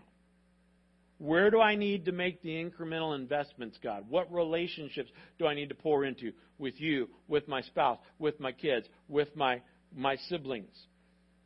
Where 1.18 1.50
do 1.50 1.60
I 1.60 1.74
need 1.74 2.04
to 2.04 2.12
make 2.12 2.42
the 2.42 2.50
incremental 2.50 3.14
investments, 3.16 3.76
God? 3.82 4.04
What 4.08 4.32
relationships 4.32 5.10
do 5.38 5.46
I 5.46 5.54
need 5.54 5.68
to 5.70 5.74
pour 5.74 6.04
into 6.04 6.32
with 6.58 6.80
you, 6.80 7.08
with 7.26 7.48
my 7.48 7.60
spouse, 7.62 7.98
with 8.20 8.38
my 8.38 8.52
kids, 8.52 8.86
with 9.08 9.34
my, 9.34 9.60
my 9.94 10.16
siblings? 10.28 10.74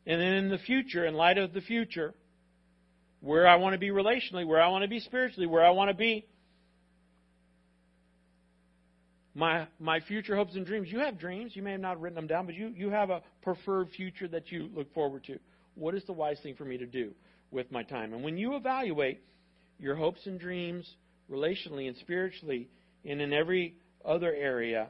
And 0.07 0.21
then 0.21 0.35
in 0.35 0.49
the 0.51 0.59
future, 0.59 1.07
in 1.07 1.15
light 1.15 1.39
of 1.39 1.55
the 1.55 1.63
future, 1.63 2.13
where 3.21 3.47
I 3.47 3.57
want 3.57 3.73
to 3.73 3.79
be 3.79 3.89
relationally, 3.89 4.47
where 4.47 4.61
I 4.61 4.69
want 4.69 4.83
to 4.83 4.89
be 4.89 5.01
spiritually, 5.01 5.47
where 5.47 5.65
I 5.65 5.71
want 5.71 5.91
to 5.91 5.97
be. 5.97 6.27
My 9.35 9.67
my 9.79 10.01
future 10.01 10.37
hopes 10.37 10.55
and 10.57 10.67
dreams. 10.67 10.89
You 10.91 10.99
have 10.99 11.19
dreams. 11.19 11.53
You 11.55 11.63
may 11.63 11.73
have 11.73 11.81
not 11.81 11.99
written 11.99 12.17
them 12.17 12.27
down, 12.27 12.45
but 12.45 12.55
you, 12.55 12.75
you 12.77 12.91
have 12.91 13.09
a 13.09 13.23
preferred 13.41 13.89
future 13.97 14.29
that 14.29 14.53
you 14.53 14.69
look 14.75 14.93
forward 14.93 15.25
to. 15.25 15.39
What 15.75 15.95
is 15.95 16.05
the 16.05 16.13
wise 16.13 16.39
thing 16.43 16.57
for 16.57 16.67
me 16.67 16.77
to 16.77 16.85
do 16.85 17.13
with 17.51 17.71
my 17.71 17.83
time? 17.83 18.13
And 18.13 18.23
when 18.23 18.37
you 18.37 18.57
evaluate 18.57 19.23
your 19.79 19.95
hopes 19.95 20.21
and 20.27 20.39
dreams 20.39 20.89
relationally 21.31 21.89
and 21.89 21.97
spiritually 21.99 22.69
and 23.05 23.21
in 23.21 23.33
every 23.33 23.75
other 24.05 24.33
area, 24.33 24.89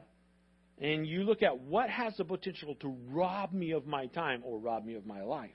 and 0.79 1.05
you 1.07 1.23
look 1.23 1.43
at 1.43 1.59
what 1.59 1.89
has 1.89 2.15
the 2.17 2.25
potential 2.25 2.75
to 2.81 2.95
rob 3.09 3.53
me 3.53 3.71
of 3.71 3.85
my 3.85 4.07
time 4.07 4.41
or 4.45 4.59
rob 4.59 4.85
me 4.85 4.95
of 4.95 5.05
my 5.05 5.21
life 5.21 5.51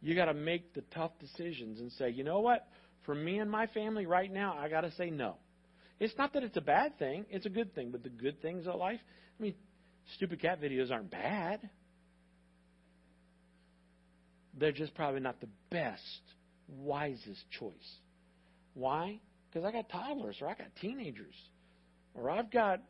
you 0.00 0.14
got 0.14 0.26
to 0.26 0.34
make 0.34 0.72
the 0.74 0.82
tough 0.94 1.12
decisions 1.18 1.80
and 1.80 1.90
say, 1.92 2.10
you 2.10 2.24
know 2.24 2.40
what? 2.40 2.66
For 3.04 3.14
me 3.14 3.38
and 3.38 3.50
my 3.50 3.66
family 3.68 4.06
right 4.06 4.32
now, 4.32 4.56
I 4.58 4.68
got 4.68 4.82
to 4.82 4.92
say 4.92 5.10
no. 5.10 5.36
It's 5.98 6.14
not 6.18 6.32
that 6.34 6.42
it's 6.42 6.56
a 6.56 6.62
bad 6.62 6.98
thing, 6.98 7.24
it's 7.30 7.46
a 7.46 7.50
good 7.50 7.74
thing. 7.74 7.90
But 7.90 8.02
the 8.02 8.10
good 8.10 8.40
things 8.42 8.66
of 8.66 8.76
life, 8.76 9.00
I 9.38 9.42
mean, 9.42 9.54
stupid 10.14 10.40
cat 10.40 10.60
videos 10.60 10.90
aren't 10.90 11.10
bad. 11.10 11.68
They're 14.58 14.72
just 14.72 14.94
probably 14.94 15.20
not 15.20 15.40
the 15.40 15.48
best, 15.70 16.02
wisest 16.68 17.44
choice. 17.58 17.72
Why? 18.74 19.20
Because 19.48 19.66
I 19.66 19.72
got 19.72 19.88
toddlers 19.88 20.36
or 20.40 20.48
I 20.48 20.54
got 20.54 20.68
teenagers 20.80 21.34
or 22.14 22.30
I've 22.30 22.50
got 22.50 22.80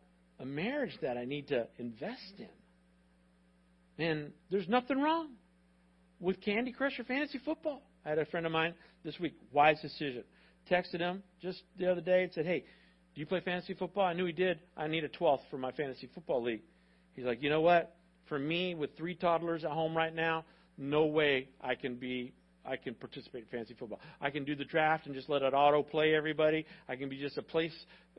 a 0.41 0.45
marriage 0.45 0.97
that 1.03 1.17
I 1.17 1.25
need 1.25 1.49
to 1.49 1.67
invest 1.79 2.35
in. 2.39 4.05
And 4.05 4.33
there's 4.51 4.69
nothing 4.69 5.01
wrong 5.01 5.31
with 6.21 6.41
Candy 6.43 6.73
Crush 6.73 6.99
or 6.99 7.05
fantasy 7.05 7.41
football. 7.45 7.83
I 8.05 8.11
had 8.11 8.19
a 8.19 8.27
friend 8.27 8.47
of 8.47 8.53
mine 8.53 8.75
this 9.05 9.19
week, 9.19 9.35
wise 9.53 9.81
decision. 9.81 10.25
Texted 10.71 11.01
him 11.01 11.23
just 11.41 11.63
the 11.79 11.91
other 11.91 12.01
day 12.01 12.25
and 12.25 12.33
said, 12.33 12.47
Hey, 12.47 12.65
do 13.15 13.21
you 13.21 13.27
play 13.27 13.41
fantasy 13.41 13.75
football? 13.75 14.05
I 14.05 14.13
knew 14.13 14.27
he 14.27 14.33
did. 14.33 14.59
I 14.77 14.89
need 14.89 15.05
a 15.05 15.09
12th 15.09 15.41
for 15.51 15.59
my 15.59 15.73
fantasy 15.73 16.09
football 16.15 16.43
league. 16.43 16.63
He's 17.15 17.25
like, 17.25 17.43
You 17.43 17.51
know 17.51 17.61
what? 17.61 17.95
For 18.29 18.39
me, 18.39 18.75
with 18.75 18.97
three 18.97 19.15
toddlers 19.15 19.65
at 19.65 19.71
home 19.71 19.97
right 19.97 20.15
now, 20.15 20.45
no 20.77 21.07
way 21.07 21.49
I 21.61 21.77
can 21.77 21.95
be 21.95 22.33
I 22.67 22.77
can 22.77 22.95
participate 22.95 23.43
in 23.43 23.49
fantasy 23.49 23.75
football. 23.79 24.01
I 24.21 24.31
can 24.31 24.45
do 24.45 24.55
the 24.55 24.65
draft 24.65 25.07
and 25.07 25.15
just 25.15 25.29
let 25.29 25.43
it 25.43 25.55
auto 25.55 25.83
play 25.83 26.15
everybody. 26.15 26.67
I 26.89 26.97
can 26.97 27.09
be 27.09 27.19
just 27.19 27.39
a 27.39 27.43
place. 27.43 27.73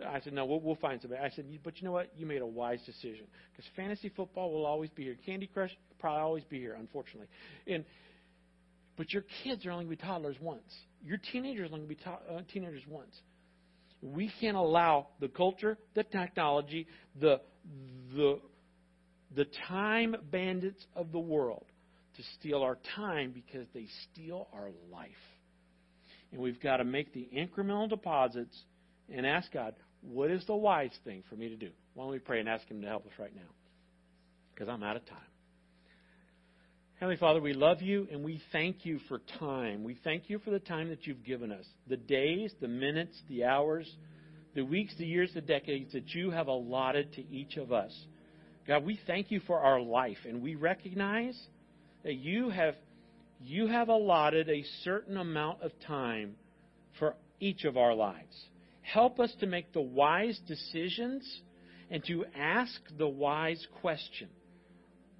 I 0.06 0.20
said, 0.22 0.34
no, 0.34 0.46
we'll, 0.46 0.60
we'll 0.60 0.76
find 0.76 1.02
somebody. 1.02 1.22
I 1.22 1.30
said, 1.36 1.46
but 1.64 1.78
you 1.78 1.86
know 1.86 1.92
what? 1.92 2.12
You 2.16 2.26
made 2.26 2.42
a 2.42 2.46
wise 2.46 2.80
decision 2.86 3.26
because 3.52 3.66
fantasy 3.76 4.12
football 4.16 4.52
will 4.52 4.66
always 4.66 4.90
be 4.92 5.04
here. 5.04 5.18
Candy 5.26 5.48
Crush 5.48 5.72
probably 6.00 6.22
always 6.22 6.44
be 6.46 6.60
here, 6.60 6.76
unfortunately. 6.80 7.28
And 7.68 7.84
but 8.98 9.14
your 9.14 9.24
kids 9.44 9.66
are 9.66 9.72
only 9.72 9.86
going 9.86 9.98
to 9.98 10.04
be 10.04 10.08
toddlers 10.08 10.38
once. 10.42 10.74
Your 11.04 11.20
teenagers 11.32 11.70
are 11.70 11.76
only 11.76 11.86
going 11.86 11.90
to 11.90 11.96
be 11.96 12.04
to- 12.04 12.36
uh, 12.36 12.42
teenagers 12.52 12.84
once. 12.88 13.16
We 14.02 14.32
can't 14.42 14.58
allow 14.58 15.08
the 15.20 15.28
culture, 15.28 15.78
the 15.96 16.04
technology, 16.04 16.88
the 17.20 17.42
the 18.16 18.40
the 19.36 19.46
time 19.68 20.16
bandits 20.32 20.84
of 20.96 21.12
the 21.12 21.20
world 21.20 21.66
to 22.18 22.24
steal 22.40 22.62
our 22.62 22.78
time 22.96 23.32
because 23.32 23.68
they 23.74 23.88
steal 24.12 24.48
our 24.54 24.70
life. 24.92 25.10
And 26.32 26.42
we've 26.42 26.62
got 26.62 26.78
to 26.78 26.84
make 26.84 27.14
the 27.14 27.30
incremental 27.36 27.90
deposits 27.90 28.56
and 29.14 29.26
ask 29.26 29.52
God, 29.54 29.76
what 30.02 30.30
is 30.30 30.46
the 30.46 30.56
wise 30.56 30.92
thing 31.04 31.24
for 31.30 31.36
me 31.36 31.50
to 31.50 31.56
do? 31.56 31.70
Why 31.94 32.04
don't 32.04 32.12
we 32.12 32.20
pray 32.20 32.40
and 32.40 32.50
ask 32.50 32.68
Him 32.68 32.82
to 32.82 32.88
help 32.88 33.06
us 33.06 33.14
right 33.18 33.36
now? 33.36 33.50
Because 34.54 34.68
I'm 34.68 34.84
out 34.84 34.96
of 34.96 35.06
time. 35.06 35.18
Heavenly 37.00 37.18
Father, 37.18 37.40
we 37.40 37.54
love 37.54 37.84
you 37.84 38.08
and 38.12 38.24
we 38.24 38.42
thank 38.52 38.84
you 38.84 39.00
for 39.08 39.22
time. 39.40 39.84
We 39.84 40.00
thank 40.04 40.30
you 40.32 40.40
for 40.40 40.50
the 40.50 40.60
time 40.60 40.90
that 40.90 41.06
you've 41.06 41.24
given 41.24 41.52
us 41.52 41.66
the 41.88 41.98
days, 41.98 42.52
the 42.60 42.68
minutes, 42.68 43.16
the 43.30 43.44
hours, 43.44 43.88
the 44.56 44.64
weeks, 44.64 44.96
the 44.98 45.06
years, 45.06 45.30
the 45.36 45.42
decades 45.42 45.94
that 45.94 46.10
you 46.16 46.32
have 46.32 46.48
allotted 46.48 47.14
to 47.14 47.30
each 47.30 47.58
of 47.58 47.72
us. 47.72 47.94
God, 48.68 48.84
we 48.84 49.00
thank 49.06 49.30
you 49.30 49.42
for 49.46 49.60
our 49.60 49.80
life 49.80 50.18
and 50.28 50.42
we 50.42 50.56
recognize 50.56 51.40
that 52.04 52.16
you 52.16 52.50
have 52.50 52.76
you 53.40 53.68
have 53.68 53.90
allotted 53.90 54.50
a 54.50 54.64
certain 54.84 55.18
amount 55.18 55.62
of 55.62 55.72
time 55.86 56.36
for 56.98 57.16
each 57.40 57.66
of 57.66 57.78
our 57.78 57.94
lives. 57.94 58.36
Help 58.82 59.20
us 59.20 59.32
to 59.40 59.46
make 59.46 59.74
the 59.74 59.82
wise 59.82 60.40
decisions 60.48 61.42
and 61.92 62.04
to 62.06 62.26
ask 62.36 62.80
the 62.98 63.08
wise 63.08 63.66
question. 63.82 64.30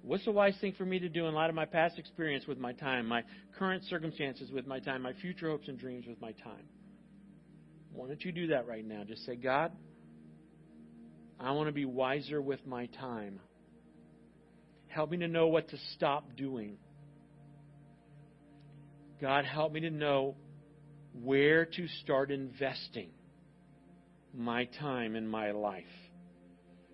What's 0.02 0.24
the 0.24 0.32
wise 0.32 0.56
thing 0.60 0.74
for 0.76 0.84
me 0.84 0.98
to 1.00 1.08
do 1.08 1.26
in 1.26 1.34
light 1.34 1.50
of 1.50 1.54
my 1.54 1.64
past 1.64 1.98
experience 1.98 2.46
with 2.46 2.58
my 2.58 2.72
time, 2.72 3.06
my 3.06 3.22
current 3.58 3.84
circumstances 3.84 4.50
with 4.50 4.66
my 4.66 4.80
time, 4.80 5.02
my 5.02 5.12
future 5.12 5.50
hopes 5.50 5.68
and 5.68 5.78
dreams 5.78 6.06
with 6.06 6.20
my 6.20 6.32
time? 6.32 6.64
Why 7.92 8.06
don't 8.06 8.24
you 8.24 8.32
do 8.32 8.48
that 8.48 8.66
right 8.66 8.86
now? 8.86 9.02
Just 9.04 9.26
say, 9.26 9.36
God, 9.36 9.72
I 11.40 11.52
want 11.52 11.68
to 11.68 11.72
be 11.72 11.84
wiser 11.84 12.40
with 12.40 12.64
my 12.66 12.86
time. 12.86 13.40
Help 14.88 15.10
me 15.10 15.18
to 15.18 15.28
know 15.28 15.48
what 15.48 15.68
to 15.68 15.76
stop 15.94 16.36
doing. 16.36 16.78
God, 19.20 19.44
help 19.44 19.72
me 19.72 19.80
to 19.80 19.90
know 19.90 20.36
where 21.12 21.64
to 21.64 21.88
start 22.02 22.30
investing 22.30 23.10
my 24.34 24.64
time 24.80 25.16
and 25.16 25.28
my 25.28 25.50
life. 25.50 25.84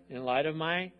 In 0.08 0.24
light 0.24 0.46
of 0.46 0.54
my 0.54 0.92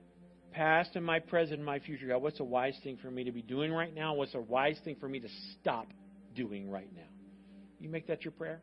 past 0.53 0.91
and 0.95 1.05
my 1.05 1.19
present 1.19 1.59
and 1.59 1.65
my 1.65 1.79
future, 1.79 2.07
God, 2.09 2.23
what's 2.23 2.41
a 2.41 2.45
wise 2.45 2.77
thing 2.83 2.99
for 3.03 3.11
me 3.11 3.25
to 3.25 3.33
be 3.33 3.43
doing 3.43 3.73
right 3.73 3.95
now? 3.95 4.15
What's 4.15 4.35
a 4.35 4.41
wise 4.41 4.79
thing 4.85 4.97
for 5.01 5.09
me 5.09 5.21
to 5.21 5.29
stop 5.61 5.87
doing 6.35 6.71
right 6.71 6.91
now? 6.95 7.03
You 7.81 7.89
make 7.89 8.07
that 8.07 8.25
your 8.25 8.33
prayer? 8.33 8.61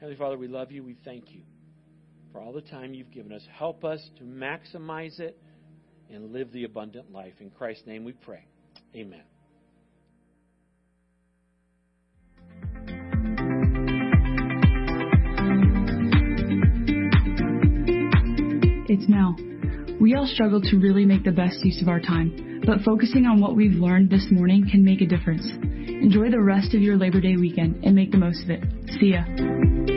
Heavenly 0.00 0.18
Father, 0.18 0.36
we 0.36 0.48
love 0.48 0.72
you. 0.72 0.82
We 0.82 0.96
thank 1.04 1.30
you 1.30 1.42
for 2.32 2.40
all 2.40 2.52
the 2.52 2.62
time 2.62 2.94
you've 2.94 3.12
given 3.12 3.32
us. 3.32 3.42
Help 3.56 3.84
us 3.84 4.00
to 4.18 4.24
maximize 4.24 5.20
it 5.20 5.38
and 6.12 6.32
live 6.32 6.52
the 6.52 6.64
abundant 6.64 7.12
life. 7.12 7.34
In 7.40 7.50
Christ's 7.50 7.86
name 7.86 8.04
we 8.04 8.12
pray. 8.12 8.44
Amen. 8.94 9.22
It's 18.86 19.08
now. 19.08 19.34
We 20.00 20.14
all 20.14 20.26
struggle 20.26 20.60
to 20.60 20.76
really 20.76 21.06
make 21.06 21.24
the 21.24 21.32
best 21.32 21.64
use 21.64 21.80
of 21.80 21.88
our 21.88 22.00
time, 22.00 22.60
but 22.66 22.82
focusing 22.84 23.26
on 23.26 23.40
what 23.40 23.56
we've 23.56 23.72
learned 23.72 24.10
this 24.10 24.26
morning 24.30 24.68
can 24.70 24.84
make 24.84 25.00
a 25.00 25.06
difference. 25.06 25.46
Enjoy 26.04 26.30
the 26.30 26.40
rest 26.40 26.74
of 26.74 26.82
your 26.82 26.96
Labor 26.96 27.20
Day 27.20 27.36
weekend 27.36 27.82
and 27.84 27.94
make 27.94 28.10
the 28.10 28.18
most 28.18 28.42
of 28.42 28.50
it. 28.50 28.62
See 29.00 29.14
ya. 29.14 29.93